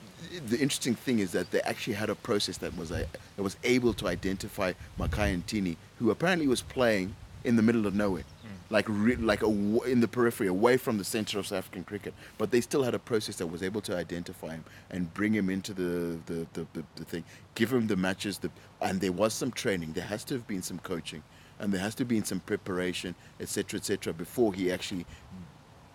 the 0.47 0.59
interesting 0.59 0.95
thing 0.95 1.19
is 1.19 1.31
that 1.31 1.51
they 1.51 1.61
actually 1.61 1.93
had 1.93 2.09
a 2.09 2.15
process 2.15 2.57
that 2.57 2.75
was 2.77 2.91
a, 2.91 3.05
that 3.35 3.43
was 3.43 3.57
able 3.63 3.93
to 3.93 4.07
identify 4.07 4.73
Makhaya 4.99 5.41
Ntini, 5.41 5.77
who 5.99 6.11
apparently 6.11 6.47
was 6.47 6.61
playing 6.61 7.15
in 7.43 7.55
the 7.55 7.61
middle 7.61 7.87
of 7.87 7.95
nowhere, 7.95 8.23
hmm. 8.41 8.73
like 8.73 8.85
re- 8.87 9.15
like 9.15 9.41
a, 9.41 9.47
in 9.47 9.99
the 9.99 10.07
periphery, 10.07 10.47
away 10.47 10.77
from 10.77 10.97
the 10.97 11.03
center 11.03 11.39
of 11.39 11.47
South 11.47 11.59
African 11.59 11.83
cricket. 11.83 12.13
But 12.37 12.51
they 12.51 12.61
still 12.61 12.83
had 12.83 12.93
a 12.93 12.99
process 12.99 13.37
that 13.37 13.47
was 13.47 13.63
able 13.63 13.81
to 13.81 13.95
identify 13.95 14.51
him 14.51 14.63
and 14.89 15.13
bring 15.13 15.33
him 15.33 15.49
into 15.49 15.73
the 15.73 16.19
the, 16.25 16.47
the, 16.53 16.67
the, 16.73 16.83
the 16.95 17.05
thing, 17.05 17.23
give 17.55 17.73
him 17.73 17.87
the 17.87 17.95
matches, 17.95 18.37
the, 18.37 18.51
and 18.81 19.01
there 19.01 19.11
was 19.11 19.33
some 19.33 19.51
training. 19.51 19.93
There 19.93 20.05
has 20.05 20.23
to 20.25 20.35
have 20.35 20.47
been 20.47 20.61
some 20.61 20.79
coaching, 20.79 21.23
and 21.59 21.73
there 21.73 21.81
has 21.81 21.95
to 21.95 22.01
have 22.01 22.09
been 22.09 22.25
some 22.25 22.39
preparation, 22.41 23.15
etc., 23.39 23.79
etc., 23.79 24.13
before 24.13 24.53
he 24.53 24.71
actually 24.71 25.05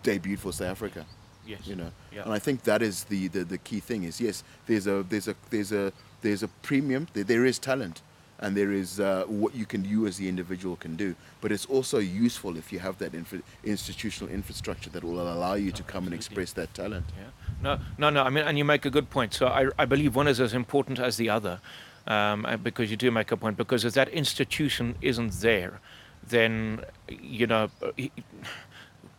debuted 0.02 0.38
for 0.38 0.52
South 0.52 0.68
Africa 0.68 1.06
Yes. 1.46 1.60
you 1.66 1.76
know 1.76 1.90
Yeah. 2.12 2.24
and 2.24 2.32
i 2.32 2.38
think 2.38 2.62
that 2.64 2.82
is 2.82 3.04
the, 3.04 3.28
the 3.28 3.44
the 3.44 3.58
key 3.58 3.80
thing 3.80 4.04
is 4.04 4.20
yes 4.20 4.42
there's 4.66 4.86
a 4.86 5.02
there's 5.08 5.28
a 5.28 5.34
there's 5.50 5.72
a 5.72 5.92
there's 6.22 6.42
a 6.42 6.48
premium 6.62 7.06
there, 7.14 7.24
there 7.24 7.44
is 7.44 7.58
talent 7.58 8.02
and 8.38 8.54
there 8.56 8.70
is 8.82 9.00
uh, 9.00 9.24
what 9.28 9.54
you 9.54 9.64
can 9.64 9.82
you 9.84 10.06
as 10.06 10.16
the 10.18 10.28
individual 10.28 10.76
can 10.76 10.94
do 10.96 11.14
but 11.40 11.50
it's 11.52 11.66
also 11.66 11.98
useful 11.98 12.56
if 12.56 12.70
you 12.72 12.78
have 12.80 12.96
that 12.98 13.14
infra- 13.14 13.42
institutional 13.64 14.28
infrastructure 14.32 14.90
that 14.90 15.02
will 15.04 15.20
allow 15.20 15.54
you 15.54 15.72
to 15.72 15.82
come 15.82 16.04
and 16.06 16.14
express 16.14 16.52
that 16.52 16.72
talent 16.74 17.06
Yeah. 17.16 17.30
No, 17.62 17.78
no, 17.98 18.10
no. 18.10 18.22
I 18.22 18.30
mean, 18.30 18.44
and 18.44 18.58
you 18.58 18.64
make 18.66 18.84
a 18.84 18.90
good 18.90 19.08
point. 19.08 19.32
So 19.32 19.46
I, 19.46 19.62
I 19.78 19.86
believe 19.86 20.14
one 20.14 20.28
is 20.28 20.40
as 20.40 20.52
important 20.52 20.98
as 20.98 21.16
the 21.16 21.30
other, 21.30 21.58
um, 22.06 22.44
because 22.62 22.90
you 22.90 22.96
do 22.98 23.10
make 23.10 23.32
a 23.32 23.36
point. 23.36 23.56
Because 23.56 23.82
if 23.86 23.94
that 23.94 24.08
institution 24.10 24.94
isn't 25.00 25.32
there, 25.40 25.80
then 26.28 26.80
you 27.08 27.46
know, 27.46 27.70
he- 27.96 28.12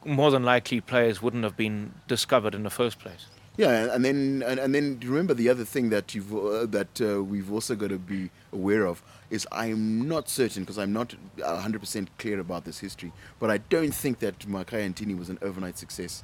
more 0.08 0.32
than 0.32 0.44
likely 0.44 0.82
players 0.82 1.22
wouldn't 1.22 1.44
have 1.44 1.58
been 1.58 1.94
discovered 2.08 2.56
in 2.56 2.64
the 2.64 2.70
first 2.70 2.98
place. 3.00 3.28
Yeah, 3.58 3.94
and 3.94 4.06
then 4.06 4.44
and, 4.46 4.60
and 4.60 4.74
then 4.74 5.00
remember 5.04 5.34
the 5.34 5.50
other 5.50 5.66
thing 5.66 5.90
that 5.90 6.14
you've 6.14 6.32
uh, 6.34 6.68
that 6.68 7.02
uh, 7.02 7.24
we've 7.24 7.52
also 7.52 7.76
got 7.76 7.90
to 7.90 7.98
be 7.98 8.30
aware 8.54 8.86
of 8.86 9.02
is 9.32 9.48
I'm 9.52 10.08
not 10.08 10.30
certain 10.30 10.64
because 10.64 10.78
I'm 10.78 10.94
not 10.94 11.16
100% 11.38 12.08
clear 12.20 12.40
about 12.40 12.66
this 12.66 12.80
history, 12.80 13.12
but 13.40 13.50
I 13.50 13.58
don't 13.58 13.94
think 13.94 14.20
that 14.20 14.40
Makhaya 14.40 14.94
Ntini 14.94 15.18
was 15.18 15.30
an 15.30 15.40
overnight 15.42 15.78
success. 15.78 16.24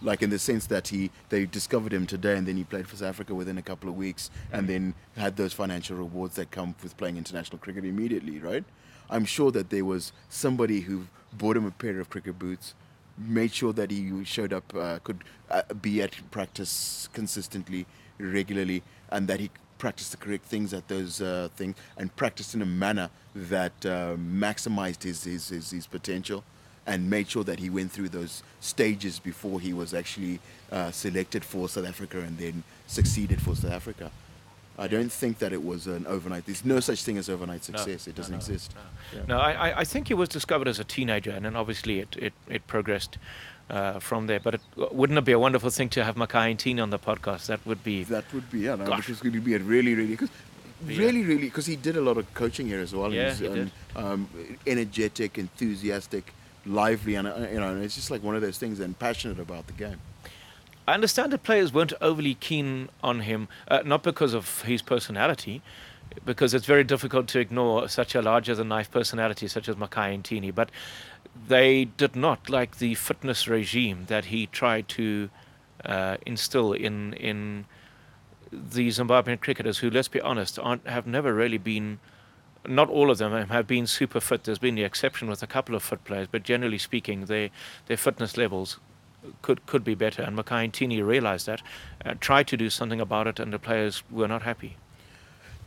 Like 0.00 0.22
in 0.22 0.30
the 0.30 0.38
sense 0.38 0.66
that 0.68 0.88
he 0.88 1.10
they 1.28 1.44
discovered 1.44 1.92
him 1.92 2.06
today 2.06 2.36
and 2.36 2.46
then 2.46 2.56
he 2.56 2.64
played 2.64 2.88
for 2.88 2.96
South 2.96 3.10
Africa 3.10 3.34
within 3.34 3.58
a 3.58 3.62
couple 3.62 3.90
of 3.90 3.96
weeks 3.96 4.30
and 4.50 4.66
then 4.66 4.94
had 5.16 5.36
those 5.36 5.52
financial 5.52 5.96
rewards 5.96 6.36
that 6.36 6.50
come 6.50 6.74
with 6.82 6.96
playing 6.96 7.18
international 7.18 7.58
cricket 7.58 7.84
immediately, 7.84 8.38
right? 8.38 8.64
I'm 9.10 9.26
sure 9.26 9.50
that 9.52 9.68
there 9.68 9.84
was 9.84 10.12
somebody 10.30 10.80
who 10.80 11.06
bought 11.32 11.56
him 11.56 11.66
a 11.66 11.70
pair 11.70 12.00
of 12.00 12.08
cricket 12.10 12.38
boots, 12.38 12.74
made 13.18 13.52
sure 13.52 13.72
that 13.72 13.90
he 13.90 14.24
showed 14.24 14.52
up, 14.52 14.74
uh, 14.74 14.98
could 15.04 15.24
uh, 15.50 15.62
be 15.80 16.02
at 16.02 16.12
practice 16.30 17.08
consistently, 17.12 17.86
regularly, 18.18 18.82
and 19.10 19.28
that 19.28 19.40
he 19.40 19.50
practiced 19.78 20.10
the 20.10 20.16
correct 20.16 20.44
things 20.44 20.72
at 20.72 20.88
those 20.88 21.20
uh, 21.20 21.48
things 21.56 21.76
and 21.98 22.14
practiced 22.16 22.54
in 22.54 22.62
a 22.62 22.66
manner 22.66 23.10
that 23.34 23.72
uh, 23.84 24.16
maximized 24.16 25.02
his, 25.02 25.24
his, 25.24 25.48
his, 25.48 25.70
his 25.70 25.86
potential 25.86 26.42
and 26.86 27.10
made 27.10 27.28
sure 27.28 27.44
that 27.44 27.58
he 27.58 27.68
went 27.68 27.90
through 27.90 28.08
those 28.08 28.42
stages 28.60 29.18
before 29.18 29.60
he 29.60 29.72
was 29.72 29.92
actually 29.92 30.38
uh, 30.70 30.90
selected 30.90 31.44
for 31.44 31.68
South 31.68 31.86
Africa 31.86 32.20
and 32.20 32.38
then 32.38 32.62
succeeded 32.86 33.42
for 33.42 33.54
South 33.56 33.72
Africa. 33.72 34.10
I 34.78 34.88
don't 34.88 35.10
think 35.10 35.38
that 35.38 35.52
it 35.52 35.64
was 35.64 35.86
an 35.86 36.06
overnight. 36.06 36.44
There's 36.46 36.64
no 36.64 36.80
such 36.80 37.02
thing 37.02 37.16
as 37.18 37.28
overnight 37.30 37.64
success. 37.64 38.06
it 38.06 38.14
doesn't 38.14 38.32
no, 38.32 38.36
exist. 38.38 38.74
No, 38.74 39.18
Yeah. 39.18 39.24
no 39.26 39.38
I, 39.38 39.80
I- 39.80 39.84
think 39.84 40.08
he 40.08 40.14
was 40.14 40.28
discovered 40.28 40.68
as 40.68 40.78
a 40.78 40.84
teenager, 40.84 41.30
and 41.30 41.44
then 41.44 41.56
obviously 41.56 42.00
it, 42.00 42.16
it, 42.18 42.32
it 42.48 42.66
progressed 42.66 43.16
uh, 43.70 43.98
from 44.00 44.26
there. 44.26 44.40
But 44.40 44.54
it, 44.54 44.60
wouldn't 44.76 45.18
it 45.18 45.24
be 45.24 45.32
a 45.32 45.38
wonderful 45.38 45.70
thing 45.70 45.88
to 45.90 46.04
have 46.04 46.16
Makhaya 46.16 46.54
Ntini 46.56 46.82
on 46.82 46.90
the 46.90 46.98
podcast? 46.98 47.46
That 47.46 47.64
would 47.66 47.82
be. 47.82 48.04
That 48.04 48.32
would 48.34 48.50
be 48.50 48.60
yeah, 48.60 48.74
no, 48.76 48.84
Gosh. 48.86 49.06
because 49.06 49.24
it 49.24 49.32
would 49.32 49.44
be 49.44 49.54
a 49.54 49.58
really, 49.60 49.94
really, 49.94 50.16
cause 50.16 50.28
Yeah. 50.86 50.98
really, 50.98 51.22
really, 51.24 51.46
because 51.46 51.66
he 51.66 51.76
did 51.76 51.96
a 51.96 52.00
lot 52.02 52.18
of 52.18 52.32
coaching 52.34 52.66
here 52.66 52.80
as 52.80 52.94
well. 52.94 53.12
Yeah, 53.12 53.32
he 53.32 53.48
did. 53.48 53.70
Um, 53.94 54.28
energetic, 54.66 55.38
enthusiastic, 55.38 56.32
lively, 56.66 57.14
and 57.14 57.26
uh, 57.28 57.46
you 57.52 57.60
know, 57.60 57.70
and 57.70 57.82
it's 57.82 57.94
just 57.94 58.10
like 58.10 58.22
one 58.22 58.36
of 58.36 58.42
those 58.42 58.58
things, 58.58 58.80
and 58.80 58.98
passionate 58.98 59.38
about 59.38 59.66
the 59.68 59.72
game. 59.72 59.98
I 60.88 60.94
understand 60.94 61.32
that 61.32 61.42
players 61.42 61.72
weren't 61.72 61.92
overly 62.00 62.34
keen 62.34 62.88
on 63.02 63.20
him, 63.20 63.48
uh, 63.66 63.82
not 63.84 64.04
because 64.04 64.34
of 64.34 64.62
his 64.62 64.82
personality, 64.82 65.60
because 66.24 66.54
it's 66.54 66.66
very 66.66 66.84
difficult 66.84 67.26
to 67.28 67.40
ignore 67.40 67.88
such 67.88 68.14
a 68.14 68.22
larger 68.22 68.54
than 68.54 68.68
life 68.68 68.90
personality 68.90 69.48
such 69.48 69.68
as 69.68 69.74
Makhaya 69.74 70.22
Ntini, 70.22 70.54
but 70.54 70.70
they 71.48 71.86
did 71.86 72.14
not 72.14 72.48
like 72.48 72.78
the 72.78 72.94
fitness 72.94 73.48
regime 73.48 74.04
that 74.06 74.26
he 74.26 74.46
tried 74.46 74.88
to 74.88 75.28
uh, 75.84 76.16
instill 76.24 76.72
in 76.72 77.12
in 77.14 77.66
the 78.52 78.88
Zimbabwean 78.88 79.40
cricketers, 79.40 79.78
who, 79.78 79.90
let's 79.90 80.08
be 80.08 80.20
honest, 80.20 80.58
aren't, 80.58 80.86
have 80.86 81.06
never 81.06 81.34
really 81.34 81.58
been. 81.58 81.98
Not 82.64 82.88
all 82.88 83.10
of 83.10 83.18
them 83.18 83.48
have 83.48 83.66
been 83.66 83.86
super 83.86 84.20
fit. 84.20 84.44
There's 84.44 84.58
been 84.58 84.76
the 84.76 84.84
exception 84.84 85.28
with 85.28 85.42
a 85.42 85.46
couple 85.46 85.74
of 85.74 85.82
fit 85.82 86.04
players, 86.04 86.28
but 86.30 86.42
generally 86.42 86.78
speaking, 86.78 87.26
they, 87.26 87.50
their 87.86 87.96
fitness 87.96 88.36
levels 88.36 88.78
could 89.42 89.66
could 89.66 89.84
be 89.84 89.94
better. 89.94 90.22
And 90.22 90.36
Makhaya 90.36 90.70
Ntini 90.70 91.06
realized 91.06 91.46
that, 91.46 91.62
uh, 92.04 92.14
tried 92.20 92.46
to 92.48 92.56
do 92.56 92.70
something 92.70 93.00
about 93.00 93.26
it, 93.26 93.40
and 93.40 93.52
the 93.52 93.58
players 93.58 94.02
were 94.10 94.28
not 94.28 94.42
happy. 94.42 94.76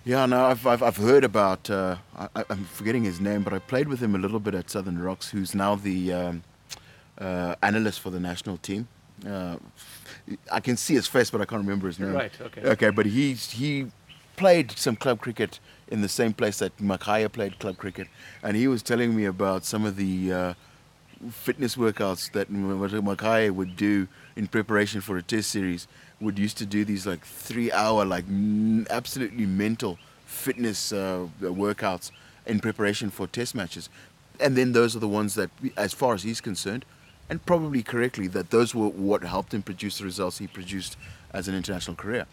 Yeah, 0.05 0.25
no, 0.25 0.45
I've, 0.45 0.65
I've, 0.65 0.81
I've 0.81 0.97
heard 0.97 1.23
about, 1.23 1.69
uh, 1.69 1.97
I, 2.17 2.43
I'm 2.49 2.63
forgetting 2.65 3.03
his 3.03 3.19
name, 3.19 3.43
but 3.43 3.53
I 3.53 3.59
played 3.59 3.87
with 3.89 3.99
him 3.99 4.15
a 4.15 4.17
little 4.17 4.39
bit 4.39 4.55
at 4.55 4.69
Southern 4.69 4.97
Rocks, 4.97 5.29
who's 5.29 5.53
now 5.53 5.75
the 5.75 6.13
um, 6.13 6.43
uh, 7.17 7.55
analyst 7.61 7.99
for 7.99 8.09
the 8.09 8.19
national 8.19 8.57
team. 8.57 8.87
Uh, 9.27 9.57
I 10.51 10.61
can 10.61 10.77
see 10.77 10.93
his 10.93 11.05
face, 11.05 11.29
but 11.29 11.41
I 11.41 11.45
can't 11.45 11.61
remember 11.61 11.87
his 11.87 11.99
name. 11.99 12.13
Right, 12.13 12.31
okay. 12.41 12.61
Okay, 12.61 12.89
but 12.91 13.07
he's, 13.07 13.51
he 13.51 13.87
played 14.37 14.71
some 14.71 14.95
club 14.95 15.19
cricket 15.19 15.59
in 15.89 16.01
the 16.01 16.07
same 16.07 16.33
place 16.33 16.59
that 16.59 16.77
Makhaya 16.77 17.29
played 17.29 17.59
club 17.59 17.77
cricket, 17.77 18.07
and 18.41 18.55
he 18.55 18.67
was 18.69 18.81
telling 18.81 19.13
me 19.15 19.25
about 19.25 19.65
some 19.65 19.83
of 19.85 19.97
the 19.97 20.31
uh, 20.31 20.53
fitness 21.31 21.75
workouts 21.75 22.31
that 22.31 22.51
Makhaya 22.51 23.51
would 23.51 23.75
do 23.75 24.07
in 24.35 24.47
preparation 24.47 25.01
for 25.01 25.17
a 25.17 25.23
test 25.23 25.51
series 25.51 25.87
would 26.21 26.39
used 26.39 26.57
to 26.57 26.65
do 26.65 26.85
these 26.85 27.05
like 27.05 27.23
three 27.25 27.71
hour 27.71 28.05
like 28.05 28.25
absolutely 28.89 29.45
mental 29.45 29.97
fitness 30.25 30.91
uh, 30.91 31.27
workouts 31.41 32.11
in 32.45 32.59
preparation 32.59 33.09
for 33.09 33.27
test 33.27 33.53
matches. 33.53 33.89
And 34.39 34.55
then 34.55 34.71
those 34.71 34.95
are 34.95 34.99
the 34.99 35.07
ones 35.07 35.35
that 35.35 35.49
as 35.75 35.93
far 35.93 36.13
as 36.13 36.23
he's 36.23 36.39
concerned 36.39 36.85
and 37.29 37.45
probably 37.45 37.83
correctly 37.83 38.27
that 38.27 38.49
those 38.49 38.73
were 38.73 38.87
what 38.87 39.23
helped 39.23 39.53
him 39.53 39.61
produce 39.61 39.97
the 39.97 40.05
results 40.05 40.37
he 40.37 40.47
produced 40.47 40.97
as 41.33 41.47
an 41.47 41.55
international 41.55 41.95
career 41.95 42.25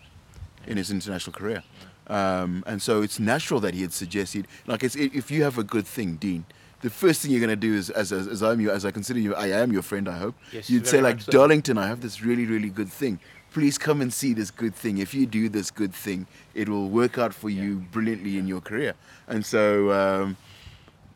in 0.66 0.76
his 0.76 0.90
international 0.90 1.32
career. 1.32 1.62
Um, 2.06 2.62
and 2.66 2.80
so 2.80 3.02
it's 3.02 3.18
natural 3.18 3.58
that 3.60 3.74
he 3.74 3.82
had 3.82 3.92
suggested 3.92 4.46
like 4.66 4.84
if 4.84 5.30
you 5.30 5.42
have 5.42 5.58
a 5.58 5.64
good 5.64 5.86
thing 5.86 6.16
dean 6.16 6.44
the 6.86 6.90
first 6.90 7.20
thing 7.20 7.32
you're 7.32 7.40
going 7.40 7.50
to 7.50 7.56
do 7.56 7.74
is, 7.74 7.90
as, 7.90 8.12
as, 8.12 8.28
as 8.28 8.44
I'm 8.44 8.60
your, 8.60 8.72
as 8.72 8.84
I 8.84 8.92
consider 8.92 9.18
you, 9.18 9.34
I 9.34 9.48
am 9.48 9.72
your 9.72 9.82
friend. 9.82 10.08
I 10.08 10.18
hope 10.18 10.36
Yes, 10.52 10.70
you'd 10.70 10.86
say 10.86 11.00
like, 11.00 11.20
so. 11.20 11.32
Darlington, 11.32 11.78
I 11.78 11.88
have 11.88 12.00
this 12.00 12.22
really, 12.22 12.46
really 12.46 12.68
good 12.68 12.88
thing. 12.88 13.18
Please 13.52 13.76
come 13.76 14.00
and 14.00 14.14
see 14.14 14.32
this 14.32 14.52
good 14.52 14.72
thing. 14.72 14.98
If 14.98 15.12
you 15.12 15.26
do 15.26 15.48
this 15.48 15.72
good 15.72 15.92
thing, 15.92 16.28
it 16.54 16.68
will 16.68 16.88
work 16.88 17.18
out 17.18 17.34
for 17.34 17.50
you 17.50 17.78
brilliantly 17.90 18.38
in 18.38 18.46
your 18.46 18.60
career. 18.60 18.94
And 19.26 19.44
so, 19.44 19.90
um, 19.90 20.36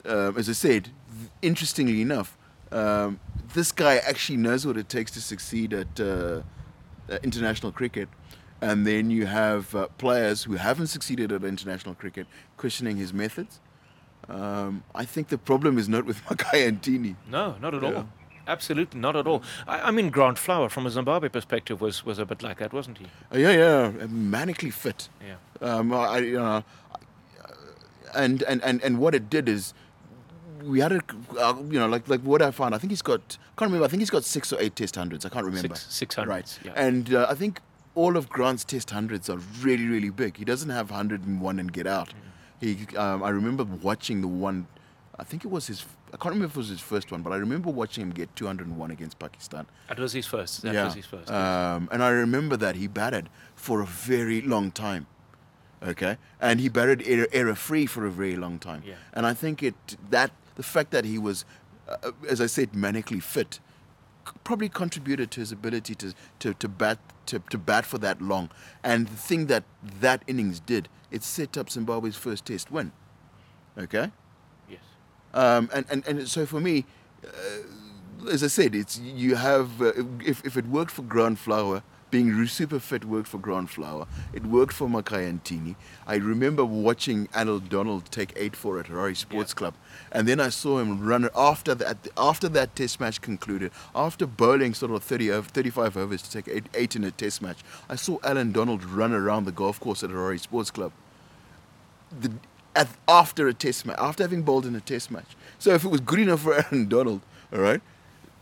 um, 0.07 0.37
as 0.37 0.49
I 0.49 0.55
said, 0.55 0.89
interestingly 1.41 2.03
enough, 2.03 2.37
um, 2.73 3.21
this 3.55 3.71
guy 3.71 3.99
actually 3.99 4.39
knows 4.39 4.67
what 4.67 4.77
it 4.77 4.89
takes 4.89 5.13
to 5.13 5.21
succeed 5.21 5.73
at 5.73 6.01
uh, 6.01 6.43
uh, 7.09 7.19
international 7.23 7.71
cricket. 7.71 8.09
And 8.61 8.85
then 8.85 9.09
you 9.09 9.27
have 9.27 9.73
uh, 9.73 9.87
players 9.99 10.43
who 10.43 10.55
haven't 10.55 10.89
succeeded 10.89 11.31
at 11.31 11.45
international 11.45 11.95
cricket 11.95 12.27
questioning 12.57 12.97
his 12.97 13.13
methods. 13.13 13.61
Um, 14.31 14.85
I 14.95 15.05
think 15.05 15.29
the 15.29 15.39
problem 15.39 15.77
is 15.79 15.89
not 15.89 16.05
with 16.05 16.25
Makhaya 16.27 16.79
Ntini. 16.79 17.17
No, 17.29 17.57
not 17.61 17.75
at 17.75 17.83
Yeah. 17.83 17.93
all. 17.95 18.09
Absolutely 18.47 18.99
not 19.01 19.15
at 19.17 19.27
all. 19.27 19.43
I, 19.69 19.81
I 19.89 19.91
mean, 19.91 20.11
Grant 20.11 20.39
Flower, 20.39 20.69
from 20.69 20.87
a 20.87 20.91
Zimbabwe 20.91 21.29
perspective, 21.29 21.81
was, 21.81 22.05
was 22.05 22.19
a 22.19 22.25
bit 22.27 22.43
like 22.43 22.59
that, 22.59 22.73
wasn't 22.73 22.99
he? 22.99 23.07
Uh, 23.33 23.39
yeah, 23.39 23.51
yeah, 23.53 23.93
manically 24.07 24.73
fit. 24.73 25.09
Yeah. 25.25 25.37
Um, 25.61 25.93
I, 25.93 26.19
you 26.19 26.39
know, 26.39 26.65
and, 28.15 28.43
and, 28.43 28.63
and, 28.65 28.83
and 28.83 28.99
what 28.99 29.15
it 29.15 29.31
did 29.31 29.49
is 29.49 29.73
we 30.63 30.81
had 30.81 30.93
a, 30.93 31.01
uh, 31.39 31.55
you 31.71 31.79
know, 31.79 31.87
like 31.89 32.09
like 32.09 32.21
what 32.23 32.43
I 32.43 32.51
found. 32.51 32.75
I 32.75 32.79
think 32.79 32.91
he's 32.91 33.03
got. 33.03 33.21
Can't 33.57 33.69
remember. 33.71 33.85
I 33.85 33.89
think 33.89 34.01
he's 34.01 34.11
got 34.11 34.25
six 34.25 34.53
or 34.53 34.61
eight 34.61 34.75
test 34.77 34.97
hundreds. 34.97 35.25
I 35.25 35.29
can't 35.29 35.47
remember. 35.47 35.75
Six- 35.77 35.87
six 35.95 36.15
hundreds, 36.17 36.59
Right. 36.65 36.75
yeah. 36.77 36.83
And 36.87 37.15
uh, 37.15 37.27
I 37.31 37.35
think 37.35 37.61
all 37.95 38.17
of 38.17 38.29
Grant's 38.29 38.65
test 38.65 38.91
hundreds 38.91 39.31
are 39.31 39.39
really 39.63 39.87
really 39.87 40.11
big. 40.11 40.37
He 40.37 40.45
doesn't 40.45 40.71
have 40.71 40.91
hundred 40.91 41.25
and 41.25 41.41
one 41.41 41.59
and 41.59 41.73
get 41.73 41.87
out. 41.87 42.13
He. 42.61 42.87
Um, 42.97 43.23
I 43.23 43.31
remember 43.31 43.65
watching 43.65 44.21
the 44.21 44.29
one. 44.29 44.67
I 45.19 45.25
think 45.25 45.45
it 45.45 45.49
was 45.49 45.67
his. 45.67 45.85
I 46.09 46.17
can't 46.17 46.35
remember 46.35 46.47
if 46.47 46.57
it 46.57 46.59
was 46.59 46.69
his 46.69 46.81
first 46.81 47.13
one, 47.13 47.23
but 47.23 47.33
I 47.33 47.37
remember 47.37 47.71
watching 47.71 48.03
him 48.03 48.11
get 48.11 48.35
201 48.37 48.91
against 48.91 49.19
Pakistan. 49.19 49.67
That 49.89 49.99
was 49.99 50.13
his 50.13 50.27
first. 50.27 50.63
That 50.63 50.75
yeah. 50.75 50.85
was 50.85 50.95
his 50.95 51.07
first. 51.07 51.31
Um, 51.31 51.89
and 51.93 52.03
I 52.03 52.11
remember 52.11 52.57
that 52.57 52.77
he 52.77 52.87
batted 52.87 53.29
for 53.55 53.81
a 53.81 53.87
very 53.87 54.41
long 54.43 54.71
time. 54.71 55.07
Okay, 55.83 56.19
and 56.41 56.61
he 56.61 56.69
batted 56.69 57.03
error, 57.07 57.27
error 57.33 57.55
free 57.55 57.87
for 57.87 58.05
a 58.05 58.11
very 58.11 58.37
long 58.37 58.59
time. 58.59 58.83
Yeah. 58.85 58.95
And 59.15 59.27
I 59.27 59.33
think 59.33 59.63
it 59.63 59.75
that 60.11 60.31
the 60.57 60.63
fact 60.63 60.91
that 60.91 61.07
he 61.07 61.17
was, 61.17 61.47
uh, 61.89 62.11
as 62.29 62.41
I 62.41 62.47
said, 62.47 62.73
manically 62.73 63.23
fit, 63.23 63.61
probably 64.45 64.69
contributed 64.69 65.31
to 65.33 65.41
his 65.41 65.53
ability 65.53 65.95
to 65.97 66.15
to, 66.41 66.55
to 66.55 66.69
bat 66.69 66.99
to, 67.27 67.39
to 67.51 67.59
bat 67.59 67.87
for 67.87 67.99
that 67.99 68.21
long. 68.21 68.51
And 68.83 69.09
the 69.09 69.17
thing 69.17 69.47
that 69.47 69.65
that 70.01 70.23
innings 70.27 70.61
did, 70.61 70.89
it 71.11 71.23
set 71.23 71.57
up 71.57 71.71
Zimbabwe's 71.71 72.17
first 72.17 72.45
Test 72.47 72.71
win. 72.71 72.93
Okay. 73.79 74.11
yes. 74.69 74.81
Um, 75.35 75.71
and, 75.73 75.87
and, 75.91 76.07
and 76.07 76.29
so 76.29 76.45
for 76.47 76.61
me, 76.61 76.85
uh, 77.25 77.29
as 78.31 78.43
I 78.45 78.49
said, 78.49 78.75
it's 78.75 78.99
you 78.99 79.37
have 79.37 79.81
uh, 79.81 79.93
if, 80.25 80.45
if 80.45 80.57
it 80.57 80.67
worked 80.67 80.91
for 80.91 81.03
Grant 81.03 81.39
Flower, 81.39 81.83
being 82.11 82.45
super 82.49 82.81
fit 82.81 83.05
worked 83.05 83.29
for 83.29 83.39
Grant 83.39 83.71
Flower. 83.71 84.07
It 84.33 84.45
worked 84.45 84.73
for 84.73 84.89
Makhaya 84.89 85.39
Ntini. 85.41 85.77
I 86.09 86.17
remember 86.17 86.65
watching 86.65 87.29
Allan 87.33 87.69
Donald 87.69 88.11
take 88.11 88.33
eight 88.35 88.57
four 88.57 88.81
at 88.81 88.87
Harare 88.87 89.17
Sports 89.17 89.53
Yeah. 89.53 89.59
Club, 89.59 89.75
and 90.11 90.27
then 90.27 90.41
I 90.41 90.49
saw 90.49 90.81
him 90.81 91.01
run 91.07 91.29
after 91.37 91.75
that 91.77 92.09
after 92.19 92.49
that 92.51 92.75
Test 92.75 92.99
match 93.01 93.21
concluded. 93.21 93.71
After 93.95 94.27
bowling 94.27 94.75
sort 94.75 94.91
of 94.93 95.05
30 95.05 95.31
over, 95.31 95.49
35 95.49 95.97
overs 95.97 96.23
to 96.23 96.31
take 96.31 96.49
eight, 96.55 96.65
eight 96.75 96.97
in 96.97 97.05
a 97.05 97.13
Test 97.13 97.41
match, 97.41 97.59
I 97.89 97.95
saw 97.95 98.19
Allan 98.25 98.51
Donald 98.53 98.85
run 98.85 99.13
around 99.13 99.45
the 99.45 99.53
golf 99.53 99.79
course 99.79 100.03
at 100.03 100.11
Harare 100.11 100.39
Sports 100.41 100.71
Club 100.73 100.93
the, 102.19 102.33
at, 102.75 102.89
after 103.09 103.49
a 103.49 103.55
test 103.55 103.87
match, 103.87 103.99
after 103.99 104.23
having 104.23 104.43
bowled 104.43 104.67
in 104.67 104.75
a 104.75 104.81
test 104.81 105.11
match. 105.11 105.37
So 105.59 105.75
if 105.75 105.85
it 105.85 105.89
was 105.89 106.01
good 106.01 106.21
enough 106.21 106.43
for 106.43 106.55
Allan 106.73 106.89
Donald, 106.89 107.21
all 107.53 107.61
right, 107.61 107.81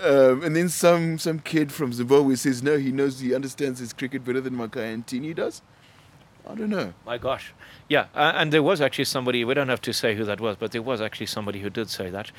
um, 0.00 0.42
and 0.44 0.54
then 0.54 0.68
some 0.68 1.18
some 1.18 1.40
kid 1.40 1.72
from 1.72 1.92
Zimbabwe 1.92 2.36
says 2.36 2.62
no, 2.62 2.78
he 2.78 2.92
knows 2.92 3.20
he 3.20 3.34
understands 3.34 3.80
his 3.80 3.92
cricket 3.92 4.24
better 4.24 4.40
than 4.40 4.54
Makhaya 4.54 5.02
Ntini 5.02 5.34
does. 5.34 5.62
I 6.48 6.54
don't 6.54 6.70
know. 6.70 6.94
My 7.04 7.18
gosh. 7.18 7.52
Yeah, 7.88 8.06
uh, 8.14 8.32
and 8.34 8.52
there 8.52 8.62
was 8.62 8.80
actually 8.80 9.04
somebody, 9.04 9.44
we 9.44 9.52
don't 9.52 9.68
have 9.68 9.82
to 9.82 9.92
say 9.92 10.14
who 10.14 10.24
that 10.24 10.40
was, 10.40 10.56
but 10.56 10.72
there 10.72 10.80
was 10.80 11.00
actually 11.00 11.26
somebody 11.26 11.60
who 11.60 11.68
did 11.68 11.90
say 11.90 12.08
that. 12.08 12.32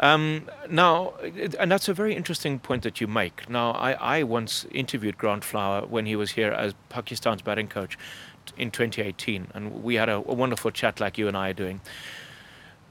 Um, 0.00 0.50
now, 0.68 1.14
and 1.58 1.72
that's 1.72 1.88
a 1.88 1.94
very 1.94 2.14
interesting 2.14 2.58
point 2.58 2.82
that 2.82 3.00
you 3.00 3.06
make. 3.06 3.48
Now, 3.48 3.70
I, 3.72 3.92
I 3.92 4.22
once 4.22 4.66
interviewed 4.70 5.16
Grant 5.16 5.44
Flower 5.44 5.86
when 5.86 6.04
he 6.04 6.14
was 6.14 6.32
here 6.32 6.52
as 6.52 6.74
Pakistan's 6.90 7.40
batting 7.40 7.68
coach 7.68 7.96
in 8.56 8.70
2018, 8.70 9.48
and 9.54 9.82
we 9.82 9.94
had 9.94 10.08
a, 10.08 10.16
a 10.16 10.34
wonderful 10.34 10.70
chat 10.70 11.00
like 11.00 11.18
you 11.18 11.28
and 11.28 11.36
I 11.36 11.50
are 11.50 11.54
doing. 11.54 11.80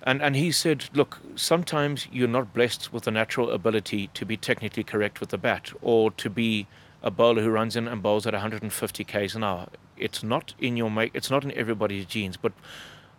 And, 0.06 0.22
and 0.22 0.36
he 0.36 0.52
said, 0.52 0.90
look, 0.94 1.20
sometimes 1.36 2.08
you're 2.12 2.28
not 2.28 2.54
blessed 2.54 2.92
with 2.92 3.04
the 3.04 3.12
natural 3.12 3.52
ability 3.52 4.10
to 4.14 4.26
be 4.26 4.36
technically 4.36 4.84
correct 4.84 5.22
with 5.22 5.30
the 5.30 5.38
bat 5.38 5.72
or 5.82 6.12
to 6.12 6.30
be 6.30 6.68
a 7.02 7.10
bowler 7.10 7.42
who 7.42 7.50
runs 7.50 7.76
in 7.76 7.88
and 7.88 8.04
bowls 8.04 8.28
at 8.28 8.34
150 8.34 9.04
k's 9.04 9.36
an 9.36 9.44
hour. 9.44 9.68
It's 9.98 10.24
not 10.24 10.54
in 10.60 10.76
your 10.76 10.92
make. 10.92 11.12
It's 11.14 11.30
not 11.30 11.46
in 11.46 11.52
everybody's 11.54 12.06
genes. 12.06 12.36
But 12.36 12.52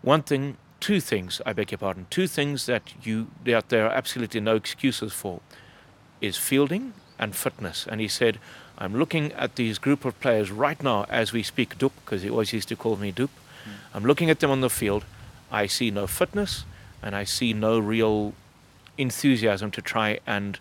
one 0.02 0.22
thing, 0.22 0.58
two 0.80 1.00
things. 1.00 1.40
I 1.46 1.54
beg 1.54 1.70
your 1.70 1.78
pardon. 1.78 2.06
Two 2.10 2.26
things 2.26 2.66
that 2.66 2.92
you 3.02 3.28
that 3.44 3.70
there 3.70 3.86
are 3.86 3.92
absolutely 3.92 4.40
no 4.40 4.56
excuses 4.56 5.12
for 5.12 5.40
is 6.20 6.36
fielding 6.36 6.92
and 7.18 7.34
fitness. 7.34 7.86
And 7.88 8.00
he 8.00 8.08
said, 8.08 8.38
I'm 8.78 8.94
looking 8.94 9.32
at 9.32 9.56
these 9.56 9.78
group 9.78 10.04
of 10.04 10.18
players 10.20 10.50
right 10.50 10.82
now 10.82 11.04
as 11.08 11.32
we 11.32 11.42
speak, 11.42 11.78
Doop, 11.78 11.92
because 12.04 12.22
he 12.22 12.30
always 12.30 12.52
used 12.52 12.68
to 12.68 12.76
call 12.76 12.96
me 12.96 13.12
Doop. 13.12 13.30
I'm 13.94 14.04
looking 14.04 14.30
at 14.30 14.40
them 14.40 14.50
on 14.50 14.60
the 14.60 14.70
field. 14.70 15.04
I 15.50 15.66
see 15.66 15.90
no 15.90 16.06
fitness 16.06 16.64
and 17.02 17.14
I 17.14 17.24
see 17.24 17.52
no 17.52 17.78
real 17.78 18.32
enthusiasm 18.98 19.70
to 19.72 19.82
try 19.82 20.18
and 20.26 20.58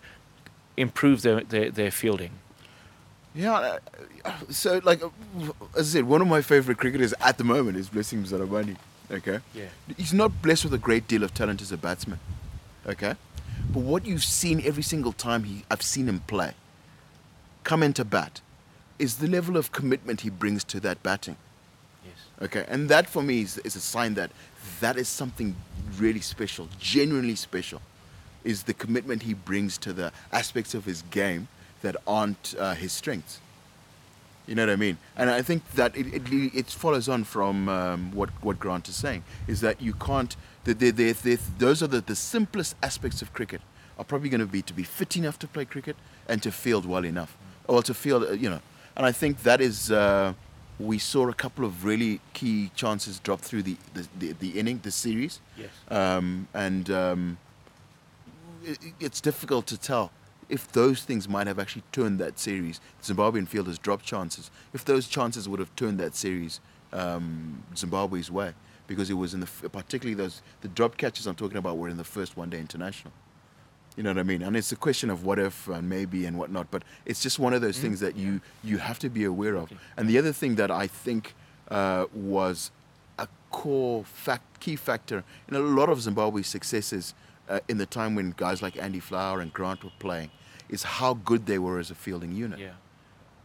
improve 0.76 1.22
their, 1.22 1.40
their, 1.40 1.70
their 1.70 1.90
fielding. 1.90 2.30
Yeah, 3.34 3.78
uh, 4.24 4.32
so 4.48 4.80
like 4.84 5.02
uh, 5.02 5.08
as 5.76 5.88
I 5.94 5.98
said, 5.98 6.04
one 6.04 6.20
of 6.22 6.28
my 6.28 6.40
favorite 6.40 6.78
cricketers 6.78 7.12
at 7.20 7.36
the 7.36 7.42
moment 7.44 7.76
is 7.76 7.88
Blessing 7.88 8.22
Muzarabani. 8.22 8.76
Okay, 9.10 9.40
Yeah. 9.54 9.64
he's 9.96 10.14
not 10.14 10.40
blessed 10.40 10.64
with 10.64 10.74
a 10.74 10.78
great 10.78 11.06
deal 11.08 11.22
of 11.24 11.34
talent 11.34 11.60
as 11.60 11.72
a 11.72 11.76
batsman. 11.76 12.20
Okay, 12.86 13.14
but 13.72 13.80
what 13.80 14.06
you've 14.06 14.22
seen 14.24 14.62
every 14.64 14.84
single 14.84 15.12
time 15.12 15.42
he 15.44 15.64
I've 15.68 15.82
seen 15.82 16.08
him 16.08 16.20
play, 16.28 16.52
come 17.64 17.82
into 17.82 18.04
bat, 18.04 18.40
is 18.98 19.16
the 19.16 19.26
level 19.26 19.56
of 19.56 19.72
commitment 19.72 20.20
he 20.20 20.30
brings 20.30 20.62
to 20.64 20.80
that 20.80 21.02
batting. 21.02 21.36
Yes. 22.04 22.14
Okay, 22.42 22.64
and 22.68 22.88
that 22.88 23.08
for 23.08 23.22
me 23.22 23.40
is, 23.40 23.58
is 23.58 23.76
a 23.76 23.80
sign 23.80 24.14
that 24.14 24.30
that 24.80 24.96
is 24.96 25.08
something 25.08 25.56
really 25.98 26.20
special, 26.20 26.68
genuinely 26.78 27.34
special, 27.34 27.80
is 28.44 28.64
the 28.64 28.74
commitment 28.74 29.22
he 29.22 29.34
brings 29.34 29.78
to 29.78 29.92
the 29.92 30.12
aspects 30.32 30.74
of 30.74 30.84
his 30.84 31.02
game 31.10 31.48
that 31.82 31.96
aren't 32.06 32.54
uh, 32.58 32.74
his 32.74 32.92
strengths. 32.92 33.40
You 34.46 34.54
know 34.54 34.66
what 34.66 34.72
I 34.72 34.76
mean? 34.76 34.98
And 35.16 35.30
I 35.30 35.40
think 35.40 35.70
that 35.72 35.96
it, 35.96 36.06
it, 36.14 36.54
it 36.54 36.66
follows 36.66 37.08
on 37.08 37.24
from 37.24 37.68
um, 37.68 38.12
what, 38.12 38.28
what 38.42 38.58
Grant 38.58 38.88
is 38.88 38.96
saying, 38.96 39.24
is 39.48 39.62
that 39.62 39.80
you 39.80 39.94
can't, 39.94 40.36
that 40.64 40.78
they 40.78 40.90
they 40.90 41.12
they 41.12 41.36
those 41.58 41.82
are 41.82 41.86
the, 41.86 42.02
the 42.02 42.14
simplest 42.14 42.76
aspects 42.82 43.22
of 43.22 43.32
cricket, 43.32 43.62
are 43.98 44.04
probably 44.04 44.28
going 44.28 44.40
to 44.40 44.46
be 44.46 44.60
to 44.62 44.74
be 44.74 44.82
fit 44.82 45.16
enough 45.16 45.38
to 45.38 45.46
play 45.46 45.64
cricket 45.64 45.96
and 46.28 46.42
to 46.42 46.52
field 46.52 46.84
well 46.84 47.04
enough. 47.06 47.36
Or 47.66 47.82
to 47.82 47.94
field, 47.94 48.24
uh, 48.24 48.32
you 48.32 48.50
know. 48.50 48.60
And 48.96 49.06
I 49.06 49.12
think 49.12 49.42
that 49.42 49.60
is, 49.60 49.90
uh, 49.90 50.34
we 50.78 50.98
saw 50.98 51.28
a 51.28 51.34
couple 51.34 51.64
of 51.64 51.84
really 51.84 52.20
key 52.32 52.70
chances 52.74 53.18
drop 53.18 53.40
through 53.40 53.62
the, 53.62 53.76
the, 53.94 54.08
the, 54.18 54.32
the 54.32 54.58
inning, 54.58 54.80
the 54.82 54.90
series. 54.90 55.40
Yes. 55.56 55.70
Um, 55.88 56.48
and 56.54 56.90
um, 56.90 57.38
it, 58.64 58.78
it's 59.00 59.20
difficult 59.20 59.66
to 59.66 59.78
tell 59.78 60.10
if 60.48 60.70
those 60.72 61.02
things 61.02 61.28
might 61.28 61.46
have 61.46 61.58
actually 61.58 61.84
turned 61.90 62.18
that 62.20 62.38
series. 62.38 62.80
Zimbabwean 63.02 63.48
fielders 63.48 63.78
dropped 63.78 64.04
chances. 64.04 64.50
If 64.72 64.84
those 64.84 65.08
chances 65.08 65.48
would 65.48 65.58
have 65.58 65.74
turned 65.74 65.98
that 65.98 66.14
series 66.14 66.60
um, 66.92 67.62
Zimbabwe's 67.76 68.30
way, 68.30 68.52
because 68.86 69.10
it 69.10 69.14
was 69.14 69.34
in 69.34 69.40
the 69.40 69.46
particularly 69.70 70.14
those 70.14 70.42
the 70.60 70.68
drop 70.68 70.96
catches 70.96 71.26
I'm 71.26 71.34
talking 71.34 71.56
about 71.56 71.78
were 71.78 71.88
in 71.88 71.96
the 71.96 72.04
first 72.04 72.36
one 72.36 72.50
day 72.50 72.60
international. 72.60 73.12
You 73.96 74.02
know 74.02 74.10
what 74.10 74.18
I 74.18 74.24
mean? 74.24 74.42
And 74.42 74.56
it's 74.56 74.72
a 74.72 74.76
question 74.76 75.08
of 75.08 75.24
what 75.24 75.38
if 75.38 75.68
and 75.68 75.88
maybe 75.88 76.26
and 76.26 76.36
whatnot. 76.36 76.70
But 76.70 76.82
it's 77.06 77.22
just 77.22 77.38
one 77.38 77.54
of 77.54 77.60
those 77.60 77.78
things 77.78 78.00
that 78.00 78.16
you 78.16 78.40
you 78.62 78.78
have 78.78 78.98
to 79.00 79.08
be 79.08 79.24
aware 79.24 79.54
of. 79.54 79.72
And 79.96 80.08
the 80.08 80.18
other 80.18 80.32
thing 80.32 80.56
that 80.56 80.70
I 80.70 80.86
think 80.88 81.34
uh, 81.70 82.06
was 82.12 82.72
a 83.18 83.28
core 83.50 84.04
fact, 84.04 84.60
key 84.60 84.76
factor 84.76 85.22
in 85.48 85.54
a 85.54 85.60
lot 85.60 85.88
of 85.88 86.00
Zimbabwe's 86.00 86.48
successes 86.48 87.14
uh, 87.48 87.60
in 87.68 87.78
the 87.78 87.86
time 87.86 88.14
when 88.14 88.34
guys 88.36 88.62
like 88.62 88.76
Andy 88.76 89.00
Flower 89.00 89.40
and 89.40 89.52
Grant 89.52 89.84
were 89.84 89.90
playing 89.98 90.30
is 90.68 90.82
how 90.82 91.14
good 91.14 91.46
they 91.46 91.58
were 91.58 91.78
as 91.78 91.90
a 91.90 91.94
fielding 91.94 92.34
unit. 92.34 92.58
Yeah. 92.58 92.70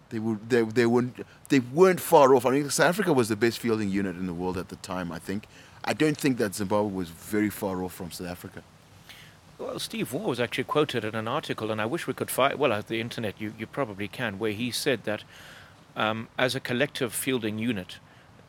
They 0.10 0.18
were 0.18 0.38
they, 0.48 0.64
they 0.64 0.86
weren't 0.88 1.24
they 1.50 1.60
weren't 1.60 2.00
far 2.00 2.34
off. 2.34 2.46
I 2.48 2.52
mean, 2.52 2.70
South 2.72 2.90
Africa 2.90 3.14
was 3.14 3.30
the 3.30 3.36
best 3.36 3.60
fielding 3.60 3.90
unit 3.90 4.16
in 4.16 4.26
the 4.26 4.34
world 4.34 4.58
at 4.58 4.70
the 4.70 4.78
time. 4.78 5.12
I 5.12 5.20
think. 5.20 5.46
I 5.86 5.94
don't 5.94 6.18
think 6.18 6.38
that 6.40 6.56
Zimbabwe 6.56 6.92
was 6.92 7.10
very 7.10 7.50
far 7.50 7.84
off 7.84 7.94
from 7.94 8.12
South 8.12 8.28
Africa. 8.28 8.64
Well, 9.60 9.78
Steve 9.78 10.14
Waugh 10.14 10.30
was 10.30 10.40
actually 10.40 10.64
quoted 10.64 11.04
in 11.04 11.16
an 11.16 11.28
article, 11.28 11.70
and 11.70 11.82
I 11.82 11.86
wish 11.86 12.08
we 12.08 12.14
could 12.14 12.32
find. 12.32 12.58
Well, 12.58 12.72
at 12.72 12.88
the 12.88 13.02
internet, 13.02 13.42
you, 13.42 13.54
you 13.60 13.68
probably 13.68 14.08
can, 14.08 14.40
where 14.40 14.54
he 14.54 14.72
said 14.72 15.04
that 15.04 15.26
um, 15.98 16.30
as 16.38 16.56
a 16.56 16.62
collective 16.62 17.14
fielding 17.14 17.60
unit, 17.60 18.00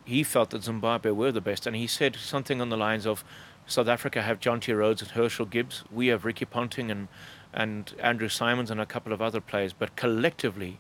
he 0.05 0.23
felt 0.23 0.51
that 0.51 0.63
Zimbabwe 0.63 1.11
were 1.11 1.33
the 1.33 1.41
best, 1.41 1.67
and 1.67 1.75
he 1.75 1.89
said 1.89 2.15
something 2.15 2.61
on 2.61 2.69
the 2.69 2.77
lines 2.77 3.07
of, 3.09 3.25
"South 3.67 3.89
Africa 3.89 4.23
have 4.23 4.39
Jonty 4.39 4.77
Rhodes 4.77 5.03
and 5.03 5.11
Herschelle 5.11 5.51
Gibbs. 5.51 5.83
We 5.91 6.07
have 6.09 6.25
Ricky 6.25 6.45
Ponting 6.45 6.93
and 6.93 7.09
and 7.53 7.93
Andrew 7.99 8.29
Symonds 8.29 8.71
and 8.71 8.81
a 8.81 8.87
couple 8.87 9.13
of 9.13 9.21
other 9.21 9.41
players, 9.41 9.73
but 9.73 9.97
collectively." 9.97 10.79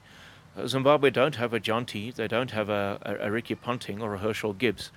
uh, 0.56 0.66
Zimbabwe 0.68 1.10
don't 1.10 1.36
have 1.36 1.52
a 1.52 1.60
Jonty, 1.60 2.14
they 2.14 2.28
don't 2.28 2.52
have 2.52 2.68
a, 2.68 2.98
a, 3.02 3.26
a 3.26 3.30
Ricky 3.32 3.56
Ponting 3.56 4.00
or 4.00 4.14
a 4.14 4.18
Herschelle 4.18 4.56
Gibbs, 4.56 4.90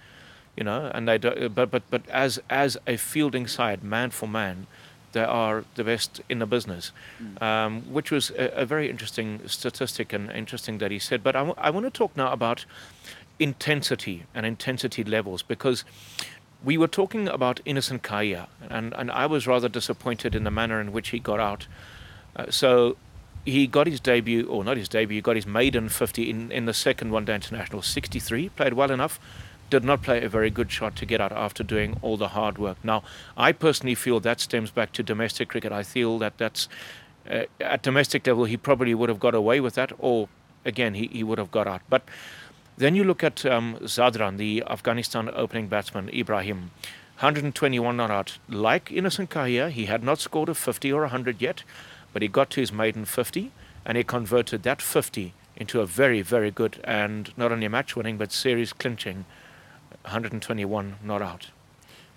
you 0.55 0.63
know, 0.63 0.91
and 0.93 1.07
they 1.07 1.17
don't, 1.17 1.55
but 1.55 1.71
but 1.71 1.83
but 1.89 2.07
as 2.09 2.39
as 2.51 2.77
a 2.85 2.97
fielding 2.97 3.47
side, 3.47 3.83
man 3.83 4.11
for 4.11 4.27
man, 4.27 4.67
they 5.13 5.23
are 5.23 5.63
the 5.75 5.83
best 5.83 6.21
in 6.27 6.39
the 6.39 6.45
business, 6.45 6.91
um, 7.41 7.81
which 7.93 8.11
was 8.11 8.31
a, 8.31 8.61
a 8.61 8.65
very 8.65 8.89
interesting 8.89 9.39
statistic 9.47 10.11
and 10.13 10.29
interesting 10.31 10.79
that 10.79 10.91
he 10.91 10.99
said. 10.99 11.23
But 11.23 11.35
I, 11.35 11.39
w- 11.39 11.55
I 11.57 11.69
want 11.69 11.85
to 11.85 11.89
talk 11.91 12.15
now 12.17 12.31
about 12.31 12.65
intensity 13.39 14.25
and 14.35 14.45
intensity 14.45 15.03
levels 15.03 15.41
because 15.41 15.83
we 16.63 16.77
were 16.77 16.87
talking 16.87 17.27
about 17.27 17.59
Innocent 17.65 18.03
Kaia, 18.03 18.47
and, 18.69 18.93
and 18.93 19.11
I 19.11 19.25
was 19.25 19.47
rather 19.47 19.69
disappointed 19.69 20.33
in 20.35 20.43
the 20.43 20.51
manner 20.51 20.79
in 20.79 20.91
which 20.91 21.09
he 21.09 21.19
got 21.19 21.39
out. 21.39 21.67
Uh, 22.35 22.49
so 22.49 22.95
he 23.45 23.67
got 23.67 23.87
his 23.87 23.99
debut, 23.99 24.47
or 24.47 24.63
not 24.63 24.77
his 24.77 24.87
debut, 24.87 25.17
he 25.17 25.21
got 25.21 25.35
his 25.35 25.45
maiden 25.45 25.89
50 25.89 26.29
in, 26.29 26.51
in 26.51 26.65
the 26.65 26.73
second 26.73 27.11
one 27.11 27.25
day 27.25 27.35
international, 27.35 27.81
63, 27.81 28.49
played 28.49 28.73
well 28.73 28.91
enough, 28.91 29.19
did 29.69 29.83
not 29.83 30.01
play 30.01 30.23
a 30.23 30.29
very 30.29 30.49
good 30.49 30.71
shot 30.71 30.95
to 30.97 31.05
get 31.05 31.19
out 31.19 31.31
after 31.31 31.63
doing 31.63 31.97
all 32.01 32.17
the 32.17 32.29
hard 32.29 32.57
work. 32.57 32.77
Now, 32.83 33.03
I 33.35 33.51
personally 33.51 33.95
feel 33.95 34.19
that 34.19 34.39
stems 34.39 34.71
back 34.71 34.91
to 34.93 35.03
domestic 35.03 35.49
cricket. 35.49 35.71
I 35.71 35.83
feel 35.83 36.19
that 36.19 36.37
that's 36.37 36.67
uh, 37.29 37.43
at 37.61 37.81
domestic 37.81 38.27
level, 38.27 38.45
he 38.45 38.57
probably 38.57 38.93
would 38.93 39.09
have 39.09 39.19
got 39.19 39.33
away 39.33 39.59
with 39.59 39.75
that, 39.75 39.91
or 39.97 40.27
again, 40.65 40.93
he, 40.93 41.07
he 41.07 41.23
would 41.23 41.37
have 41.37 41.51
got 41.51 41.67
out. 41.67 41.81
But 41.89 42.03
then 42.77 42.95
you 42.95 43.03
look 43.03 43.23
at 43.23 43.45
um, 43.45 43.77
Zadran, 43.81 44.37
the 44.37 44.63
Afghanistan 44.67 45.29
opening 45.33 45.67
batsman, 45.67 46.09
Ibrahim. 46.09 46.71
121 47.19 47.95
not 47.95 48.11
out. 48.11 48.37
Like 48.49 48.91
Innocent 48.91 49.29
Kaia, 49.29 49.69
he 49.69 49.85
had 49.85 50.03
not 50.03 50.19
scored 50.19 50.49
a 50.49 50.55
50 50.55 50.91
or 50.91 51.01
a 51.01 51.07
100 51.07 51.41
yet, 51.41 51.63
but 52.11 52.21
he 52.21 52.27
got 52.27 52.49
to 52.51 52.59
his 52.59 52.73
maiden 52.73 53.05
50 53.05 53.51
and 53.85 53.97
he 53.97 54.03
converted 54.03 54.63
that 54.63 54.81
50 54.81 55.33
into 55.55 55.79
a 55.79 55.85
very, 55.85 56.21
very 56.21 56.51
good 56.51 56.81
and 56.83 57.31
not 57.37 57.51
only 57.51 57.67
match 57.67 57.95
winning 57.95 58.17
but 58.17 58.31
series 58.31 58.73
clinching 58.73 59.25
121 60.01 60.95
not 61.03 61.21
out. 61.21 61.51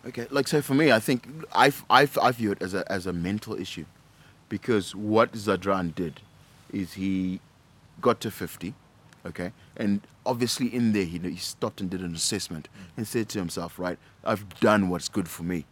Okay, 0.06 0.26
like 0.30 0.46
so 0.46 0.62
for 0.62 0.74
me, 0.74 0.92
I 0.92 1.00
think 1.00 1.26
I 1.52 1.72
I 1.90 2.06
view 2.32 2.52
it 2.52 2.62
as 2.62 2.74
a 2.74 2.90
as 2.90 3.06
a 3.06 3.12
mental 3.12 3.54
issue, 3.58 3.86
because 4.48 4.94
what 4.94 5.32
Zadran 5.32 5.94
did, 5.94 6.20
is 6.72 6.92
he 6.92 7.40
got 8.00 8.20
to 8.20 8.30
fifty, 8.30 8.74
okay, 9.24 9.50
and 9.76 10.00
obviously 10.24 10.72
in 10.72 10.92
there 10.92 11.04
he 11.04 11.18
he 11.18 11.36
stopped 11.36 11.80
and 11.80 11.90
did 11.90 12.02
an 12.02 12.14
assessment 12.14 12.68
and 12.96 13.06
said 13.06 13.28
to 13.30 13.38
himself, 13.40 13.80
right, 13.80 13.98
I've 14.22 14.48
done 14.60 14.88
what's 14.90 15.08
good 15.08 15.28
for 15.28 15.42
me, 15.42 15.64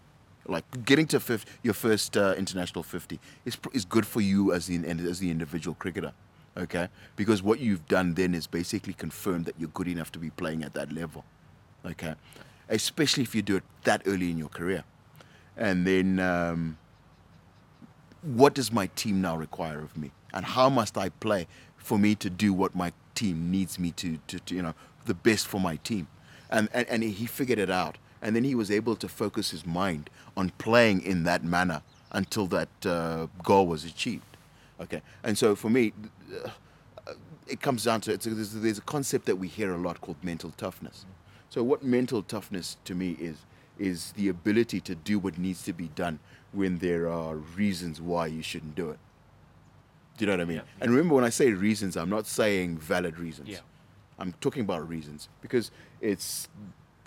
like 0.48 0.64
getting 0.84 1.06
to 1.08 1.20
50, 1.20 1.50
your 1.62 1.74
first 1.74 2.16
uh, 2.16 2.34
international 2.36 2.82
fifty 2.82 3.20
is 3.44 3.56
is 3.72 3.84
good 3.84 4.06
for 4.06 4.20
you 4.20 4.52
as 4.52 4.66
the 4.66 4.84
as 4.84 5.20
the 5.20 5.30
individual 5.30 5.76
cricketer, 5.76 6.12
okay, 6.56 6.88
because 7.14 7.40
what 7.40 7.60
you've 7.60 7.86
done 7.86 8.14
then 8.14 8.34
is 8.34 8.48
basically 8.48 8.94
confirmed 8.94 9.44
that 9.44 9.54
you're 9.60 9.68
good 9.68 9.86
enough 9.86 10.10
to 10.10 10.18
be 10.18 10.30
playing 10.30 10.64
at 10.64 10.74
that 10.74 10.92
level, 10.92 11.24
okay, 11.84 12.14
especially 12.68 13.22
if 13.22 13.34
you 13.34 13.42
do 13.42 13.56
it 13.56 13.64
that 13.84 14.02
early 14.06 14.30
in 14.30 14.38
your 14.38 14.48
career. 14.48 14.84
And 15.56 15.86
then, 15.86 16.18
um, 16.18 16.78
what 18.22 18.54
does 18.54 18.72
my 18.72 18.86
team 18.88 19.20
now 19.20 19.36
require 19.36 19.80
of 19.80 19.96
me? 19.96 20.10
And 20.32 20.44
how 20.44 20.68
must 20.68 20.96
I 20.96 21.10
play 21.10 21.46
for 21.76 21.98
me 21.98 22.14
to 22.16 22.30
do 22.30 22.52
what 22.52 22.74
my 22.74 22.92
team 23.14 23.50
needs 23.50 23.78
me 23.78 23.92
to, 23.92 24.18
to, 24.26 24.40
to 24.40 24.54
you 24.54 24.62
know, 24.62 24.74
the 25.04 25.14
best 25.14 25.46
for 25.46 25.60
my 25.60 25.76
team? 25.76 26.08
And, 26.50 26.68
and, 26.72 26.88
and 26.88 27.02
he 27.02 27.26
figured 27.26 27.58
it 27.58 27.70
out. 27.70 27.98
And 28.22 28.34
then 28.34 28.44
he 28.44 28.54
was 28.54 28.70
able 28.70 28.96
to 28.96 29.08
focus 29.08 29.50
his 29.50 29.66
mind 29.66 30.08
on 30.36 30.50
playing 30.56 31.02
in 31.02 31.24
that 31.24 31.44
manner 31.44 31.82
until 32.10 32.46
that 32.46 32.86
uh, 32.86 33.26
goal 33.42 33.66
was 33.66 33.84
achieved. 33.84 34.36
Okay. 34.80 35.02
And 35.22 35.36
so 35.36 35.54
for 35.54 35.68
me, 35.68 35.92
uh, 36.44 36.50
it 37.46 37.60
comes 37.60 37.84
down 37.84 38.00
to 38.02 38.12
it's 38.12 38.26
a, 38.26 38.30
there's, 38.30 38.52
there's 38.52 38.78
a 38.78 38.82
concept 38.82 39.26
that 39.26 39.36
we 39.36 39.48
hear 39.48 39.74
a 39.74 39.78
lot 39.78 40.00
called 40.00 40.16
mental 40.22 40.52
toughness. 40.56 41.04
So 41.54 41.62
what 41.62 41.84
mental 41.84 42.20
toughness 42.24 42.78
to 42.84 42.96
me 42.96 43.12
is 43.12 43.36
is 43.78 44.10
the 44.16 44.28
ability 44.28 44.80
to 44.80 44.96
do 44.96 45.20
what 45.20 45.38
needs 45.38 45.62
to 45.62 45.72
be 45.72 45.86
done 45.94 46.18
when 46.50 46.78
there 46.78 47.08
are 47.08 47.36
reasons 47.36 48.00
why 48.00 48.26
you 48.26 48.42
shouldn't 48.42 48.74
do 48.74 48.90
it. 48.90 48.98
Do 50.16 50.24
you 50.24 50.26
know 50.26 50.32
what 50.32 50.40
I 50.40 50.44
mean? 50.46 50.56
Yeah. 50.56 50.62
And 50.80 50.90
remember 50.90 51.14
when 51.14 51.22
I 51.22 51.28
say 51.28 51.52
reasons, 51.52 51.96
I'm 51.96 52.10
not 52.10 52.26
saying 52.26 52.78
valid 52.78 53.20
reasons. 53.20 53.50
Yeah. 53.50 53.58
I'm 54.18 54.32
talking 54.40 54.62
about 54.62 54.88
reasons 54.88 55.28
because 55.42 55.70
it's 56.00 56.48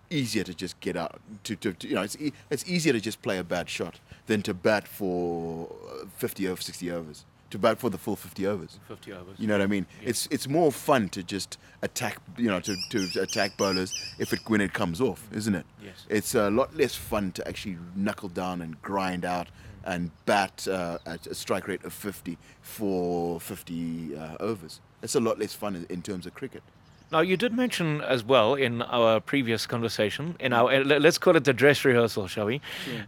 easier 0.10 0.45
to 0.45 0.54
just 0.54 0.80
get 0.80 0.95
out 0.95 1.20
to, 1.43 1.58
to, 1.58 1.74
to 1.74 1.86
you 1.86 1.95
know 1.95 2.04
it's 2.04 2.16
e- 2.16 2.32
it's 2.50 2.66
easier 2.70 2.93
to 2.93 3.02
just 3.02 3.22
play 3.22 3.39
a 3.39 3.43
bad 3.43 3.70
shot 3.70 4.00
than 4.28 4.41
to 4.43 4.54
bat 4.54 4.88
for 4.88 5.68
uh, 5.91 6.06
50 6.16 6.48
over 6.48 6.62
60 6.62 6.89
overs 6.89 7.26
to 7.50 7.58
bat 7.58 7.80
for 7.80 7.89
the 7.89 7.98
full 7.98 8.16
50 8.16 8.45
overs 8.45 8.80
50 8.88 9.14
overs. 9.14 9.36
you 9.39 9.48
know 9.48 9.56
what 9.56 9.62
I 9.62 9.68
mean? 9.68 9.86
Yeah. 10.02 10.10
It's 10.10 10.28
it's 10.32 10.48
more 10.48 10.72
fun 10.72 11.10
to 11.10 11.24
just 11.24 11.58
attack, 11.82 12.18
you 12.38 12.48
know, 12.48 12.60
to, 12.60 12.76
to 12.89 13.22
attack 13.22 13.58
bowlers 13.58 13.93
if 14.20 14.34
it 14.34 14.39
when 14.48 14.62
it 14.62 14.74
comes 14.74 15.00
off, 15.02 15.28
isn't 15.34 15.56
it? 15.56 15.66
Yes. 15.84 16.06
It's 16.10 16.36
a 16.36 16.50
lot 16.50 16.76
less 16.76 16.95
fun 16.95 17.32
to 17.34 17.48
actually 17.48 17.78
knuckle 17.95 18.30
down 18.30 18.62
and 18.62 18.82
grind 18.82 19.26
out 19.26 19.48
and 19.86 20.12
bat 20.26 20.68
uh, 20.68 20.98
at 21.06 21.28
a 21.28 21.34
strike 21.36 21.68
rate 21.68 21.84
of 21.86 21.93
50 21.93 22.38
for 22.62 23.39
50 23.39 24.16
uh, 24.16 24.36
overs. 24.39 24.82
It's 25.02 25.16
a 25.16 25.20
lot 25.20 25.39
less 25.39 25.54
fun 25.54 25.76
in, 25.76 25.86
in 25.89 26.02
terms 26.02 26.26
of 26.26 26.34
cricket. 26.34 26.62
Now, 27.10 27.22
you 27.22 27.38
did 27.38 27.54
mention 27.54 28.02
as 28.02 28.22
well 28.26 28.54
in 28.56 28.82
our 28.82 29.22
previous 29.22 29.66
conversation, 29.66 30.36
in 30.41 30.52
our 30.52 30.84
let's 30.84 31.18
call 31.18 31.38
it 31.38 31.45
the 31.45 31.54
dress 31.54 31.86
rehearsal, 31.86 32.28
shall 32.28 32.48
we? 32.48 32.60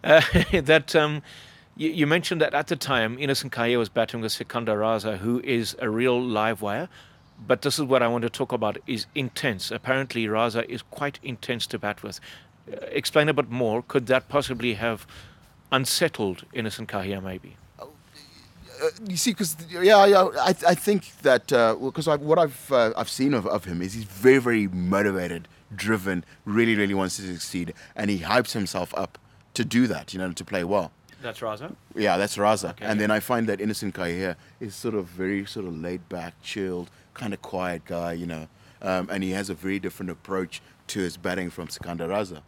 Uh, 0.05 0.21
that 0.61 0.95
um, 0.95 1.21
you, 1.79 1.89
you 1.91 2.05
mentioned 2.05 2.41
that 2.41 2.53
at 2.53 2.67
the 2.67 2.75
time, 2.75 3.17
Innocent 3.17 3.53
Kaia 3.53 3.79
was 3.79 3.89
batting 3.89 4.21
with 4.21 4.33
Sikandar 4.33 4.77
Raza, 4.77 5.17
who 5.17 5.41
is 5.43 5.75
a 5.79 5.89
real 5.89 6.21
live 6.21 6.61
wire. 6.61 6.89
But 7.47 7.61
this 7.61 7.79
is 7.79 7.85
what 7.85 8.03
I 8.03 8.07
want 8.09 8.23
to 8.23 8.29
talk 8.29 8.51
about: 8.51 8.77
is 8.85 9.05
intense. 9.15 9.71
Apparently, 9.71 10.27
Raza 10.27 10.65
is 10.65 10.81
quite 10.81 11.19
intense 11.23 11.65
to 11.67 11.79
bat 11.79 12.03
with. 12.03 12.19
Uh, 12.71 12.75
explain 12.91 13.29
a 13.29 13.33
bit 13.33 13.49
more. 13.49 13.81
Could 13.81 14.07
that 14.07 14.27
possibly 14.27 14.73
have 14.73 15.07
unsettled 15.71 16.43
Innocent 16.53 16.89
Kaia, 16.89 17.23
maybe? 17.23 17.55
uh, 18.81 18.89
you 19.07 19.17
see, 19.17 19.31
because 19.31 19.55
yeah, 19.69 20.05
yeah, 20.05 20.23
I, 20.39 20.49
I 20.67 20.75
think 20.75 21.17
that 21.21 21.47
because 21.81 22.07
I 22.07 22.15
what 22.17 22.39
I've 22.39 22.71
uh, 22.71 22.91
I've 22.95 23.09
seen 23.09 23.33
of, 23.33 23.47
of 23.47 23.65
him 23.65 23.81
is 23.81 23.93
he's 23.93 24.03
very 24.03 24.39
very 24.39 24.67
motivated, 24.67 25.47
driven, 25.73 26.25
really 26.45 26.75
really 26.75 26.93
wants 26.93 27.15
to 27.17 27.21
succeed, 27.21 27.73
and 27.95 28.09
he 28.09 28.19
hypes 28.19 28.51
himself 28.51 28.93
up 28.95 29.17
to 29.53 29.65
do 29.65 29.87
that, 29.87 30.13
you 30.13 30.19
know, 30.19 30.31
to 30.31 30.45
play 30.45 30.63
well. 30.63 30.91
That's 31.21 31.39
Raza. 31.39 31.75
Yeah, 31.95 32.17
that's 32.17 32.37
Raza. 32.37 32.71
Okay, 32.71 32.85
and 32.85 32.99
then 32.99 33.11
I 33.11 33.19
find 33.19 33.47
that 33.47 33.59
Innocent 33.59 33.93
Kaia 33.93 34.35
is 34.59 34.73
sort 34.75 34.95
of 34.95 35.05
very 35.05 35.45
sort 35.45 35.65
of 35.65 35.77
laid 35.77 36.07
back, 36.09 36.33
chilled, 36.41 36.89
kind 37.13 37.33
of 37.33 37.41
quiet 37.41 37.83
guy, 37.85 38.13
you 38.13 38.25
know, 38.25 38.47
um, 38.81 39.09
and 39.11 39.23
he 39.23 39.31
has 39.31 39.49
a 39.49 39.53
very 39.53 39.79
different 39.79 40.09
approach 40.09 40.61
to 40.87 40.99
his 40.99 41.17
batting 41.17 41.49
from 41.49 41.67
Sikandar 41.69 42.07
Raza. 42.07 42.41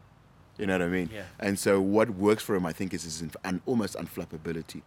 You 0.57 0.67
know 0.67 0.73
what 0.73 0.83
I 0.83 0.87
mean? 0.87 1.09
Yeah. 1.13 1.23
And 1.39 1.57
so 1.57 1.81
what 1.81 2.11
works 2.11 2.43
for 2.43 2.55
him, 2.55 2.65
I 2.65 2.71
think, 2.71 2.93
is 2.93 3.03
his 3.03 3.21
inf- 3.21 3.35
un- 3.43 3.61
almost 3.65 3.95
unflappability. 3.95 4.81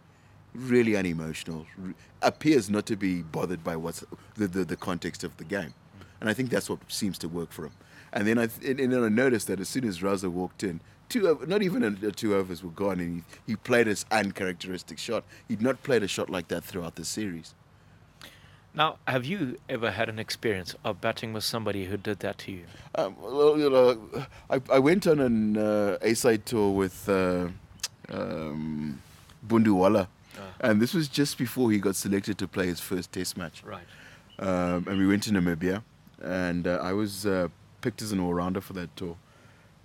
Really 0.53 0.95
unemotional. 0.95 1.65
Re- 1.77 1.93
appears 2.21 2.69
not 2.69 2.85
to 2.87 2.95
be 2.95 3.21
bothered 3.21 3.63
by 3.63 3.75
what's 3.75 4.03
the, 4.35 4.47
the, 4.47 4.63
the 4.63 4.75
context 4.77 5.23
of 5.23 5.35
the 5.37 5.43
game. 5.43 5.73
And 6.21 6.29
I 6.29 6.33
think 6.33 6.49
that's 6.49 6.69
what 6.69 6.79
seems 6.87 7.17
to 7.19 7.27
work 7.27 7.51
for 7.51 7.65
him. 7.65 7.73
And 8.13 8.25
then 8.25 8.37
I, 8.37 8.47
th- 8.47 8.69
and, 8.71 8.79
and 8.79 8.93
then 8.93 9.03
I 9.03 9.09
noticed 9.09 9.47
that 9.47 9.59
as 9.59 9.67
soon 9.67 9.85
as 9.85 9.99
Raza 9.99 10.29
walked 10.31 10.63
in, 10.63 10.79
two 11.09 11.27
ov- 11.29 11.47
not 11.47 11.61
even 11.61 11.83
a, 11.83 12.07
a 12.07 12.11
two 12.11 12.35
overs 12.35 12.63
were 12.63 12.71
gone, 12.71 12.99
and 12.99 13.23
he, 13.45 13.51
he 13.51 13.55
played 13.55 13.87
his 13.87 14.05
uncharacteristic 14.11 14.97
shot. 14.97 15.23
He'd 15.47 15.61
not 15.61 15.83
played 15.83 16.03
a 16.03 16.07
shot 16.07 16.29
like 16.29 16.47
that 16.49 16.63
throughout 16.63 16.95
the 16.95 17.05
series. 17.05 17.53
Now, 18.73 18.97
have 19.07 19.23
you 19.23 19.57
ever 19.69 19.91
had 19.91 20.09
an 20.09 20.19
experience 20.19 20.75
of 20.83 20.99
batting 20.99 21.31
with 21.31 21.45
somebody 21.45 21.85
who 21.85 21.95
did 21.95 22.19
that 22.19 22.37
to 22.39 22.51
you? 22.51 22.65
Um, 22.95 23.15
well, 23.21 23.57
you 23.57 23.69
know, 23.69 24.27
I, 24.49 24.61
I 24.69 24.79
went 24.79 25.07
on 25.07 25.21
an 25.21 25.57
uh, 25.57 25.97
A-side 26.01 26.45
tour 26.45 26.71
with 26.71 27.07
uh, 27.07 27.47
um, 28.09 29.01
Bunduwala, 29.47 30.07
and 30.59 30.81
this 30.81 30.93
was 30.93 31.07
just 31.07 31.37
before 31.37 31.71
he 31.71 31.77
got 31.79 31.95
selected 31.95 32.37
to 32.39 32.49
play 32.49 32.67
his 32.67 32.81
first 32.81 33.13
Test 33.13 33.37
match. 33.37 33.63
Right. 33.63 33.85
Um, 34.39 34.85
and 34.89 34.97
we 34.97 35.07
went 35.07 35.23
to 35.23 35.31
Namibia, 35.31 35.81
and 36.21 36.67
uh, 36.67 36.79
I 36.81 36.91
was 36.91 37.25
uh, 37.25 37.47
picked 37.79 38.01
as 38.01 38.11
an 38.11 38.19
all-rounder 38.19 38.59
for 38.59 38.73
that 38.73 38.93
tour. 38.97 39.15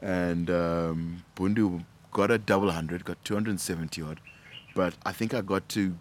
And 0.00 0.50
um, 0.50 1.24
Bundu 1.36 1.84
got 2.12 2.30
a 2.30 2.38
double 2.38 2.70
hundred, 2.70 3.04
got 3.04 3.22
270 3.24 4.02
odd, 4.02 4.20
but 4.74 4.94
I 5.04 5.12
think 5.12 5.34
I 5.34 5.40
got 5.42 5.68
to 5.70 5.94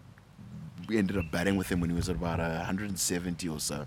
we 0.88 0.98
ended 0.98 1.16
up 1.16 1.30
batting 1.30 1.56
with 1.56 1.68
him 1.70 1.80
when 1.80 1.88
he 1.90 1.94
was 1.94 2.08
at 2.08 2.16
about 2.16 2.40
uh, 2.40 2.54
170 2.56 3.48
or 3.48 3.60
so. 3.60 3.86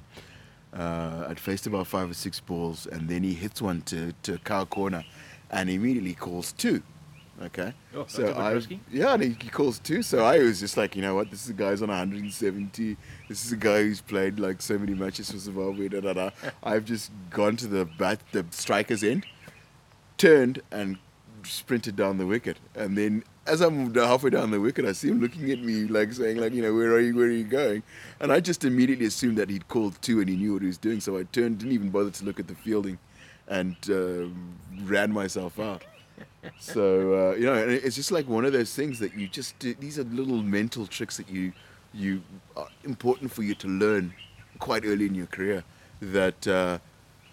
Uh, 0.74 1.26
I'd 1.28 1.40
faced 1.40 1.68
about 1.68 1.86
five 1.88 2.10
or 2.10 2.14
six 2.14 2.40
balls, 2.40 2.88
and 2.88 3.10
then 3.10 3.24
he 3.24 3.34
hits 3.34 3.62
one 3.62 3.82
to 3.84 4.14
to 4.24 4.36
a 4.36 4.38
cow 4.40 4.66
corner, 4.66 5.04
and 5.52 5.70
immediately 5.70 6.14
calls 6.14 6.52
two. 6.54 6.82
Okay. 7.42 7.74
Oh, 7.96 8.06
so 8.08 8.28
I, 8.32 8.52
risky. 8.52 8.80
yeah, 8.92 9.14
and 9.14 9.24
he, 9.24 9.30
he 9.42 9.50
calls 9.50 9.80
two. 9.80 10.02
So 10.02 10.24
I 10.24 10.40
was 10.40 10.60
just 10.60 10.78
like, 10.78 10.96
you 10.96 11.02
know 11.02 11.16
what, 11.16 11.30
this 11.30 11.44
is 11.44 11.50
a 11.50 11.54
guy's 11.54 11.82
on 11.82 11.90
170. 11.90 12.96
This 13.28 13.46
is 13.46 13.52
a 13.52 13.58
guy 13.58 13.84
who's 13.84 14.02
played 14.02 14.40
like 14.40 14.62
so 14.62 14.78
many 14.78 14.94
matches 14.94 15.32
for 15.32 15.38
Zimbabwe. 15.38 15.90
Da, 15.90 16.00
da, 16.00 16.14
da. 16.14 16.30
I've 16.64 16.86
just 16.86 17.12
gone 17.32 17.56
to 17.58 17.68
the 17.68 17.86
bat, 17.86 18.20
the 18.32 18.46
striker's 18.52 19.04
end, 19.04 19.26
turned 20.24 20.62
and 20.72 20.98
sprinted 21.44 21.98
down 21.98 22.18
the 22.18 22.26
wicket. 22.26 22.58
And 22.76 22.98
then 22.98 23.24
as 23.46 23.60
I'm 23.60 23.94
halfway 23.94 24.30
down 24.30 24.52
the 24.52 24.60
wicket, 24.62 24.86
I 24.86 24.94
see 24.94 25.10
him 25.10 25.20
looking 25.20 25.52
at 25.52 25.60
me 25.60 25.84
like 25.84 26.14
saying, 26.14 26.38
like, 26.38 26.54
you 26.54 26.62
know, 26.62 26.74
where 26.74 26.94
are 26.94 27.00
you, 27.02 27.14
where 27.14 27.26
are 27.26 27.32
you 27.32 27.44
going? 27.44 27.84
And 28.22 28.32
I 28.32 28.40
just 28.40 28.64
immediately 28.64 29.06
assumed 29.06 29.38
that 29.38 29.50
he'd 29.50 29.68
called 29.68 30.02
two 30.02 30.22
and 30.22 30.30
he 30.30 30.38
knew 30.38 30.54
what 30.54 30.62
he 30.62 30.68
was 30.68 30.78
doing. 30.78 31.02
So 31.02 31.18
I 31.18 31.24
turned, 31.24 31.60
didn't 31.60 31.74
even 31.74 31.90
bother 31.90 32.10
to 32.10 32.24
look 32.24 32.40
at 32.40 32.48
the 32.48 32.56
fielding, 32.56 32.98
and 33.50 33.76
uh, 33.90 34.28
ran 34.86 35.12
myself 35.12 35.60
out. 35.60 35.84
So 36.60 37.32
uh, 37.32 37.36
you 37.36 37.46
know, 37.46 37.56
it's 37.56 37.96
just 37.96 38.12
like 38.12 38.28
one 38.28 38.46
of 38.46 38.54
those 38.54 38.74
things 38.74 39.00
that 39.00 39.14
you 39.16 39.28
just 39.28 39.60
do. 39.60 39.74
These 39.74 40.00
are 40.00 40.04
little 40.04 40.42
mental 40.42 40.88
tricks 40.88 41.18
that 41.18 41.30
you 41.30 41.52
you 41.94 42.22
are 42.56 42.68
important 42.84 43.32
for 43.32 43.44
you 43.44 43.56
to 43.56 43.68
learn 43.68 44.14
quite 44.60 44.86
early 44.86 45.06
in 45.06 45.16
your 45.16 45.28
career. 45.28 45.64
That 46.02 46.48
uh, 46.48 46.80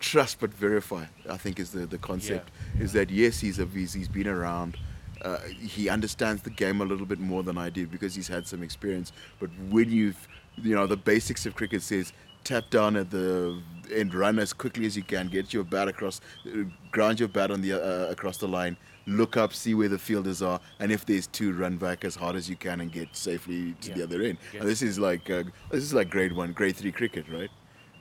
trust 0.00 0.40
but 0.40 0.52
verify. 0.52 1.04
I 1.28 1.36
think 1.36 1.60
is 1.60 1.70
the 1.70 1.86
the 1.86 1.98
concept. 1.98 2.50
Is 2.78 2.92
that 2.94 3.10
yes, 3.10 3.38
he's 3.38 3.58
a 3.58 3.66
he's, 3.66 3.92
he's 3.92 4.08
been 4.08 4.26
around. 4.26 4.76
Uh, 5.22 5.38
he 5.60 5.90
understands 5.90 6.42
the 6.42 6.50
game 6.50 6.80
a 6.80 6.84
little 6.84 7.04
bit 7.04 7.20
more 7.20 7.42
than 7.42 7.58
I 7.58 7.68
did 7.68 7.90
because 7.90 8.14
he's 8.14 8.28
had 8.28 8.46
some 8.46 8.62
experience. 8.62 9.12
But 9.38 9.50
when 9.68 9.90
you've 9.90 10.26
you 10.56 10.74
know 10.74 10.86
the 10.86 10.96
basics 10.96 11.46
of 11.46 11.54
cricket 11.54 11.82
says 11.82 12.12
tap 12.42 12.70
down 12.70 12.96
at 12.96 13.10
the 13.10 13.60
end, 13.92 14.14
run 14.14 14.38
as 14.38 14.52
quickly 14.52 14.86
as 14.86 14.96
you 14.96 15.02
can, 15.02 15.28
get 15.28 15.52
your 15.52 15.64
bat 15.64 15.88
across, 15.88 16.20
uh, 16.46 16.64
ground 16.90 17.20
your 17.20 17.28
bat 17.28 17.50
on 17.50 17.60
the 17.60 17.72
uh, 17.72 18.10
across 18.10 18.38
the 18.38 18.48
line, 18.48 18.76
look 19.06 19.36
up, 19.36 19.52
see 19.52 19.74
where 19.74 19.88
the 19.88 19.98
fielders 19.98 20.40
are, 20.40 20.58
and 20.78 20.90
if 20.90 21.04
there's 21.04 21.26
two, 21.26 21.52
run 21.52 21.76
back 21.76 22.04
as 22.04 22.14
hard 22.14 22.36
as 22.36 22.48
you 22.48 22.56
can 22.56 22.80
and 22.80 22.90
get 22.92 23.14
safely 23.14 23.74
to 23.82 23.92
the 23.92 24.02
other 24.02 24.22
end. 24.22 24.38
Yeah. 24.54 24.60
And 24.60 24.68
this 24.68 24.80
is 24.80 24.98
like 24.98 25.28
uh, 25.28 25.44
this 25.70 25.84
is 25.84 25.92
like 25.92 26.08
grade 26.08 26.32
one, 26.32 26.52
grade 26.52 26.76
three 26.76 26.92
cricket, 26.92 27.26
right? 27.28 27.50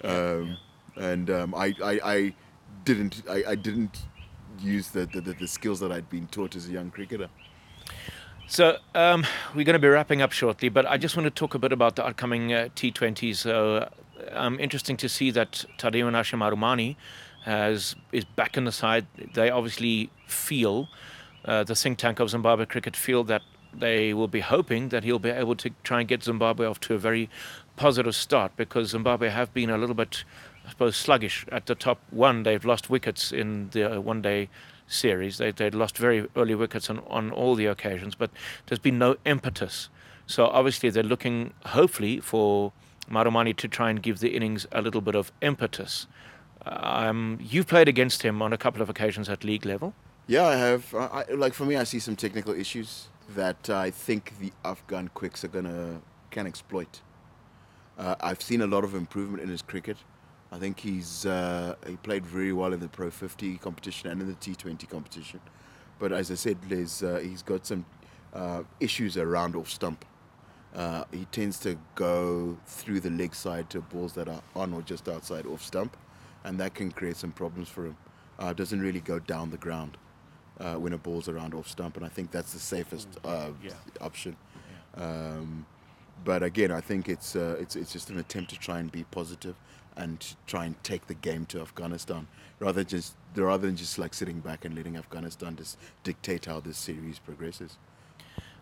Um, 0.04 0.58
And 1.00 1.30
um, 1.30 1.56
I, 1.56 1.74
I, 1.84 2.00
I 2.04 2.34
didn't 2.84 3.24
I, 3.30 3.44
I 3.50 3.56
didn't 3.56 3.98
use 4.60 4.90
the, 4.90 5.06
the, 5.06 5.22
the, 5.22 5.48
skills 5.48 5.80
that 5.80 5.92
I'd 5.92 6.10
been 6.10 6.28
taught 6.28 6.56
as 6.56 6.68
a 6.68 6.72
young 6.72 6.92
cricketer. 6.92 7.30
So 8.48 8.78
um, 8.94 9.26
we're 9.56 9.64
going 9.64 9.76
to 9.76 9.80
be 9.80 9.88
wrapping 9.88 10.22
up 10.22 10.32
shortly, 10.32 10.70
but 10.70 10.86
I 10.86 10.98
just 10.98 11.16
want 11.16 11.26
to 11.26 11.32
talk 11.32 11.54
a 11.54 11.60
bit 11.60 11.72
about 11.72 11.96
the 11.96 12.06
upcoming 12.06 12.52
uh, 12.52 12.68
T20s. 12.76 13.38
So 13.38 13.90
um, 14.32 14.60
interesting 14.60 14.98
to 14.98 15.08
see 15.08 15.32
that 15.32 15.66
Tadiwanashe 15.78 16.38
Marumani 16.38 16.96
has 17.46 17.96
is 18.12 18.26
back 18.26 18.58
in 18.58 18.66
the 18.66 18.72
side. 18.72 19.08
They 19.34 19.50
obviously 19.50 20.10
feel 20.28 20.90
uh, 21.46 21.64
the 21.64 21.76
think 21.76 21.98
tank 21.98 22.20
of 22.20 22.30
Zimbabwe 22.30 22.66
cricket 22.66 22.96
feel 22.96 23.24
that 23.26 23.42
they 23.74 24.14
will 24.14 24.28
be 24.28 24.40
hoping 24.40 24.90
that 24.90 25.04
he'll 25.04 25.20
be 25.20 25.30
able 25.30 25.56
to 25.56 25.70
try 25.84 26.00
and 26.00 26.08
get 26.08 26.24
Zimbabwe 26.24 26.66
off 26.66 26.80
to 26.82 26.96
a 26.96 26.98
very 26.98 27.30
positive 27.76 28.16
start 28.16 28.52
because 28.58 28.90
Zimbabwe 28.90 29.30
have 29.30 29.54
been 29.54 29.70
a 29.70 29.78
little 29.78 29.96
bit, 29.96 30.24
I 30.70 30.72
suppose, 30.72 30.96
sluggish 30.96 31.48
at 31.52 31.66
the 31.66 31.74
top. 31.74 32.00
One, 32.12 32.44
they've 32.44 32.64
lost 32.64 32.92
wickets 32.92 33.32
in 33.32 33.72
the 33.72 34.00
one-day 34.00 34.50
series. 34.88 35.40
They 35.40 35.50
they'd 35.50 35.74
lost 35.74 35.98
very 35.98 36.28
early 36.36 36.54
wickets 36.54 36.92
on, 36.92 37.00
on 37.08 37.32
all 37.32 37.56
the 37.56 37.66
occasions, 37.66 38.14
but 38.14 38.30
there's 38.68 38.78
been 38.78 39.00
no 39.00 39.16
impetus. 39.26 39.90
So 40.28 40.46
obviously 40.46 40.92
they're 40.92 41.02
looking, 41.02 41.54
hopefully, 41.66 42.20
for 42.20 42.72
Marumani 43.10 43.58
to 43.58 43.68
try 43.68 43.90
and 43.90 44.00
give 44.00 44.20
the 44.20 44.30
innings 44.36 44.68
a 44.72 44.84
little 44.84 45.02
bit 45.02 45.16
of 45.16 45.32
impetus. 45.42 46.06
Um, 46.68 47.40
you've 47.42 47.66
played 47.66 47.88
against 47.88 48.22
him 48.22 48.40
on 48.40 48.54
a 48.54 48.58
couple 48.58 48.84
of 48.84 48.92
occasions 48.92 49.28
at 49.28 49.44
league 49.44 49.66
level. 49.66 49.96
Yeah, 50.28 50.46
I 50.46 50.56
have. 50.56 50.94
I, 50.94 51.26
I, 51.30 51.34
like 51.34 51.56
for 51.56 51.66
me, 51.66 51.78
I 51.78 51.84
see 51.84 51.98
some 51.98 52.16
technical 52.16 52.54
issues 52.54 53.08
that 53.36 53.72
I 53.72 53.90
think 53.90 54.34
the 54.40 54.54
Afghan 54.64 55.10
quicks 55.16 55.44
are 55.44 55.48
gonna 55.48 56.00
can 56.30 56.46
exploit. 56.46 57.02
Uh, 57.98 58.14
I've 58.22 58.44
seen 58.44 58.62
a 58.62 58.68
lot 58.68 58.84
of 58.84 58.94
improvement 58.94 59.42
in 59.42 59.50
his 59.50 59.64
cricket. 59.64 59.98
I 60.52 60.58
think 60.58 60.80
he's 60.80 61.26
uh, 61.26 61.76
he 61.88 61.96
played 61.98 62.26
very 62.26 62.54
well 62.54 62.74
in 62.74 62.80
the 62.80 62.88
Pro 62.88 63.10
50 63.12 63.58
competition 63.58 64.10
and 64.10 64.22
in 64.22 64.28
the 64.28 64.34
T20 64.36 64.90
competition. 64.90 65.40
But 66.00 66.12
as 66.12 66.32
I 66.32 66.36
said, 66.36 66.58
there's, 66.68 67.04
uh, 67.04 67.20
he's 67.22 67.42
got 67.44 67.66
some 67.66 67.86
uh, 68.34 68.64
issues 68.80 69.18
around 69.18 69.56
off 69.56 69.70
stump. 69.70 70.06
Uh, 70.74 71.04
he 71.12 71.26
tends 71.26 71.60
to 71.60 71.78
go 71.96 72.58
through 72.66 73.02
the 73.02 73.10
leg 73.10 73.36
side 73.36 73.70
to 73.72 73.82
balls 73.82 74.14
that 74.14 74.30
are 74.30 74.42
on 74.56 74.74
or 74.74 74.82
just 74.82 75.10
outside 75.10 75.46
off 75.46 75.62
stump, 75.62 75.98
and 76.46 76.60
that 76.60 76.74
can 76.74 76.92
create 76.92 77.18
some 77.18 77.32
problems 77.32 77.68
for 77.68 77.86
him. 77.88 77.98
Uh, 78.40 78.54
doesn't 78.54 78.80
really 78.80 79.02
go 79.02 79.20
down 79.20 79.50
the 79.50 79.58
ground 79.58 79.98
uh, 80.60 80.76
when 80.76 80.94
a 80.94 80.98
ball's 80.98 81.28
around 81.28 81.54
off 81.54 81.68
stump, 81.68 81.98
and 81.98 82.06
I 82.06 82.10
think 82.10 82.32
that's 82.32 82.54
the 82.54 82.60
safest 82.60 83.08
uh, 83.26 83.50
Yeah. 83.62 83.74
option. 84.00 84.36
Um, 84.96 85.66
but 86.24 86.44
again, 86.44 86.72
I 86.72 86.82
think 86.82 87.10
it's 87.10 87.36
uh, 87.36 87.58
it's 87.60 87.76
it's 87.76 87.92
just 87.92 88.10
an 88.10 88.18
attempt 88.20 88.50
to 88.52 88.60
try 88.60 88.80
and 88.80 88.92
be 88.92 89.04
positive 89.06 89.56
and 89.96 90.36
try 90.48 90.66
and 90.66 90.82
take 90.84 91.08
the 91.08 91.14
game 91.14 91.46
to 91.48 91.62
Afghanistan 91.62 92.28
rather 92.60 92.84
just 92.84 93.16
rather 93.36 93.68
than 93.68 93.76
just 93.76 93.98
like 93.98 94.14
sitting 94.14 94.40
back 94.40 94.66
and 94.66 94.76
letting 94.76 94.98
Afghanistan 94.98 95.56
just 95.56 95.78
dictate 96.04 96.46
how 96.46 96.60
this 96.60 96.78
series 96.78 97.20
progresses. 97.20 97.78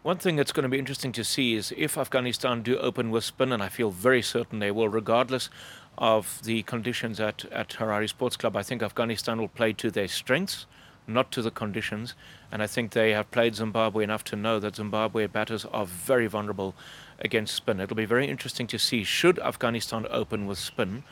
One 0.04 0.18
thing 0.18 0.36
that's 0.36 0.52
going 0.52 0.64
to 0.64 0.70
be 0.70 0.80
interesting 0.80 1.12
to 1.14 1.24
see 1.24 1.56
is 1.56 1.74
if 1.76 1.98
Afghanistan 1.98 2.62
do 2.62 2.78
open 2.78 3.10
with 3.10 3.24
spin, 3.24 3.52
and 3.52 3.62
I 3.62 3.68
feel 3.68 3.90
very 3.90 4.22
certain 4.22 4.60
they 4.60 4.72
will, 4.72 4.88
regardless 4.88 5.50
of 5.98 6.42
the 6.44 6.64
conditions 6.64 7.20
at, 7.20 7.46
at 7.52 7.70
Harare 7.70 8.08
Sports 8.08 8.38
Club. 8.38 8.56
I 8.56 8.64
think 8.64 8.84
Afghanistan 8.84 9.40
will 9.40 9.48
play 9.48 9.74
to 9.74 9.90
their 9.90 10.08
strengths, 10.08 10.66
not 11.08 11.32
to 11.32 11.42
the 11.42 11.52
conditions. 11.52 12.14
And 12.52 12.62
I 12.62 12.68
think 12.68 12.92
they 12.92 13.12
have 13.12 13.32
played 13.32 13.56
Zimbabwe 13.56 14.04
enough 14.04 14.24
to 14.26 14.36
know 14.36 14.60
that 14.60 14.76
Zimbabwe 14.76 15.28
batters 15.28 15.66
are 15.66 15.86
very 15.86 16.28
vulnerable 16.28 16.76
against 17.20 17.56
spin. 17.56 17.80
It'll 17.80 17.96
be 17.96 18.06
very 18.06 18.28
interesting 18.28 18.68
to 18.68 18.78
see, 18.78 19.04
should 19.04 19.40
Afghanistan 19.40 20.06
open 20.10 20.48
with 20.48 20.58
spin, 20.58 21.04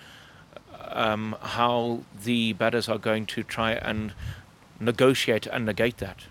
um, 0.90 1.36
how 1.42 2.02
the 2.24 2.54
batters 2.54 2.88
are 2.88 2.98
going 2.98 3.26
to 3.28 3.44
try 3.44 3.74
and 3.74 4.14
negotiate 4.80 5.48
and 5.48 5.66
negate 5.66 5.98
that. 5.98 6.26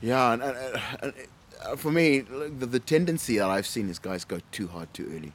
Yeah, 0.00 0.32
and, 0.32 0.42
and, 0.42 0.56
and 1.02 1.12
uh, 1.64 1.76
for 1.76 1.92
me, 1.92 2.20
the, 2.20 2.66
the 2.66 2.80
tendency 2.80 3.38
that 3.38 3.48
I've 3.48 3.66
seen 3.66 3.88
is 3.88 3.98
guys 3.98 4.24
go 4.24 4.40
too 4.50 4.68
hard 4.68 4.92
too 4.94 5.10
early. 5.14 5.32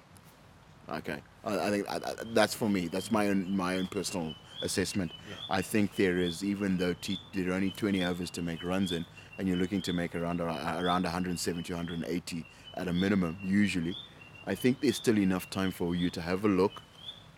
Okay, 0.97 1.19
I, 1.43 1.67
I 1.67 1.69
think 1.69 1.89
I, 1.89 1.95
I, 1.95 2.13
that's 2.33 2.53
for 2.53 2.69
me. 2.69 2.87
That's 2.87 3.11
my 3.11 3.27
own 3.27 3.55
my 3.55 3.77
own 3.77 3.87
personal 3.87 4.33
assessment. 4.61 5.11
I 5.49 5.61
think 5.61 5.95
there 5.95 6.17
is, 6.17 6.43
even 6.43 6.77
though 6.77 6.93
t- 6.93 7.19
there 7.33 7.51
are 7.51 7.53
only 7.53 7.71
20 7.71 8.03
overs 8.03 8.29
to 8.31 8.41
make 8.41 8.63
runs 8.63 8.91
in, 8.91 9.05
and 9.37 9.47
you're 9.47 9.57
looking 9.57 9.81
to 9.83 9.93
make 9.93 10.15
around 10.15 10.41
ar- 10.41 10.83
around 10.83 11.03
170, 11.03 11.73
180 11.73 12.45
at 12.75 12.87
a 12.87 12.93
minimum, 12.93 13.37
usually. 13.43 13.95
I 14.47 14.55
think 14.55 14.81
there's 14.81 14.95
still 14.97 15.17
enough 15.17 15.49
time 15.49 15.71
for 15.71 15.95
you 15.95 16.09
to 16.11 16.21
have 16.21 16.45
a 16.45 16.47
look, 16.47 16.81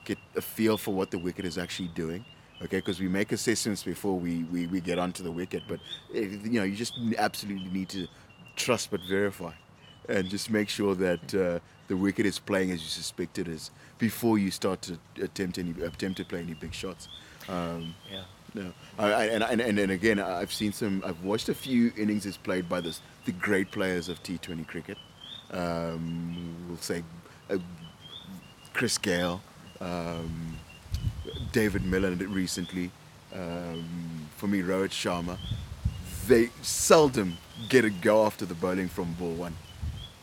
get 0.05 0.17
a 0.35 0.41
feel 0.41 0.77
for 0.77 0.93
what 0.93 1.11
the 1.11 1.17
wicket 1.17 1.45
is 1.45 1.57
actually 1.57 1.89
doing. 1.89 2.25
Okay, 2.59 2.77
because 2.77 2.99
we 2.99 3.07
make 3.07 3.31
assessments 3.31 3.83
before 3.83 4.17
we, 4.17 4.43
we, 4.45 4.65
we 4.65 4.81
get 4.81 4.97
onto 4.97 5.21
the 5.21 5.31
wicket, 5.31 5.61
but 5.67 5.79
eh, 6.15 6.21
you 6.43 6.59
know 6.59 6.63
you 6.63 6.75
just 6.75 6.93
absolutely 7.19 7.69
need 7.69 7.87
to 7.89 8.07
trust 8.55 8.89
but 8.89 8.99
verify, 9.07 9.51
and 10.09 10.27
just 10.27 10.49
make 10.49 10.67
sure 10.67 10.95
that 10.95 11.35
uh, 11.35 11.59
the 11.87 11.95
wicket 11.97 12.25
is 12.25 12.39
playing 12.39 12.71
as 12.71 12.81
you 12.81 12.89
suspect 12.89 13.37
it 13.39 13.47
is 13.47 13.71
before 13.97 14.37
you 14.37 14.51
start 14.51 14.81
to 14.83 14.97
attempt 15.21 15.57
any 15.57 15.71
attempt 15.83 16.17
to 16.17 16.25
play 16.25 16.39
any 16.41 16.53
big 16.53 16.73
shots. 16.73 17.07
Um, 17.49 17.93
Yeah. 18.11 18.23
no, 18.53 18.73
I, 18.99 19.25
and, 19.29 19.43
and 19.43 19.61
and 19.61 19.77
then 19.77 19.89
again, 19.91 20.19
I've 20.19 20.51
seen 20.53 20.71
some. 20.73 21.01
I've 21.05 21.23
watched 21.23 21.49
a 21.49 21.53
few 21.55 21.91
innings 21.97 22.37
played 22.37 22.67
by 22.69 22.81
the 22.81 22.97
the 23.25 23.31
great 23.31 23.71
players 23.71 24.09
of 24.09 24.21
T20 24.23 24.67
cricket. 24.67 24.97
Um, 25.51 26.55
we'll 26.67 26.77
say 26.77 27.03
uh, 27.49 27.57
Chris 28.73 28.97
Gayle, 28.97 29.41
um, 29.79 30.57
David 31.51 31.85
Miller 31.85 32.11
recently. 32.11 32.91
Um, 33.33 34.27
for 34.37 34.47
me, 34.47 34.61
Rohit 34.61 34.91
Sharma. 34.91 35.37
They 36.27 36.49
seldom 36.61 37.37
get 37.69 37.85
a 37.85 37.89
go 37.89 38.25
after 38.25 38.45
the 38.45 38.53
bowling 38.53 38.89
from 38.89 39.13
ball 39.13 39.33
one. 39.33 39.55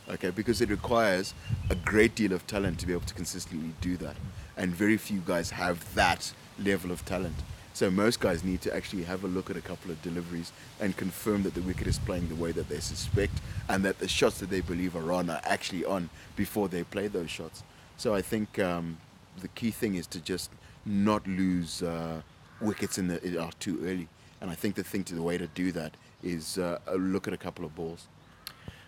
Okay, 0.06 0.28
because 0.30 0.60
it 0.60 0.68
requires 0.68 1.32
a 1.70 1.74
great 1.74 2.14
deal 2.14 2.34
of 2.34 2.46
talent 2.46 2.78
to 2.78 2.86
be 2.86 2.92
able 2.92 3.06
to 3.06 3.14
consistently 3.14 3.72
do 3.80 3.96
that, 3.96 4.16
and 4.56 4.70
very 4.74 4.98
few 4.98 5.20
guys 5.20 5.50
have 5.50 5.94
that 5.94 6.32
level 6.58 6.90
of 6.90 7.04
talent. 7.06 7.36
So 7.72 7.90
most 7.90 8.20
guys 8.20 8.44
need 8.44 8.60
to 8.60 8.76
actually 8.76 9.04
have 9.04 9.24
a 9.24 9.26
look 9.26 9.48
at 9.48 9.56
a 9.56 9.62
couple 9.62 9.90
of 9.90 10.00
deliveries 10.02 10.52
and 10.78 10.94
confirm 10.96 11.42
that 11.44 11.54
the 11.54 11.62
wicket 11.62 11.86
is 11.86 11.98
playing 11.98 12.28
the 12.28 12.34
way 12.34 12.52
that 12.52 12.68
they 12.68 12.80
suspect, 12.80 13.32
and 13.68 13.82
that 13.84 13.98
the 13.98 14.06
shots 14.06 14.38
that 14.40 14.50
they 14.50 14.60
believe 14.60 14.94
are 14.94 15.10
on 15.10 15.30
are 15.30 15.40
actually 15.42 15.86
on 15.86 16.10
before 16.36 16.68
they 16.68 16.84
play 16.84 17.08
those 17.08 17.30
shots. 17.30 17.62
So 17.96 18.14
I 18.14 18.20
think 18.20 18.58
um, 18.58 18.98
the 19.40 19.48
key 19.48 19.70
thing 19.70 19.94
is 19.94 20.06
to 20.08 20.20
just 20.20 20.50
not 20.84 21.26
lose 21.26 21.82
uh, 21.82 22.20
wickets 22.60 22.98
in 22.98 23.08
the 23.08 23.42
uh, 23.42 23.50
too 23.58 23.80
early, 23.82 24.08
and 24.42 24.50
I 24.50 24.54
think 24.54 24.74
the 24.74 24.84
thing 24.84 25.02
to 25.04 25.14
the 25.14 25.22
way 25.22 25.38
to 25.38 25.46
do 25.46 25.72
that 25.72 25.96
is 26.22 26.58
uh, 26.58 26.78
look 26.94 27.26
at 27.26 27.32
a 27.32 27.38
couple 27.38 27.64
of 27.64 27.74
balls. 27.74 28.06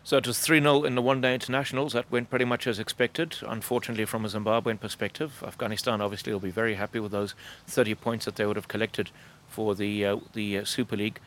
So 0.06 0.16
it 0.16 0.24
was 0.24 0.38
3 0.38 0.60
0 0.60 0.84
in 0.84 0.94
the 0.94 1.02
one 1.02 1.20
day 1.20 1.34
internationals. 1.34 1.92
That 1.92 2.08
went 2.12 2.30
pretty 2.30 2.44
much 2.44 2.68
as 2.68 2.78
expected. 2.78 3.38
Unfortunately, 3.44 4.04
from 4.04 4.24
a 4.24 4.28
Zimbabwean 4.28 4.78
perspective, 4.78 5.42
Afghanistan 5.44 6.00
obviously 6.00 6.32
will 6.32 6.38
be 6.38 6.52
very 6.52 6.76
happy 6.76 7.00
with 7.00 7.10
those 7.10 7.34
30 7.66 7.96
points 7.96 8.24
that 8.24 8.36
they 8.36 8.46
would 8.46 8.54
have 8.54 8.68
collected 8.68 9.10
for 9.48 9.74
the, 9.74 10.06
uh, 10.06 10.18
the 10.32 10.58
uh, 10.58 10.64
Super 10.64 10.96
League. 10.96 11.18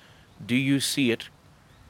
Do 0.46 0.56
you 0.56 0.80
see 0.80 1.12
it 1.12 1.28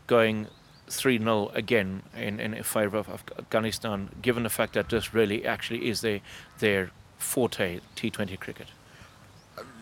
going 0.07 0.47
3 0.87 1.19
0 1.19 1.51
again 1.53 2.01
in, 2.17 2.39
in 2.39 2.63
favour 2.63 2.97
of 2.97 3.07
Afghanistan, 3.07 4.09
given 4.23 4.41
the 4.41 4.49
fact 4.49 4.73
that 4.73 4.89
this 4.89 5.13
really 5.13 5.45
actually 5.45 5.87
is 5.89 6.01
their, 6.01 6.21
their 6.57 6.89
forte 7.19 7.81
T20 7.97 8.39
cricket? 8.39 8.69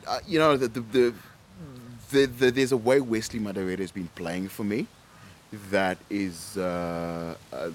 Uh, 0.06 0.20
you 0.28 0.40
know, 0.40 0.58
the, 0.58 0.68
the, 0.68 1.14
the, 2.12 2.26
the, 2.26 2.52
there's 2.52 2.74
a 2.74 2.78
way 2.78 3.00
Wessly 3.00 3.40
Madhevere 3.40 3.80
has 3.80 3.92
been 3.92 4.10
playing 4.14 4.50
for 4.50 4.66
me 4.66 4.88
that 5.52 5.98
is 6.10 6.58
uh, 6.58 7.36
a, 7.52 7.72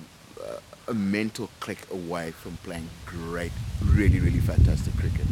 a, 0.88 0.94
mental 0.94 1.48
click 1.60 1.78
away 1.90 2.30
from 2.32 2.56
playing 2.58 2.88
great, 3.06 3.52
really, 3.84 4.20
really 4.20 4.40
fantastic 4.40 4.94
cricket. 4.96 5.26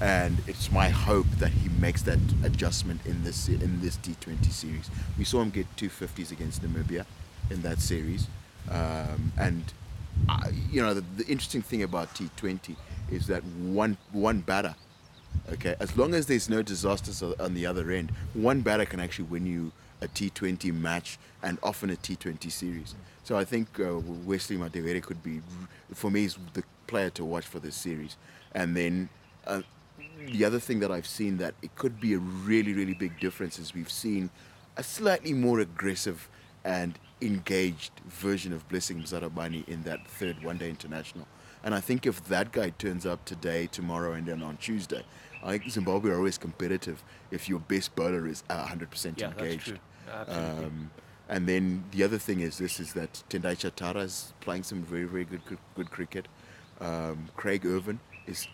And 0.00 0.36
it's 0.46 0.70
my 0.70 0.88
hope 0.88 1.26
that 1.38 1.52
he 1.52 1.68
makes 1.80 2.02
that 2.02 2.18
adjustment 2.44 3.04
in 3.06 3.22
this 3.22 3.48
in 3.48 3.80
this 3.80 3.96
T20 3.98 4.50
series. 4.50 4.90
We 5.16 5.24
saw 5.24 5.40
him 5.40 5.50
get 5.50 5.66
two 5.76 5.88
fifties 5.88 6.32
against 6.32 6.62
Namibia 6.62 7.06
in 7.50 7.62
that 7.62 7.78
series, 7.78 8.26
um, 8.70 9.32
and 9.38 9.72
I, 10.28 10.50
you 10.70 10.82
know 10.82 10.92
the, 10.92 11.02
the 11.16 11.26
interesting 11.26 11.62
thing 11.62 11.82
about 11.82 12.14
T20 12.14 12.76
is 13.10 13.26
that 13.28 13.42
one 13.44 13.96
one 14.12 14.40
batter 14.40 14.74
okay 15.52 15.76
as 15.80 15.96
long 15.96 16.14
as 16.14 16.26
there's 16.26 16.48
no 16.48 16.62
disasters 16.62 17.22
on 17.22 17.54
the 17.54 17.66
other 17.66 17.90
end 17.90 18.10
one 18.34 18.62
batter 18.62 18.84
can 18.86 19.00
actually 19.00 19.26
win 19.26 19.46
you 19.46 19.70
a 20.00 20.08
T20 20.08 20.72
match 20.72 21.18
and 21.42 21.58
often 21.62 21.90
a 21.90 21.96
T20 21.96 22.50
series. 22.50 22.94
So 23.24 23.36
I 23.36 23.44
think 23.44 23.68
uh, 23.80 24.00
Wessly 24.26 24.58
Madhevere 24.58 25.02
could 25.02 25.22
be, 25.22 25.40
for 25.94 26.10
me, 26.10 26.24
is 26.24 26.38
the 26.52 26.62
player 26.86 27.10
to 27.10 27.24
watch 27.24 27.46
for 27.46 27.58
this 27.58 27.76
series. 27.76 28.16
And 28.52 28.76
then 28.76 29.08
uh, 29.46 29.62
the 30.26 30.44
other 30.44 30.60
thing 30.60 30.80
that 30.80 30.90
I've 30.90 31.06
seen 31.06 31.38
that 31.38 31.54
it 31.62 31.74
could 31.76 32.00
be 32.00 32.14
a 32.14 32.18
really, 32.18 32.72
really 32.72 32.94
big 32.94 33.18
difference 33.20 33.58
is 33.58 33.74
we've 33.74 33.90
seen 33.90 34.30
a 34.76 34.82
slightly 34.82 35.32
more 35.32 35.60
aggressive 35.60 36.28
and 36.64 36.98
engaged 37.20 37.92
version 38.06 38.52
of 38.52 38.68
Blessing 38.68 39.00
Muzarabani 39.00 39.66
in 39.68 39.82
that 39.84 40.06
third 40.06 40.42
one-day 40.42 40.68
international. 40.68 41.26
And 41.64 41.74
I 41.74 41.80
think 41.80 42.06
if 42.06 42.24
that 42.26 42.52
guy 42.52 42.70
turns 42.70 43.06
up 43.06 43.24
today, 43.24 43.66
tomorrow, 43.66 44.12
and 44.12 44.26
then 44.26 44.42
on 44.42 44.56
Tuesday, 44.58 45.02
I 45.42 45.52
think 45.52 45.70
Zimbabwe 45.70 46.10
are 46.10 46.16
always 46.16 46.38
competitive 46.38 47.02
if 47.30 47.48
your 47.48 47.60
best 47.60 47.94
bowler 47.94 48.26
is 48.26 48.42
100% 48.50 49.18
yeah, 49.18 49.30
engaged. 49.30 49.78
Um, 50.28 50.90
and 51.28 51.48
then 51.48 51.84
the 51.90 52.04
other 52.04 52.18
thing 52.18 52.40
is 52.40 52.58
this 52.58 52.78
is 52.78 52.92
that 52.92 53.22
Tendai 53.28 53.56
Chatara 53.56 54.04
is 54.04 54.32
playing 54.40 54.62
some 54.62 54.82
very, 54.82 55.04
very 55.04 55.24
good 55.24 55.44
good, 55.44 55.58
good 55.74 55.90
cricket. 55.90 56.28
Um, 56.80 57.28
Craig 57.36 57.64
Ervine 57.64 58.00
is, 58.26 58.46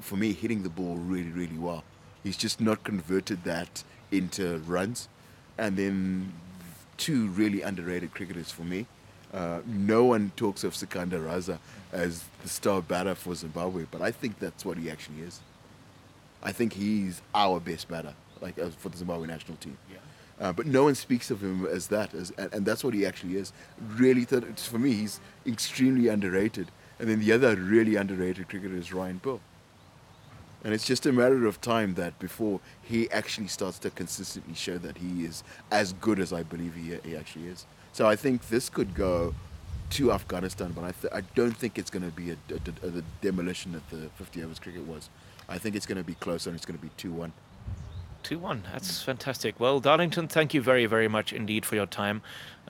for 0.00 0.16
me, 0.16 0.32
hitting 0.32 0.62
the 0.62 0.68
ball 0.68 0.96
really, 0.96 1.30
really 1.30 1.58
well. 1.58 1.84
He's 2.24 2.36
just 2.36 2.60
not 2.60 2.82
converted 2.82 3.44
that 3.44 3.84
into 4.10 4.58
runs. 4.66 5.08
And 5.58 5.76
then 5.76 6.32
two 6.96 7.28
really 7.28 7.62
underrated 7.62 8.12
cricketers 8.12 8.50
for 8.50 8.62
me. 8.62 8.86
Uh, 9.32 9.60
no 9.66 10.04
one 10.04 10.32
talks 10.36 10.64
of 10.64 10.74
Sikandar 10.74 11.20
Raza 11.20 11.58
as 11.92 12.24
the 12.42 12.48
star 12.48 12.80
batter 12.80 13.14
for 13.14 13.34
Zimbabwe, 13.34 13.84
but 13.90 14.00
I 14.00 14.10
think 14.10 14.38
that's 14.38 14.64
what 14.64 14.78
he 14.78 14.90
actually 14.90 15.20
is. 15.20 15.40
I 16.42 16.52
think 16.52 16.72
he's 16.72 17.22
our 17.34 17.60
best 17.60 17.88
batter, 17.88 18.14
like 18.40 18.58
uh, 18.58 18.70
for 18.70 18.88
the 18.88 18.96
Zimbabwe 18.96 19.26
national 19.26 19.56
team. 19.58 19.76
Yeah. 19.90 19.98
Uh, 20.40 20.52
but 20.52 20.66
no 20.66 20.84
one 20.84 20.94
speaks 20.94 21.30
of 21.30 21.42
him 21.42 21.66
as 21.66 21.88
that, 21.88 22.14
as, 22.14 22.30
and, 22.38 22.52
and 22.54 22.66
that's 22.66 22.84
what 22.84 22.94
he 22.94 23.04
actually 23.04 23.36
is. 23.36 23.52
Really, 23.96 24.24
th- 24.24 24.44
for 24.60 24.78
me, 24.78 24.92
he's 24.92 25.20
extremely 25.46 26.08
underrated. 26.08 26.70
And 27.00 27.08
then 27.08 27.20
the 27.20 27.32
other 27.32 27.56
really 27.56 27.96
underrated 27.96 28.48
cricketer 28.48 28.76
is 28.76 28.92
Ryan 28.92 29.18
Burl. 29.18 29.40
And 30.64 30.74
it's 30.74 30.84
just 30.84 31.06
a 31.06 31.12
matter 31.12 31.46
of 31.46 31.60
time 31.60 31.94
that 31.94 32.18
before 32.18 32.60
he 32.82 33.10
actually 33.10 33.46
starts 33.46 33.78
to 33.80 33.90
consistently 33.90 34.54
show 34.54 34.76
that 34.78 34.98
he 34.98 35.24
is 35.24 35.44
as 35.70 35.92
good 35.94 36.18
as 36.18 36.32
I 36.32 36.42
believe 36.42 36.74
he, 36.74 36.96
he 37.08 37.16
actually 37.16 37.46
is. 37.46 37.64
So 37.92 38.08
I 38.08 38.16
think 38.16 38.48
this 38.48 38.68
could 38.68 38.94
go 38.94 39.34
to 39.90 40.12
Afghanistan, 40.12 40.72
but 40.72 40.84
I, 40.84 40.92
th- 40.92 41.12
I 41.12 41.22
don't 41.34 41.56
think 41.56 41.78
it's 41.78 41.90
going 41.90 42.04
to 42.04 42.14
be 42.14 42.30
a, 42.30 42.36
a, 42.50 42.98
a, 42.98 43.02
demolition 43.22 43.72
that 43.72 43.88
the 43.88 44.08
50 44.16 44.42
overs 44.42 44.58
cricket 44.58 44.86
was. 44.86 45.08
I 45.48 45.58
think 45.58 45.74
it's 45.74 45.86
going 45.86 45.98
to 45.98 46.04
be 46.04 46.14
closer 46.14 46.50
and 46.50 46.56
it's 46.56 46.66
going 46.66 46.78
to 46.78 46.82
be 46.82 46.90
2 46.96 47.10
1. 47.10 47.32
2 48.22 48.38
1. 48.38 48.64
That's 48.72 49.02
fantastic. 49.02 49.58
Well, 49.58 49.80
Darlington, 49.80 50.28
thank 50.28 50.52
you 50.52 50.60
very, 50.60 50.86
very 50.86 51.08
much 51.08 51.32
indeed 51.32 51.64
for 51.64 51.74
your 51.74 51.86
time. 51.86 52.20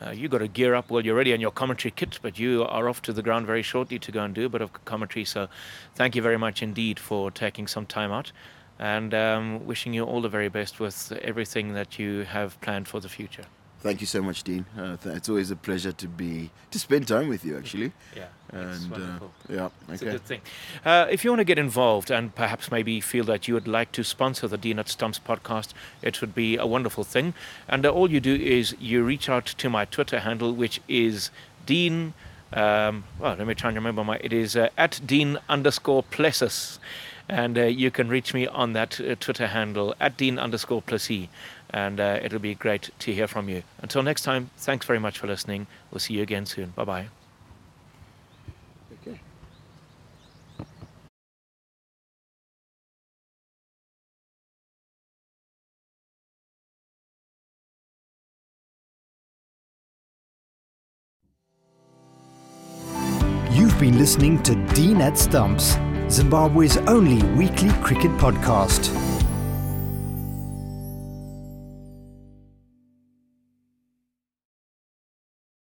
Uh, 0.01 0.11
you 0.11 0.29
got 0.29 0.39
to 0.39 0.49
gear 0.49 0.75
up. 0.75 0.91
Well, 0.91 1.05
you're 1.05 1.17
ready 1.17 1.33
on 1.33 1.41
your 1.41 1.51
commentary 1.51 1.91
kit, 1.91 2.21
but 2.23 2.39
you 2.39 2.65
are 2.65 2.89
off 2.89 3.03
to 3.03 3.13
the 3.13 3.23
ground 3.23 3.47
very 3.47 3.63
shortly 3.63 3.99
to 3.99 4.13
go 4.13 4.23
and 4.23 4.33
do 4.35 4.47
a 4.47 4.49
bit 4.49 4.61
of 4.61 4.85
commentary. 4.85 5.25
So 5.25 5.49
thank 5.97 6.15
you 6.15 6.23
very 6.23 6.39
much 6.39 6.63
indeed 6.63 7.01
for 7.01 7.31
taking 7.33 7.67
some 7.67 7.87
time 7.87 8.13
out 8.13 8.31
and 8.79 9.13
um, 9.13 9.67
wishing 9.67 9.93
you 9.93 10.05
all 10.05 10.21
the 10.21 10.29
very 10.29 10.49
best 10.49 10.79
with 10.79 11.13
everything 11.23 11.75
that 11.75 11.99
you 11.99 12.21
have 12.23 12.61
planned 12.61 12.87
for 12.87 13.01
the 13.01 13.09
future. 13.09 13.45
Thank 13.81 14.01
you 14.01 14.09
so 14.09 14.21
much, 14.23 14.43
Dean. 14.43 14.67
Uh, 14.77 14.97
th- 14.97 15.17
it's 15.17 15.29
always 15.29 15.53
a 15.53 15.57
pleasure 15.57 15.93
to 15.93 16.09
be 16.09 16.51
to 16.73 16.79
spend 16.81 17.07
time 17.07 17.29
with 17.29 17.45
you, 17.45 17.57
actually. 17.57 17.93
Yeah, 18.17 18.27
and 18.51 18.93
uh, 18.93 19.19
yeah, 19.49 19.67
okay. 19.67 19.73
It's 19.91 20.03
a 20.03 20.05
good 20.07 20.25
thing. 20.25 20.41
Uh, 20.85 21.07
if 21.09 21.25
you 21.25 21.31
want 21.31 21.39
to 21.41 21.45
get 21.45 21.59
involved 21.59 22.11
and 22.11 22.35
perhaps 22.35 22.73
maybe 22.73 23.01
feel 23.01 23.25
that 23.27 23.47
you 23.47 23.55
would 23.55 23.69
like 23.69 23.93
to 23.93 24.03
sponsor 24.03 24.49
the 24.49 24.59
Dean 24.59 24.81
at 24.81 24.89
Stumps 24.89 25.21
podcast, 25.21 25.75
it 26.03 26.21
would 26.21 26.35
be 26.35 26.57
a 26.57 26.67
wonderful 26.67 27.05
thing. 27.05 27.35
And 27.69 27.87
uh, 27.87 27.91
all 27.91 28.11
you 28.11 28.19
do 28.19 28.35
is 28.35 28.75
you 28.81 29.05
reach 29.05 29.29
out 29.29 29.47
to 29.47 29.71
my 29.71 29.85
Twitter 29.85 30.21
handle, 30.21 30.53
which 30.53 30.81
is 30.89 31.31
Dean. 31.65 32.15
Um, 32.53 33.05
well, 33.21 33.37
let 33.37 33.47
me 33.47 33.55
try 33.55 33.69
and 33.69 33.77
remember 33.77 34.03
my. 34.03 34.17
It 34.17 34.33
is 34.33 34.57
uh, 34.57 34.71
at 34.77 35.01
Dean 35.07 35.39
underscore 35.49 36.03
Plessis 36.03 36.81
and 37.29 37.59
uh, 37.59 37.65
you 37.65 37.91
can 37.91 38.09
reach 38.09 38.33
me 38.33 38.47
on 38.47 38.73
that 38.73 39.01
uh, 39.01 39.15
Twitter 39.21 39.49
handle 39.49 39.95
at 40.01 40.17
Dean 40.17 40.39
underscore 40.39 40.81
Plessis 40.83 41.29
and 41.71 42.01
uh, 42.01 42.19
it'll 42.23 42.39
be 42.39 42.55
great 42.55 42.91
to 42.99 43.13
hear 43.13 43.27
from 43.27 43.49
you. 43.49 43.63
Until 43.83 44.03
next 44.03 44.23
time, 44.23 44.51
thanks 44.57 44.87
very 44.87 44.99
much 44.99 45.19
for 45.19 45.27
listening. 45.27 45.67
We'll 45.91 46.01
see 46.01 46.15
you 46.15 46.23
again 46.23 46.47
soon. 46.47 46.71
Bye 46.71 46.85
bye. 46.85 47.07
Okay. 49.03 49.21
You've 63.51 63.79
been 63.79 63.99
listening 63.99 64.43
to 64.45 64.55
Dean 64.75 65.01
at 65.01 65.19
Stumps, 65.19 65.77
Zimbabwe's 66.11 66.77
only 66.77 67.23
weekly 67.35 67.71
cricket 67.83 68.13
podcast. 68.13 69.08